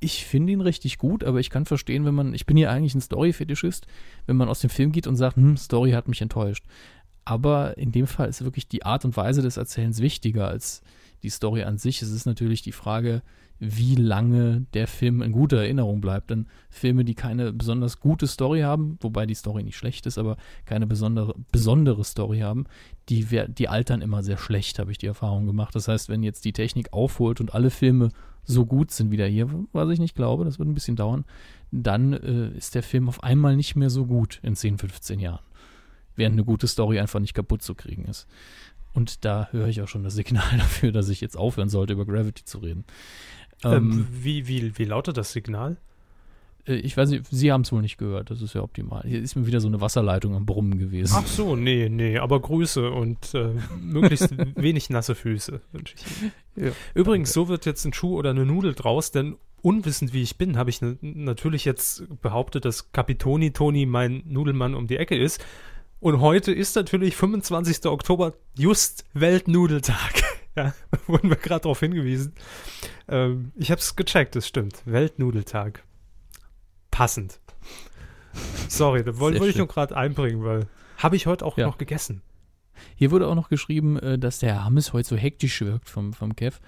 ich 0.00 0.24
finde 0.26 0.52
ihn 0.52 0.60
richtig 0.62 0.98
gut, 0.98 1.22
aber 1.24 1.40
ich 1.40 1.50
kann 1.50 1.66
verstehen, 1.66 2.04
wenn 2.06 2.14
man, 2.14 2.34
ich 2.34 2.46
bin 2.46 2.56
ja 2.56 2.70
eigentlich 2.70 2.94
ein 2.94 3.00
Story-Fetischist, 3.02 3.86
wenn 4.26 4.36
man 4.36 4.48
aus 4.48 4.60
dem 4.60 4.70
Film 4.70 4.92
geht 4.92 5.06
und 5.06 5.16
sagt, 5.16 5.36
hm, 5.36 5.56
Story 5.56 5.92
hat 5.92 6.08
mich 6.08 6.22
enttäuscht. 6.22 6.64
Aber 7.30 7.78
in 7.78 7.92
dem 7.92 8.08
Fall 8.08 8.28
ist 8.28 8.42
wirklich 8.42 8.66
die 8.66 8.84
Art 8.84 9.04
und 9.04 9.16
Weise 9.16 9.40
des 9.40 9.56
Erzählens 9.56 10.00
wichtiger 10.00 10.48
als 10.48 10.82
die 11.22 11.30
Story 11.30 11.62
an 11.62 11.78
sich. 11.78 12.02
Es 12.02 12.10
ist 12.10 12.26
natürlich 12.26 12.60
die 12.60 12.72
Frage, 12.72 13.22
wie 13.60 13.94
lange 13.94 14.66
der 14.74 14.88
Film 14.88 15.22
in 15.22 15.30
guter 15.30 15.58
Erinnerung 15.58 16.00
bleibt. 16.00 16.30
Denn 16.30 16.48
Filme, 16.70 17.04
die 17.04 17.14
keine 17.14 17.52
besonders 17.52 18.00
gute 18.00 18.26
Story 18.26 18.62
haben, 18.62 18.98
wobei 19.00 19.26
die 19.26 19.36
Story 19.36 19.62
nicht 19.62 19.76
schlecht 19.76 20.06
ist, 20.06 20.18
aber 20.18 20.38
keine 20.64 20.88
besondere, 20.88 21.36
besondere 21.52 22.02
Story 22.02 22.40
haben, 22.40 22.64
die, 23.08 23.24
die 23.46 23.68
altern 23.68 24.02
immer 24.02 24.24
sehr 24.24 24.36
schlecht, 24.36 24.80
habe 24.80 24.90
ich 24.90 24.98
die 24.98 25.06
Erfahrung 25.06 25.46
gemacht. 25.46 25.76
Das 25.76 25.86
heißt, 25.86 26.08
wenn 26.08 26.24
jetzt 26.24 26.44
die 26.44 26.52
Technik 26.52 26.92
aufholt 26.92 27.40
und 27.40 27.54
alle 27.54 27.70
Filme 27.70 28.08
so 28.42 28.66
gut 28.66 28.90
sind 28.90 29.12
wie 29.12 29.16
der 29.16 29.28
hier, 29.28 29.48
was 29.70 29.88
ich 29.90 30.00
nicht 30.00 30.16
glaube, 30.16 30.44
das 30.44 30.58
wird 30.58 30.68
ein 30.68 30.74
bisschen 30.74 30.96
dauern, 30.96 31.24
dann 31.70 32.12
äh, 32.12 32.48
ist 32.56 32.74
der 32.74 32.82
Film 32.82 33.08
auf 33.08 33.22
einmal 33.22 33.54
nicht 33.54 33.76
mehr 33.76 33.90
so 33.90 34.06
gut 34.06 34.40
in 34.42 34.56
10, 34.56 34.78
15 34.78 35.20
Jahren. 35.20 35.44
Während 36.20 36.34
eine 36.34 36.44
gute 36.44 36.68
Story 36.68 37.00
einfach 37.00 37.18
nicht 37.18 37.34
kaputt 37.34 37.62
zu 37.62 37.74
kriegen 37.74 38.04
ist. 38.04 38.26
Und 38.92 39.24
da 39.24 39.48
höre 39.52 39.68
ich 39.68 39.80
auch 39.82 39.88
schon 39.88 40.04
das 40.04 40.14
Signal 40.14 40.44
dafür, 40.58 40.92
dass 40.92 41.08
ich 41.08 41.20
jetzt 41.20 41.36
aufhören 41.36 41.68
sollte, 41.68 41.94
über 41.94 42.04
Gravity 42.04 42.44
zu 42.44 42.58
reden. 42.58 42.84
Ähm, 43.64 43.72
ähm, 43.72 44.08
wie, 44.10 44.46
wie, 44.48 44.78
wie 44.78 44.84
lautet 44.84 45.16
das 45.16 45.32
Signal? 45.32 45.76
Äh, 46.66 46.74
ich 46.74 46.96
weiß 46.96 47.10
nicht, 47.10 47.26
Sie 47.30 47.52
haben 47.52 47.62
es 47.62 47.72
wohl 47.72 47.82
nicht 47.82 47.98
gehört, 47.98 48.30
das 48.30 48.42
ist 48.42 48.54
ja 48.54 48.62
optimal. 48.62 49.02
Hier 49.06 49.20
ist 49.20 49.36
mir 49.36 49.46
wieder 49.46 49.60
so 49.60 49.68
eine 49.68 49.80
Wasserleitung 49.80 50.34
am 50.34 50.46
Brummen 50.46 50.78
gewesen. 50.78 51.14
Ach 51.16 51.26
so, 51.26 51.56
nee, 51.56 51.88
nee, 51.88 52.18
aber 52.18 52.40
Grüße 52.40 52.90
und 52.90 53.34
äh, 53.34 53.54
möglichst 53.80 54.30
wenig 54.56 54.90
nasse 54.90 55.14
Füße 55.14 55.60
wünsche 55.72 55.94
ich. 55.96 56.64
Ja, 56.64 56.72
Übrigens, 56.94 57.32
danke. 57.32 57.46
so 57.46 57.48
wird 57.48 57.66
jetzt 57.66 57.84
ein 57.84 57.92
Schuh 57.92 58.16
oder 58.16 58.30
eine 58.30 58.46
Nudel 58.46 58.74
draus, 58.74 59.10
denn 59.10 59.36
unwissend 59.62 60.12
wie 60.12 60.22
ich 60.22 60.36
bin, 60.36 60.56
habe 60.56 60.70
ich 60.70 60.80
natürlich 61.02 61.64
jetzt 61.64 62.04
behauptet, 62.22 62.64
dass 62.64 62.92
Capitoni 62.92 63.52
Toni 63.52 63.86
mein 63.86 64.22
Nudelmann 64.26 64.74
um 64.74 64.86
die 64.86 64.96
Ecke 64.96 65.18
ist. 65.18 65.44
Und 66.00 66.20
heute 66.20 66.50
ist 66.50 66.76
natürlich 66.76 67.14
25. 67.14 67.84
Oktober 67.84 68.32
just 68.56 69.04
Weltnudeltag. 69.12 70.22
ja, 70.56 70.74
wurden 71.06 71.28
wir 71.28 71.36
gerade 71.36 71.62
darauf 71.62 71.80
hingewiesen. 71.80 72.34
Ähm, 73.06 73.52
ich 73.54 73.70
habe 73.70 73.80
es 73.80 73.96
gecheckt, 73.96 74.34
es 74.34 74.48
stimmt. 74.48 74.82
Weltnudeltag. 74.86 75.84
Passend. 76.90 77.38
Sorry, 78.68 79.04
da 79.04 79.18
wollte 79.18 79.46
ich 79.46 79.56
nur 79.56 79.66
gerade 79.66 79.94
einbringen, 79.94 80.42
weil 80.42 80.68
habe 80.96 81.16
ich 81.16 81.26
heute 81.26 81.44
auch 81.44 81.58
ja. 81.58 81.66
noch 81.66 81.76
gegessen. 81.76 82.22
Hier 82.94 83.10
wurde 83.10 83.28
auch 83.28 83.34
noch 83.34 83.50
geschrieben, 83.50 83.98
äh, 83.98 84.18
dass 84.18 84.38
der 84.38 84.64
Hammes 84.64 84.94
heute 84.94 85.06
so 85.06 85.16
hektisch 85.16 85.60
wirkt 85.60 85.90
vom, 85.90 86.14
vom 86.14 86.34
Kev. 86.34 86.60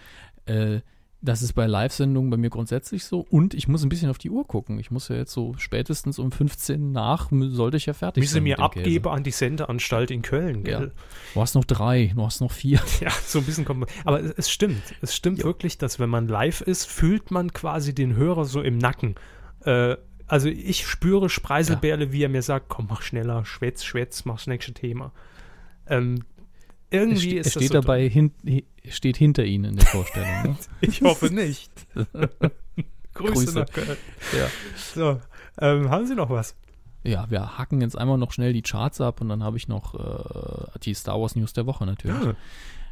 Äh, 0.45 0.81
das 1.23 1.41
ist 1.41 1.53
bei 1.53 1.67
Live-Sendungen 1.67 2.31
bei 2.31 2.37
mir 2.37 2.51
grundsätzlich 2.51 3.05
so. 3.05 3.21
Und 3.31 3.55
ich 3.55 3.69
muss 3.69 3.85
ein 3.85 3.89
bisschen 3.89 4.11
auf 4.11 4.19
die 4.19 4.29
Uhr 4.29 4.45
gucken. 4.47 4.81
Ich 4.81 4.91
muss 4.91 5.09
ja 5.09 5.15
jetzt 5.15 5.33
so 5.33 5.55
spätestens 5.57 6.19
um 6.19 6.33
15 6.33 6.91
nach, 6.91 7.31
sollte 7.31 7.77
ich 7.77 7.87
ja 7.87 7.93
fertig 7.93 8.25
sein. 8.25 8.29
Wie 8.29 8.33
sie 8.33 8.41
mir 8.41 8.59
abgebe 8.59 9.11
an 9.13 9.23
die 9.23 9.31
Sendeanstalt 9.31 10.11
in 10.11 10.23
Köln, 10.23 10.65
gell? 10.65 10.93
Ja. 10.95 11.03
Du 11.35 11.41
hast 11.41 11.55
noch 11.55 11.65
drei, 11.65 12.13
du 12.15 12.23
hast 12.23 12.41
noch 12.41 12.51
vier. 12.51 12.81
Ja, 13.01 13.11
so 13.11 13.41
ein 13.41 13.45
bisschen 13.45 13.65
kommt. 13.65 13.89
Aber 14.05 14.21
es 14.37 14.51
stimmt. 14.51 14.83
Es 15.01 15.15
stimmt 15.15 15.39
ja. 15.39 15.45
wirklich, 15.45 15.79
dass 15.79 15.99
wenn 15.99 16.11
man 16.11 16.29
live 16.29 16.61
ist, 16.61 16.85
fühlt 16.87 17.31
man 17.31 17.53
quasi 17.53 17.95
den 17.95 18.15
Hörer 18.15 18.45
so 18.45 18.61
im 18.61 18.79
Nacken. 18.79 19.17
Äh, 19.65 19.97
also 20.27 20.49
ich 20.49 20.87
spüre 20.87 21.29
Spreiselbärle, 21.29 22.07
ja. 22.07 22.13
wie 22.13 22.23
er 22.23 22.29
mir 22.29 22.43
sagt, 22.43 22.69
komm, 22.69 22.87
mach 22.89 23.03
schneller, 23.03 23.45
schwätz, 23.45 23.85
schwätz, 23.85 24.25
mach 24.25 24.37
das 24.37 24.47
nächste 24.47 24.73
Thema. 24.73 25.13
Ähm, 25.87 26.25
irgendwie 26.93 27.39
es, 27.39 27.47
ist 27.47 27.57
es 27.57 27.63
steht 27.63 27.63
das 27.63 27.69
so 27.69 27.81
dabei 27.81 28.09
hin, 28.09 28.33
steht 28.89 29.17
hinter 29.17 29.45
Ihnen 29.45 29.65
in 29.65 29.77
der 29.77 29.87
Vorstellung. 29.87 30.43
Ne? 30.43 30.57
ich 30.81 31.03
hoffe 31.03 31.27
nicht. 31.33 31.71
Grüße, 33.15 33.33
Grüße, 33.35 33.59
nach 33.59 33.71
Köln. 33.71 33.97
Ja. 34.37 34.49
So, 34.77 35.21
ähm, 35.61 35.91
haben 35.91 36.07
Sie 36.07 36.15
noch 36.15 36.31
was? 36.31 36.55
Ja, 37.05 37.29
wir 37.31 37.59
hacken 37.59 37.81
jetzt 37.81 37.99
einmal 37.99 38.17
noch 38.17 38.33
schnell 38.33 38.53
die 38.53 38.63
Charts 38.63 39.01
ab 39.01 39.21
und 39.21 39.29
dann 39.29 39.43
habe 39.43 39.57
ich 39.57 39.69
noch 39.69 39.95
äh, 39.95 40.79
die 40.81 40.95
Star 40.95 41.21
Wars 41.21 41.35
News 41.35 41.53
der 41.53 41.67
Woche 41.67 41.85
natürlich. 41.85 42.23
Ja, 42.23 42.35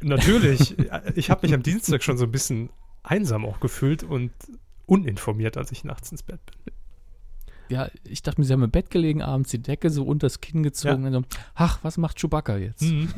natürlich. 0.01 0.75
ich 1.15 1.29
habe 1.29 1.47
mich 1.47 1.53
am 1.53 1.63
Dienstag 1.63 2.03
schon 2.03 2.17
so 2.17 2.25
ein 2.25 2.31
bisschen 2.31 2.69
einsam 3.03 3.45
auch 3.45 3.59
gefühlt 3.59 4.03
und 4.03 4.31
uninformiert, 4.85 5.57
als 5.57 5.71
ich 5.71 5.83
nachts 5.83 6.11
ins 6.11 6.23
Bett 6.23 6.41
bin. 6.45 6.73
Ja, 7.69 7.89
ich 8.03 8.21
dachte 8.21 8.41
mir, 8.41 8.45
sie 8.45 8.51
haben 8.51 8.63
im 8.63 8.71
Bett 8.71 8.89
gelegen, 8.89 9.21
abends 9.21 9.49
die 9.49 9.61
Decke 9.61 9.89
so 9.89 10.03
unter 10.03 10.25
das 10.25 10.41
Kinn 10.41 10.61
gezogen 10.61 11.03
ja. 11.03 11.17
und 11.17 11.31
so, 11.31 11.39
ach, 11.55 11.79
was 11.83 11.97
macht 11.97 12.19
Chewbacca 12.19 12.57
jetzt? 12.57 12.81
Mhm. 12.81 13.13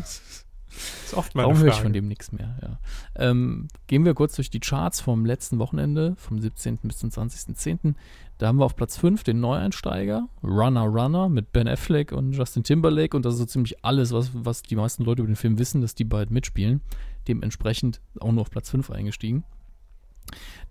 Ist 1.05 1.13
oft 1.13 1.35
meine 1.35 1.47
Warum 1.47 1.61
höre 1.61 1.69
ich 1.69 1.81
von 1.81 1.93
dem 1.93 2.07
nichts 2.07 2.31
mehr? 2.31 2.57
Ja. 2.61 2.79
Ähm, 3.15 3.67
gehen 3.87 4.05
wir 4.05 4.13
kurz 4.13 4.35
durch 4.35 4.49
die 4.49 4.59
Charts 4.59 5.01
vom 5.01 5.25
letzten 5.25 5.59
Wochenende, 5.59 6.15
vom 6.17 6.39
17. 6.39 6.79
bis 6.83 6.97
zum 6.97 7.09
20.10. 7.09 7.95
Da 8.37 8.47
haben 8.47 8.57
wir 8.57 8.65
auf 8.65 8.75
Platz 8.75 8.97
5 8.97 9.23
den 9.23 9.39
Neueinsteiger, 9.39 10.27
Runner 10.43 10.83
Runner 10.83 11.29
mit 11.29 11.51
Ben 11.53 11.67
Affleck 11.67 12.11
und 12.11 12.33
Justin 12.33 12.63
Timberlake. 12.63 13.15
Und 13.15 13.25
das 13.25 13.35
ist 13.35 13.39
so 13.39 13.45
ziemlich 13.45 13.85
alles, 13.85 14.11
was, 14.11 14.31
was 14.33 14.63
die 14.63 14.75
meisten 14.75 15.03
Leute 15.03 15.21
über 15.21 15.31
den 15.31 15.35
Film 15.35 15.59
wissen, 15.59 15.81
dass 15.81 15.95
die 15.95 16.03
beiden 16.03 16.33
mitspielen. 16.33 16.81
Dementsprechend 17.27 18.01
auch 18.19 18.31
nur 18.31 18.41
auf 18.41 18.49
Platz 18.49 18.69
5 18.69 18.89
eingestiegen. 18.91 19.43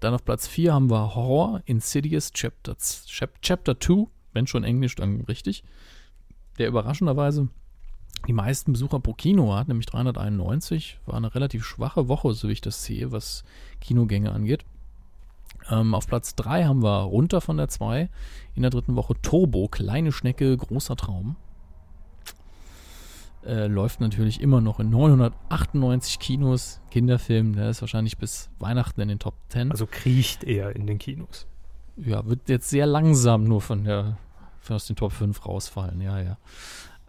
Dann 0.01 0.15
auf 0.15 0.25
Platz 0.25 0.49
4 0.49 0.75
haben 0.75 0.91
wir 0.91 1.15
Horror 1.15 1.62
Insidious 1.65 2.33
Chapter, 2.33 2.77
Chapter 3.41 3.79
2, 3.79 4.07
wenn 4.33 4.47
schon 4.47 4.65
Englisch, 4.65 4.97
dann 4.97 5.21
richtig. 5.23 5.62
Der 6.59 6.69
überraschenderweise 6.69 7.49
die 8.26 8.32
meisten 8.32 8.72
Besucher 8.72 9.00
pro 9.00 9.14
Kino 9.14 9.54
hat, 9.54 9.68
nämlich 9.68 9.87
391. 9.87 10.98
War 11.06 11.16
eine 11.16 11.35
relativ 11.35 11.64
schwache 11.64 12.08
Woche, 12.08 12.32
so 12.35 12.48
wie 12.48 12.52
ich 12.52 12.61
das 12.61 12.85
sehe, 12.85 13.12
was 13.12 13.44
Kinogänge 13.80 14.32
angeht. 14.32 14.64
Ähm, 15.70 15.94
auf 15.94 16.06
Platz 16.06 16.35
3 16.35 16.64
haben 16.64 16.82
wir 16.82 17.02
runter 17.02 17.40
von 17.40 17.56
der 17.56 17.68
2 17.68 18.08
in 18.54 18.62
der 18.62 18.70
dritten 18.70 18.96
Woche 18.96 19.14
Turbo, 19.22 19.68
kleine 19.68 20.12
Schnecke, 20.12 20.56
großer 20.56 20.96
Traum. 20.96 21.37
Äh, 23.44 23.66
läuft 23.66 24.00
natürlich 24.00 24.40
immer 24.40 24.61
noch 24.61 24.78
in 24.78 24.90
998 24.90 26.20
Kinos. 26.20 26.80
Kinderfilm, 26.90 27.56
der 27.56 27.70
ist 27.70 27.80
wahrscheinlich 27.80 28.18
bis 28.18 28.50
Weihnachten 28.61 29.00
in 29.00 29.08
den 29.08 29.18
Top 29.18 29.35
10. 29.48 29.72
Also 29.72 29.87
kriecht 29.87 30.44
er 30.44 30.76
in 30.76 30.87
den 30.87 30.98
Kinos. 30.98 31.46
Ja, 31.96 32.24
wird 32.26 32.48
jetzt 32.48 32.70
sehr 32.70 32.87
langsam 32.87 33.44
nur 33.44 33.61
von 33.61 33.85
der 33.85 34.16
aus 34.68 34.87
den 34.87 34.94
Top 34.94 35.12
5 35.12 35.44
rausfallen, 35.44 36.00
ja, 36.00 36.20
ja. 36.20 36.38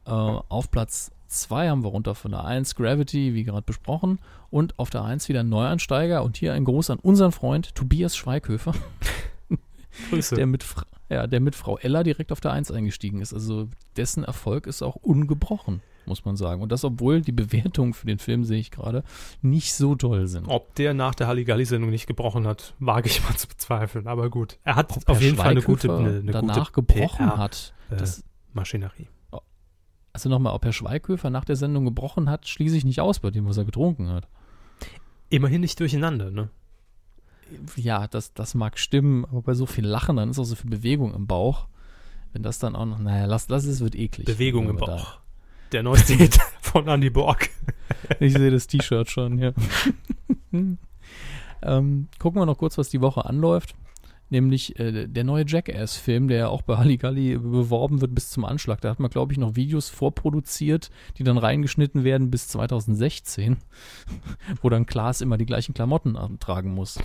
Äh, 0.06 0.12
auf 0.12 0.72
Platz 0.72 1.12
2 1.28 1.70
haben 1.70 1.84
wir 1.84 1.90
runter 1.90 2.16
von 2.16 2.32
der 2.32 2.46
1 2.46 2.76
Gravity, 2.76 3.34
wie 3.34 3.44
gerade 3.44 3.64
besprochen. 3.64 4.20
Und 4.50 4.78
auf 4.78 4.90
der 4.90 5.04
1 5.04 5.30
wieder 5.30 5.42
ein 5.42 5.50
Neuansteiger. 5.50 6.24
Und 6.24 6.38
hier 6.38 6.54
ein 6.54 6.66
Gruß 6.66 6.90
an 6.90 7.00
unseren 7.00 7.32
Freund 7.32 7.76
Tobias 7.76 8.16
Schweighöfer. 8.16 8.74
Grüße. 10.10 10.36
Der 10.36 10.46
mit, 10.46 10.66
ja, 11.10 11.28
der 11.28 11.40
mit 11.40 11.56
Frau 11.56 11.78
Ella 11.78 12.04
direkt 12.04 12.32
auf 12.32 12.40
der 12.40 12.52
1 12.52 12.72
eingestiegen 12.72 13.22
ist. 13.22 13.34
Also 13.34 13.68
dessen 13.98 14.24
Erfolg 14.24 14.68
ist 14.68 14.82
auch 14.82 14.96
ungebrochen, 14.96 15.82
muss 16.06 16.26
man 16.26 16.36
sagen. 16.36 16.62
Und 16.62 16.72
das, 16.72 16.84
obwohl 16.84 17.22
die 17.22 17.32
Bewertungen 17.32 17.94
für 17.94 18.08
den 18.08 18.20
Film, 18.20 18.44
sehe 18.44 18.60
ich 18.60 18.72
gerade, 18.72 19.04
nicht 19.42 19.74
so 19.74 19.96
toll 19.96 20.28
sind. 20.28 20.48
Ob 20.48 20.76
der 20.76 20.94
nach 20.94 21.16
der 21.16 21.28
Halligalli-Sendung 21.28 21.90
nicht 21.90 22.08
gebrochen 22.08 22.48
hat, 22.48 22.74
wage 22.80 23.08
ich 23.08 23.24
mal 23.24 23.36
zu 23.36 23.48
bezweifeln. 23.48 24.08
Aber 24.08 24.30
gut, 24.30 24.58
er 24.64 24.76
hat 24.76 24.96
Ob 24.96 25.10
auf 25.10 25.22
jeden 25.22 25.38
Fall 25.38 25.52
eine 25.52 25.62
gute, 25.62 25.96
eine, 25.96 26.20
eine 26.20 26.32
danach 26.32 26.74
gute 26.74 26.88
gebrochen 26.88 27.28
PR, 27.28 27.38
hat. 27.38 27.74
Das, 27.90 28.20
äh, 28.20 28.24
Maschinerie 28.54 29.08
also 30.14 30.30
nochmal, 30.30 30.54
ob 30.54 30.64
Herr 30.64 30.74
Schweighöfer 30.74 31.32
nach 31.32 31.44
der 31.44 31.56
Sendung 31.56 31.86
gebrochen 31.86 32.30
hat, 32.30 32.48
schließe 32.48 32.78
ich 32.78 32.86
nicht 32.86 33.02
aus 33.02 33.20
bei 33.20 33.32
dem, 33.32 33.48
was 33.48 33.58
er 33.58 33.66
getrunken 33.66 34.10
hat. 34.10 34.28
Immerhin 35.30 35.62
nicht 35.62 35.80
durcheinander, 35.80 36.30
ne? 36.30 36.50
Ja, 37.76 38.08
das, 38.08 38.34
das 38.34 38.54
mag 38.54 38.78
stimmen, 38.78 39.26
aber 39.26 39.42
bei 39.42 39.54
so 39.56 39.66
viel 39.66 39.86
Lachen, 39.86 40.16
dann 40.16 40.30
ist 40.30 40.40
auch 40.40 40.46
so 40.46 40.56
viel 40.56 40.70
Bewegung 40.70 41.14
im 41.14 41.26
Bauch. 41.26 41.68
Wenn 42.32 42.44
das 42.44 42.60
dann 42.60 42.76
auch 42.76 42.86
noch, 42.86 43.00
naja, 43.00 43.26
lass, 43.26 43.50
lass 43.50 43.66
es, 43.66 43.80
wird 43.80 43.96
eklig. 43.96 44.26
Bewegung 44.26 44.70
im 44.70 44.78
Bauch. 44.78 44.88
Da. 44.88 45.22
Der 45.72 45.84
neueste 45.84 46.14
Hit 46.18 46.38
von 46.62 46.88
Andy 46.88 47.10
Borg. 47.10 47.50
ich 48.20 48.34
sehe 48.34 48.52
das 48.52 48.68
T-Shirt 48.68 49.10
schon, 49.10 49.40
ja. 49.40 49.52
ähm, 51.64 52.08
gucken 52.20 52.42
wir 52.42 52.46
noch 52.46 52.58
kurz, 52.58 52.78
was 52.78 52.90
die 52.90 53.02
Woche 53.02 53.26
anläuft 53.26 53.76
nämlich 54.30 54.80
äh, 54.80 55.08
der 55.08 55.24
neue 55.24 55.46
Jackass-Film, 55.48 56.28
der 56.28 56.38
ja 56.38 56.48
auch 56.48 56.62
bei 56.62 56.78
Halligalli 56.78 57.38
beworben 57.38 58.02
wird 58.02 58.16
bis 58.16 58.30
zum 58.30 58.46
Anschlag. 58.46 58.82
Da 58.82 58.90
hat 58.90 59.00
man, 59.00 59.12
glaube 59.12 59.32
ich, 59.32 59.40
noch 59.40 59.56
Videos 59.56 59.90
vorproduziert, 59.90 60.90
die 61.18 61.24
dann 61.24 61.38
reingeschnitten 61.38 62.04
werden 62.04 62.32
bis 62.32 62.48
2016, 62.48 63.58
wo 64.62 64.70
dann 64.70 64.86
Klaas 64.86 65.22
immer 65.22 65.38
die 65.38 65.46
gleichen 65.46 65.74
Klamotten 65.74 66.18
tragen 66.40 66.74
muss. 66.74 66.98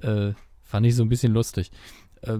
Äh, 0.00 0.32
fand 0.62 0.86
ich 0.86 0.94
so 0.94 1.02
ein 1.02 1.08
bisschen 1.08 1.32
lustig. 1.32 1.70
Äh, 2.22 2.38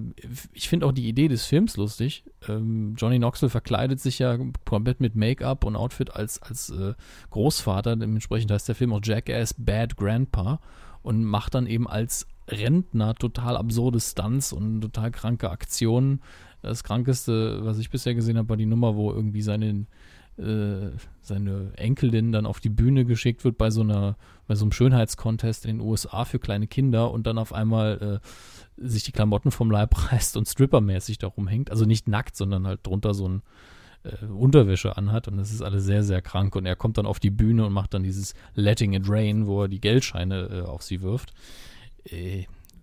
ich 0.52 0.68
finde 0.68 0.86
auch 0.86 0.92
die 0.92 1.08
Idee 1.08 1.28
des 1.28 1.46
Films 1.46 1.76
lustig. 1.76 2.24
Ähm, 2.48 2.94
Johnny 2.96 3.18
Knoxville 3.18 3.50
verkleidet 3.50 4.00
sich 4.00 4.18
ja 4.18 4.38
komplett 4.64 5.00
mit 5.00 5.16
Make-up 5.16 5.64
und 5.64 5.76
Outfit 5.76 6.14
als, 6.14 6.40
als 6.42 6.70
äh, 6.70 6.94
Großvater. 7.30 7.96
Dementsprechend 7.96 8.50
heißt 8.50 8.68
der 8.68 8.74
Film 8.74 8.92
auch 8.92 9.00
Jackass 9.02 9.54
Bad 9.56 9.96
Grandpa 9.96 10.60
und 11.02 11.24
macht 11.24 11.54
dann 11.54 11.66
eben 11.66 11.88
als 11.88 12.26
Rentner 12.48 13.14
total 13.14 13.56
absurde 13.56 14.00
Stunts 14.00 14.52
und 14.52 14.80
total 14.80 15.10
kranke 15.10 15.50
Aktionen. 15.50 16.20
Das 16.62 16.82
krankeste, 16.82 17.64
was 17.64 17.78
ich 17.78 17.90
bisher 17.90 18.14
gesehen 18.14 18.36
habe, 18.36 18.48
war 18.48 18.56
die 18.56 18.66
Nummer, 18.66 18.96
wo 18.96 19.12
irgendwie 19.12 19.42
seine, 19.42 19.86
äh, 20.36 20.90
seine 21.20 21.72
Enkelin 21.76 22.32
dann 22.32 22.46
auf 22.46 22.60
die 22.60 22.70
Bühne 22.70 23.04
geschickt 23.04 23.44
wird 23.44 23.58
bei 23.58 23.70
so 23.70 23.82
einer 23.82 24.16
bei 24.48 24.54
so 24.54 24.64
einem 24.64 24.72
Schönheitskontest 24.72 25.66
in 25.66 25.76
den 25.78 25.86
USA 25.86 26.24
für 26.24 26.40
kleine 26.40 26.66
Kinder 26.66 27.12
und 27.12 27.26
dann 27.26 27.38
auf 27.38 27.52
einmal 27.52 28.20
äh, 28.20 28.84
sich 28.84 29.04
die 29.04 29.12
Klamotten 29.12 29.50
vom 29.50 29.70
Leib 29.70 29.94
reißt 30.12 30.36
und 30.36 30.48
strippermäßig 30.48 31.18
da 31.18 31.28
rumhängt. 31.28 31.70
Also 31.70 31.84
nicht 31.84 32.08
nackt, 32.08 32.34
sondern 32.34 32.66
halt 32.66 32.80
drunter 32.84 33.14
so 33.14 33.28
ein 33.28 33.42
äh, 34.04 34.24
Unterwäsche 34.24 34.96
anhat 34.96 35.28
und 35.28 35.36
das 35.36 35.52
ist 35.52 35.62
alles 35.62 35.84
sehr, 35.84 36.02
sehr 36.02 36.22
krank. 36.22 36.56
Und 36.56 36.66
er 36.66 36.76
kommt 36.76 36.98
dann 36.98 37.06
auf 37.06 37.20
die 37.20 37.30
Bühne 37.30 37.66
und 37.66 37.72
macht 37.72 37.94
dann 37.94 38.02
dieses 38.02 38.34
Letting 38.54 38.94
It 38.94 39.04
Rain, 39.06 39.46
wo 39.46 39.62
er 39.62 39.68
die 39.68 39.80
Geldscheine 39.80 40.48
äh, 40.50 40.60
auf 40.62 40.82
sie 40.82 41.02
wirft. 41.02 41.34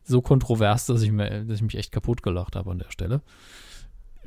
So 0.04 0.22
kontrovers, 0.22 0.86
dass 0.86 1.02
ich, 1.02 1.12
mir, 1.12 1.44
dass 1.46 1.58
ich 1.58 1.64
mich 1.64 1.76
echt 1.78 1.92
kaputt 1.92 2.22
gelacht 2.22 2.56
habe 2.56 2.70
an 2.72 2.80
der 2.80 2.92
Stelle. 2.92 3.22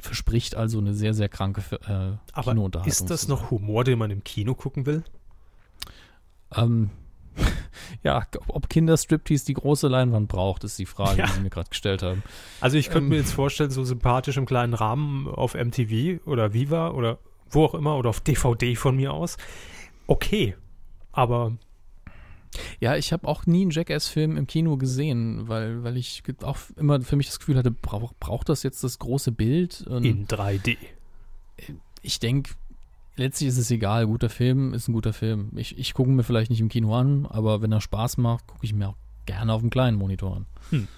Verspricht 0.00 0.54
also 0.54 0.78
eine 0.78 0.94
sehr, 0.94 1.14
sehr 1.14 1.28
kranke 1.28 1.60
äh, 1.86 2.16
Aber 2.32 2.52
Kinounterhaltung. 2.52 2.90
ist 2.90 3.10
das 3.10 3.28
noch 3.28 3.50
Humor, 3.50 3.84
den 3.84 3.98
man 3.98 4.10
im 4.10 4.22
Kino 4.24 4.54
gucken 4.54 4.86
will? 4.86 5.02
Ähm, 6.54 6.90
ja, 8.02 8.24
ob 8.48 8.68
Kinderstriptease 8.68 9.44
die 9.46 9.54
große 9.54 9.88
Leinwand 9.88 10.28
braucht, 10.28 10.64
ist 10.64 10.78
die 10.78 10.86
Frage, 10.86 11.18
Ja. 11.18 11.26
die 11.26 11.32
Sie 11.32 11.40
mir 11.40 11.50
gerade 11.50 11.68
gestellt 11.70 12.02
haben. 12.02 12.22
Also 12.60 12.76
ich 12.76 12.86
könnte 12.86 13.04
Ähm. 13.04 13.08
mir 13.10 13.16
jetzt 13.16 13.32
vorstellen, 13.32 13.70
so 13.70 13.84
sympathisch 13.84 14.36
im 14.36 14.46
kleinen 14.46 14.74
Rahmen 14.74 15.28
auf 15.28 15.54
MTV 15.54 16.24
oder 16.26 16.52
Viva 16.52 16.90
oder 16.90 17.18
wo 17.50 17.64
auch 17.64 17.74
immer 17.74 17.96
oder 17.96 18.10
auf 18.10 18.20
DVD 18.20 18.74
von 18.76 18.96
mir 18.96 19.12
aus. 19.12 19.36
Okay, 20.06 20.56
aber 21.12 21.56
Ja, 22.80 22.96
ich 22.96 23.12
habe 23.12 23.26
auch 23.26 23.46
nie 23.46 23.62
einen 23.62 23.70
Jackass-Film 23.70 24.36
im 24.36 24.46
Kino 24.46 24.76
gesehen, 24.76 25.48
weil, 25.48 25.82
weil 25.82 25.96
ich 25.96 26.22
auch 26.42 26.58
immer 26.76 27.00
für 27.00 27.16
mich 27.16 27.26
das 27.26 27.38
Gefühl 27.38 27.56
hatte, 27.56 27.70
brauch, 27.70 28.12
braucht 28.18 28.48
das 28.48 28.62
jetzt 28.62 28.82
das 28.84 28.98
große 28.98 29.32
Bild? 29.32 29.82
Und 29.86 30.04
in 30.04 30.26
3D. 30.26 30.76
ich 32.02 32.18
denke, 32.20 32.52
letztlich 33.16 33.48
ist 33.48 33.58
es 33.58 33.70
egal. 33.70 34.06
Guter 34.06 34.30
Film 34.30 34.72
ist 34.74 34.88
ein 34.88 34.92
guter 34.92 35.12
Film. 35.12 35.50
Ich, 35.56 35.78
ich 35.78 35.94
gucke 35.94 36.10
mir 36.10 36.22
vielleicht 36.22 36.50
nicht 36.50 36.60
im 36.60 36.68
Kino 36.68 36.94
an, 36.94 37.26
aber 37.26 37.60
wenn 37.60 37.72
er 37.72 37.80
Spaß 37.80 38.16
macht, 38.16 38.46
gucke 38.46 38.64
ich 38.64 38.74
mir 38.74 38.88
auch 38.88 38.96
gerne 39.26 39.52
auf 39.52 39.60
dem 39.60 39.70
kleinen 39.70 39.98
Monitor 39.98 40.36
an. 40.36 40.46
Hm. 40.70 40.88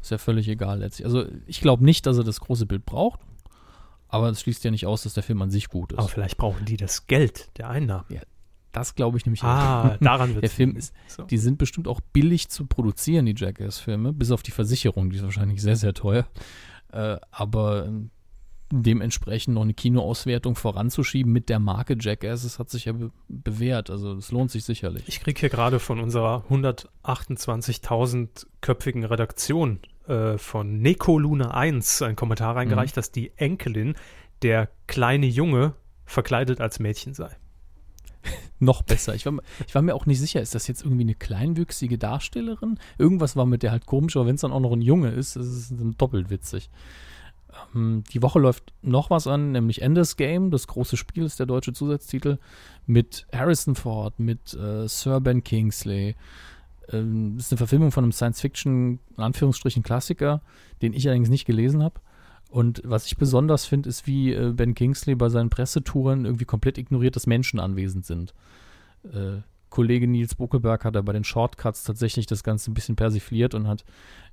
Ist 0.00 0.10
ja 0.10 0.18
völlig 0.18 0.48
egal 0.48 0.80
letztlich. 0.80 1.06
Also 1.06 1.26
ich 1.46 1.60
glaube 1.60 1.84
nicht, 1.84 2.06
dass 2.06 2.18
er 2.18 2.24
das 2.24 2.40
große 2.40 2.66
Bild 2.66 2.84
braucht, 2.84 3.20
aber 4.08 4.28
es 4.28 4.40
schließt 4.40 4.64
ja 4.64 4.70
nicht 4.70 4.86
aus, 4.86 5.04
dass 5.04 5.14
der 5.14 5.22
Film 5.22 5.40
an 5.42 5.50
sich 5.50 5.68
gut 5.68 5.92
ist. 5.92 5.98
Aber 5.98 6.08
vielleicht 6.08 6.36
brauchen 6.36 6.64
die 6.64 6.76
das 6.76 7.06
Geld 7.06 7.50
der 7.56 7.70
Einnahmen. 7.70 8.04
Das 8.72 8.94
glaube 8.94 9.18
ich 9.18 9.26
nämlich 9.26 9.42
Ah, 9.42 9.96
daran 10.00 10.34
wird 10.34 10.42
Der 10.42 10.50
Film 10.50 10.76
ist, 10.76 10.94
so. 11.06 11.22
die 11.24 11.38
sind 11.38 11.58
bestimmt 11.58 11.88
auch 11.88 12.00
billig 12.00 12.48
zu 12.48 12.66
produzieren, 12.66 13.26
die 13.26 13.34
Jackass-Filme, 13.36 14.12
bis 14.12 14.30
auf 14.30 14.42
die 14.42 14.50
Versicherung, 14.50 15.10
die 15.10 15.16
ist 15.16 15.22
wahrscheinlich 15.22 15.60
sehr, 15.62 15.76
sehr 15.76 15.94
teuer. 15.94 16.26
Äh, 16.92 17.16
aber 17.30 17.86
ähm, 17.86 18.10
dementsprechend 18.72 19.54
noch 19.54 19.62
eine 19.62 19.74
Kinoauswertung 19.74 20.56
voranzuschieben 20.56 21.30
mit 21.30 21.48
der 21.50 21.58
Marke 21.58 21.96
Jackass, 22.00 22.42
das 22.42 22.58
hat 22.58 22.70
sich 22.70 22.86
ja 22.86 22.92
be 22.92 23.10
bewährt. 23.28 23.90
Also 23.90 24.14
es 24.14 24.32
lohnt 24.32 24.50
sich 24.50 24.64
sicherlich. 24.64 25.04
Ich 25.06 25.20
kriege 25.20 25.38
hier 25.38 25.50
gerade 25.50 25.78
von 25.78 26.00
unserer 26.00 26.44
128.000 26.50 28.46
köpfigen 28.60 29.04
Redaktion 29.04 29.80
äh, 30.06 30.38
von 30.38 30.80
Neko 30.80 31.18
Luna 31.18 31.52
1 31.52 32.02
einen 32.02 32.16
Kommentar 32.16 32.56
reingereicht, 32.56 32.96
dass 32.96 33.12
die 33.12 33.32
Enkelin 33.36 33.94
der 34.42 34.68
kleine 34.86 35.26
Junge 35.26 35.74
verkleidet 36.04 36.60
als 36.60 36.78
Mädchen 36.80 37.14
sei. 37.14 37.36
Noch 38.58 38.82
besser. 38.82 39.14
Ich 39.14 39.24
war, 39.26 39.32
mir- 39.32 39.42
ich 39.66 39.74
war 39.74 39.82
mir 39.82 39.94
auch 39.94 40.06
nicht 40.06 40.20
sicher, 40.20 40.40
ist 40.40 40.54
das 40.54 40.66
jetzt 40.68 40.82
irgendwie 40.84 41.02
eine 41.02 41.14
kleinwüchsige 41.14 41.98
Darstellerin? 41.98 42.78
Irgendwas 42.98 43.36
war 43.36 43.46
mit 43.46 43.62
der 43.62 43.70
halt 43.72 43.86
komisch, 43.86 44.16
aber 44.16 44.26
wenn 44.26 44.36
es 44.36 44.40
dann 44.42 44.52
auch 44.52 44.60
noch 44.60 44.72
ein 44.72 44.82
Junge 44.82 45.10
ist, 45.10 45.36
ist 45.36 45.46
es 45.46 45.68
dann 45.68 45.96
doppelt 45.98 46.30
witzig. 46.30 46.70
Ähm, 47.74 48.04
die 48.12 48.22
Woche 48.22 48.38
läuft 48.38 48.72
noch 48.82 49.10
was 49.10 49.26
an, 49.26 49.52
nämlich 49.52 49.82
Enders 49.82 50.16
Game, 50.16 50.50
das 50.50 50.66
große 50.66 50.96
Spiel 50.96 51.24
ist 51.24 51.38
der 51.38 51.46
deutsche 51.46 51.72
Zusatztitel, 51.72 52.38
mit 52.86 53.26
Harrison 53.32 53.74
Ford, 53.74 54.18
mit 54.18 54.54
äh, 54.54 54.86
Sir 54.88 55.20
Ben 55.20 55.42
Kingsley. 55.44 56.14
Ähm, 56.90 57.34
das 57.36 57.46
ist 57.46 57.52
eine 57.52 57.58
Verfilmung 57.58 57.92
von 57.92 58.04
einem 58.04 58.12
Science-Fiction, 58.12 58.98
in 59.16 59.22
Anführungsstrichen 59.22 59.82
Klassiker, 59.82 60.40
den 60.80 60.92
ich 60.94 61.06
allerdings 61.06 61.28
nicht 61.28 61.44
gelesen 61.44 61.82
habe. 61.82 62.00
Und 62.52 62.82
was 62.84 63.06
ich 63.06 63.16
besonders 63.16 63.64
finde, 63.64 63.88
ist, 63.88 64.06
wie 64.06 64.34
äh, 64.34 64.52
Ben 64.52 64.74
Kingsley 64.74 65.14
bei 65.14 65.30
seinen 65.30 65.48
Pressetouren 65.48 66.26
irgendwie 66.26 66.44
komplett 66.44 66.76
ignoriert, 66.76 67.16
dass 67.16 67.26
Menschen 67.26 67.58
anwesend 67.58 68.04
sind. 68.04 68.34
Äh, 69.04 69.40
Kollege 69.70 70.06
Nils 70.06 70.34
Buckelberg 70.34 70.84
hat 70.84 70.94
da 70.94 71.00
bei 71.00 71.14
den 71.14 71.24
Shortcuts 71.24 71.82
tatsächlich 71.82 72.26
das 72.26 72.44
Ganze 72.44 72.70
ein 72.70 72.74
bisschen 72.74 72.94
persifliert 72.94 73.54
und 73.54 73.68
hat 73.68 73.86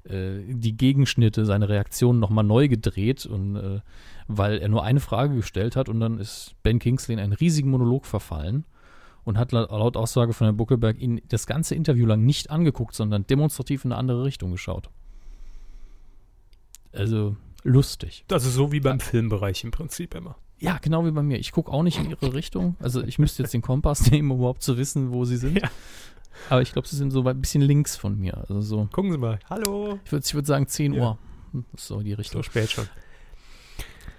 äh, 0.03 0.39
die 0.49 0.75
Gegenschnitte, 0.75 1.45
seine 1.45 1.69
Reaktionen 1.69 2.19
nochmal 2.19 2.43
neu 2.43 2.67
gedreht 2.67 3.25
und 3.25 3.55
äh, 3.55 3.79
weil 4.27 4.57
er 4.57 4.67
nur 4.67 4.83
eine 4.83 4.99
Frage 4.99 5.35
gestellt 5.35 5.77
hat 5.77 5.87
und 5.87 6.01
dann 6.01 6.19
ist 6.19 6.55
Ben 6.61 6.77
Kingsley 6.77 7.13
in 7.13 7.21
einen 7.21 7.31
riesigen 7.31 7.69
Monolog 7.69 8.05
verfallen 8.05 8.65
und 9.23 9.37
hat 9.37 9.53
laut, 9.53 9.95
Aussage 9.95 10.33
von 10.33 10.43
Herrn 10.43 10.57
Buckelberg 10.57 10.99
ihn 10.99 11.21
das 11.29 11.47
ganze 11.47 11.73
Interview 11.73 12.05
lang 12.05 12.25
nicht 12.25 12.49
angeguckt, 12.49 12.95
sondern 12.95 13.25
demonstrativ 13.25 13.85
in 13.85 13.93
eine 13.93 13.99
andere 13.99 14.25
Richtung 14.25 14.51
geschaut. 14.51 14.89
Also 16.91 17.37
lustig. 17.63 18.25
Also 18.31 18.49
so 18.49 18.71
wie 18.71 18.79
beim 18.79 18.99
Filmbereich 18.99 19.63
im 19.63 19.71
Prinzip 19.71 20.15
immer. 20.15 20.35
Ja, 20.59 20.77
genau 20.81 21.05
wie 21.05 21.11
bei 21.11 21.21
mir. 21.23 21.39
Ich 21.39 21.51
gucke 21.51 21.71
auch 21.71 21.83
nicht 21.83 21.97
in 21.99 22.09
ihre 22.09 22.33
Richtung. 22.33 22.75
Also 22.79 23.01
ich 23.03 23.17
müsste 23.19 23.43
jetzt 23.43 23.53
den 23.53 23.61
Kompass 23.61 24.09
nehmen, 24.11 24.31
um 24.31 24.37
überhaupt 24.39 24.61
zu 24.63 24.77
wissen, 24.77 25.13
wo 25.13 25.23
sie 25.25 25.37
sind. 25.37 25.61
Ja. 25.61 25.69
Aber 26.49 26.61
ich 26.61 26.71
glaube, 26.73 26.87
sie 26.87 26.95
sind 26.95 27.11
so 27.11 27.25
weit- 27.25 27.35
ein 27.35 27.41
bisschen 27.41 27.61
links 27.61 27.95
von 27.97 28.17
mir. 28.17 28.37
Also 28.37 28.61
so, 28.61 28.87
Gucken 28.91 29.11
Sie 29.11 29.17
mal. 29.17 29.39
Hallo. 29.49 29.99
ich 30.05 30.11
würde 30.11 30.25
ich 30.25 30.33
würd 30.33 30.45
sagen 30.45 30.67
10 30.67 30.93
Ja. 30.93 31.01
Uhr. 31.01 31.17
Das 31.53 31.81
ist 31.81 31.87
so 31.87 32.01
die 32.01 32.11
So 32.11 32.17
Richtung. 32.17 32.43
spät 32.43 32.69
schon. 32.71 32.87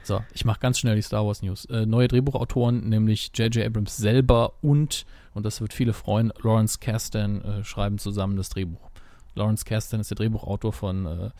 So, 0.02 0.20
ich 0.32 0.44
mache 0.44 0.58
ganz 0.60 0.78
schnell 0.78 0.96
die 0.96 1.02
Star 1.02 1.26
Wars 1.26 1.42
News. 1.42 1.66
Äh, 1.66 1.84
neue 1.86 2.08
Drehbuchautoren, 2.08 2.88
nämlich 2.88 3.30
J.J. 3.34 3.64
Abrams 3.66 3.96
selber 3.96 4.54
und, 4.62 5.04
und 5.34 5.44
das 5.44 5.60
wird 5.60 5.72
viele 5.74 5.92
freuen, 5.92 6.32
Lawrence 6.42 6.78
Kasdan 6.80 7.42
äh, 7.42 7.64
schreiben 7.64 7.98
zusammen 7.98 8.36
das 8.36 8.48
Drehbuch. 8.48 8.90
Lawrence 9.34 9.64
Kasdan 9.64 10.00
ist 10.00 10.10
der 10.10 10.16
Drehbuchautor 10.16 10.72
von 10.72 11.06
äh, 11.06 11.30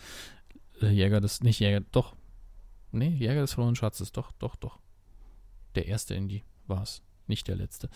Jäger 0.89 1.21
des, 1.21 1.43
nicht 1.43 1.61
Jäger, 1.61 1.81
doch. 1.93 2.15
Nee, 2.93 3.09
Jäger 3.09 3.41
des 3.43 3.53
verlorenen 3.53 3.77
Schatzes, 3.77 4.13
doch, 4.13 4.33
doch, 4.33 4.57
doch. 4.57 4.79
Der 5.75 5.87
erste 5.87 6.15
Indie 6.15 6.43
war 6.67 6.83
es, 6.83 7.03
nicht 7.27 7.47
der 7.49 7.57
letzte. 7.57 7.89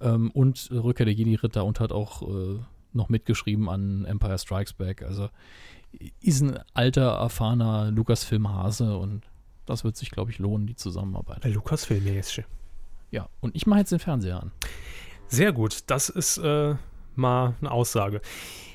Ähm, 0.00 0.30
und 0.32 0.70
äh, 0.70 0.76
Rückkehr 0.76 1.06
der 1.06 1.14
Jedi-Ritter 1.14 1.64
und 1.64 1.80
hat 1.80 1.92
auch 1.92 2.22
äh, 2.22 2.58
noch 2.92 3.08
mitgeschrieben 3.08 3.68
an 3.68 4.04
Empire 4.04 4.38
Strikes 4.38 4.72
Back. 4.72 5.02
Also 5.02 5.28
ist 6.20 6.40
ein 6.40 6.58
alter, 6.74 7.12
erfahrener 7.12 7.90
Lucasfilm-Hase 7.90 8.96
und 8.96 9.22
das 9.66 9.84
wird 9.84 9.96
sich, 9.96 10.10
glaube 10.10 10.30
ich, 10.30 10.38
lohnen, 10.38 10.66
die 10.66 10.76
Zusammenarbeit. 10.76 11.40
Bei 11.40 11.50
Lukas 11.50 11.84
Film 11.84 12.06
jetzt. 12.06 12.42
Ja, 13.10 13.28
und 13.40 13.54
ich 13.54 13.66
mache 13.66 13.80
jetzt 13.80 13.92
den 13.92 13.98
Fernseher 13.98 14.42
an. 14.42 14.52
Sehr 15.28 15.52
gut, 15.52 15.84
das 15.86 16.08
ist 16.08 16.38
äh, 16.38 16.74
mal 17.14 17.54
eine 17.60 17.70
Aussage. 17.70 18.20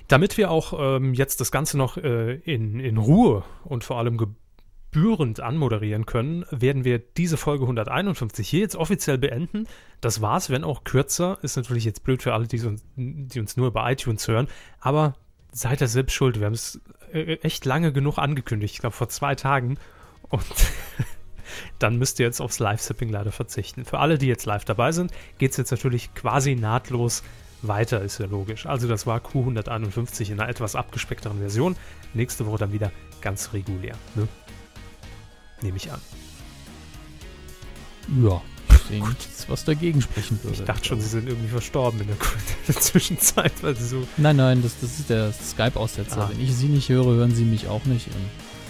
Damit 0.10 0.38
wir 0.38 0.49
auch 0.49 0.74
ähm, 0.78 1.14
jetzt 1.14 1.39
das 1.39 1.51
Ganze 1.51 1.78
noch 1.78 1.95
äh, 1.95 2.34
in, 2.34 2.80
in 2.80 2.97
Ruhe 2.97 3.43
und 3.64 3.84
vor 3.84 3.99
allem 3.99 4.18
gebührend 4.18 5.39
anmoderieren 5.39 6.07
können, 6.07 6.45
werden 6.49 6.84
wir 6.84 6.97
diese 6.97 7.38
Folge 7.38 7.66
151 7.66 8.49
hier 8.49 8.62
jetzt 8.62 8.76
offiziell 8.76 9.20
beenden. 9.20 9.68
Das 10.01 10.20
war's, 10.20 10.49
wenn 10.49 10.64
auch 10.64 10.84
kürzer. 10.84 11.38
Ist 11.43 11.57
natürlich 11.57 11.86
jetzt 11.86 12.03
blöd 12.03 12.24
für 12.24 12.34
alle, 12.34 12.47
die 12.47 12.60
uns, 12.62 12.84
die 12.95 13.39
uns 13.39 13.55
nur 13.55 13.72
bei 13.72 13.93
iTunes 13.93 14.28
hören, 14.28 14.47
aber 14.80 15.14
seid 15.51 15.80
ihr 15.80 15.88
selbst 15.88 16.14
schuld. 16.14 16.39
Wir 16.39 16.47
haben 16.47 16.53
es 16.53 16.82
äh, 17.14 17.36
echt 17.41 17.66
lange 17.66 17.93
genug 17.93 18.18
angekündigt, 18.18 18.74
ich 18.74 18.80
glaube 18.80 18.95
vor 18.95 19.10
zwei 19.10 19.36
Tagen. 19.36 19.78
Und 20.30 20.43
dann 21.80 21.99
müsst 21.99 22.20
ihr 22.20 22.26
jetzt 22.26 22.41
aufs 22.41 22.57
Live-Sipping 22.57 23.10
leider 23.10 23.32
verzichten. 23.32 23.86
Für 23.86 23.99
alle, 23.99 24.18
die 24.18 24.28
jetzt 24.28 24.47
live 24.47 24.66
dabei 24.66 24.91
sind, 24.91 25.12
geht 25.38 25.51
es 25.51 25.57
jetzt 25.57 25.70
natürlich 25.70 26.16
quasi 26.16 26.55
nahtlos 26.55 27.22
weiter, 27.62 28.01
ist 28.01 28.20
ja 28.20 28.26
logisch. 28.26 28.66
Also 28.66 28.88
das 28.88 29.05
war 29.05 29.20
Q151 29.20 30.32
in 30.32 30.39
einer 30.39 30.49
etwas 30.49 30.76
abgespeckteren 30.76 31.39
Version. 31.39 31.76
Nächste 32.14 32.45
Woche 32.45 32.60
dann 32.60 32.74
wieder 32.74 32.91
ganz 33.22 33.53
regulär. 33.53 33.95
Ne? 34.16 34.28
Nehme 35.62 35.78
ich 35.78 35.91
an. 35.91 35.99
Ja, 38.24 38.41
ich 38.70 38.78
sehe 38.84 39.07
nichts, 39.07 39.45
was 39.49 39.66
dagegen 39.66 40.01
sprechen 40.01 40.39
würde. 40.41 40.57
Ich 40.57 40.64
dachte 40.66 40.86
schon, 40.88 41.01
sie 41.01 41.07
sind 41.07 41.28
irgendwie 41.28 41.49
verstorben 41.49 41.99
in 42.01 42.07
der, 42.07 42.16
in 42.68 42.74
der 42.74 42.76
Zwischenzeit, 42.76 43.51
weil 43.62 43.76
sie 43.76 43.88
so. 43.88 44.07
Nein, 44.18 44.38
nein, 44.38 44.64
das, 44.64 44.80
das 44.80 44.99
ist 44.99 45.10
der 45.10 45.32
Skype-Aussetzer. 45.32 46.22
Ah. 46.22 46.30
Wenn 46.32 46.41
ich 46.41 46.55
sie 46.55 46.68
nicht 46.68 46.89
höre, 46.89 47.05
hören 47.05 47.36
sie 47.36 47.43
mich 47.43 47.68
auch 47.68 47.86
nicht. 47.86 48.07
Und 48.07 48.16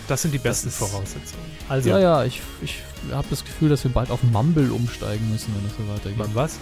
Das 0.07 0.23
sind 0.23 0.33
die 0.33 0.39
besten 0.39 0.71
Voraussetzungen. 0.71 1.45
Also, 1.69 1.89
ja, 1.89 1.99
ja, 1.99 2.23
ich, 2.25 2.41
ich 2.61 2.81
habe 3.11 3.27
das 3.29 3.45
Gefühl, 3.45 3.69
dass 3.69 3.83
wir 3.83 3.91
bald 3.91 4.11
auf 4.11 4.23
Mumble 4.23 4.71
umsteigen 4.71 5.31
müssen, 5.31 5.53
wenn 5.55 5.63
das 5.63 5.77
so 5.77 5.87
weitergeht. 5.87 6.17
man 6.17 6.35
was? 6.35 6.59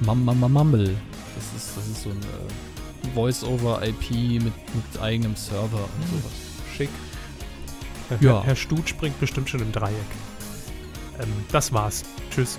Mum, 0.00 0.24
Mum, 0.24 0.40
Mum, 0.40 0.52
Mumble. 0.52 0.96
Das 1.34 1.44
ist, 1.62 1.76
das 1.76 1.86
ist 1.86 2.02
so 2.02 2.10
ein 2.10 2.18
äh, 2.20 3.14
Voice-over-IP 3.14 4.10
mit, 4.42 4.42
mit 4.44 5.00
eigenem 5.00 5.36
Server 5.36 5.62
und 5.78 6.08
sowas. 6.08 6.32
Schick. 6.76 6.88
Herr, 8.08 8.18
Ja. 8.20 8.42
Herr 8.42 8.56
Stut 8.56 8.88
springt 8.88 9.18
bestimmt 9.20 9.48
schon 9.48 9.60
im 9.60 9.72
Dreieck. 9.72 9.94
Ähm, 11.20 11.32
das 11.52 11.72
war's. 11.72 12.04
Tschüss. 12.30 12.56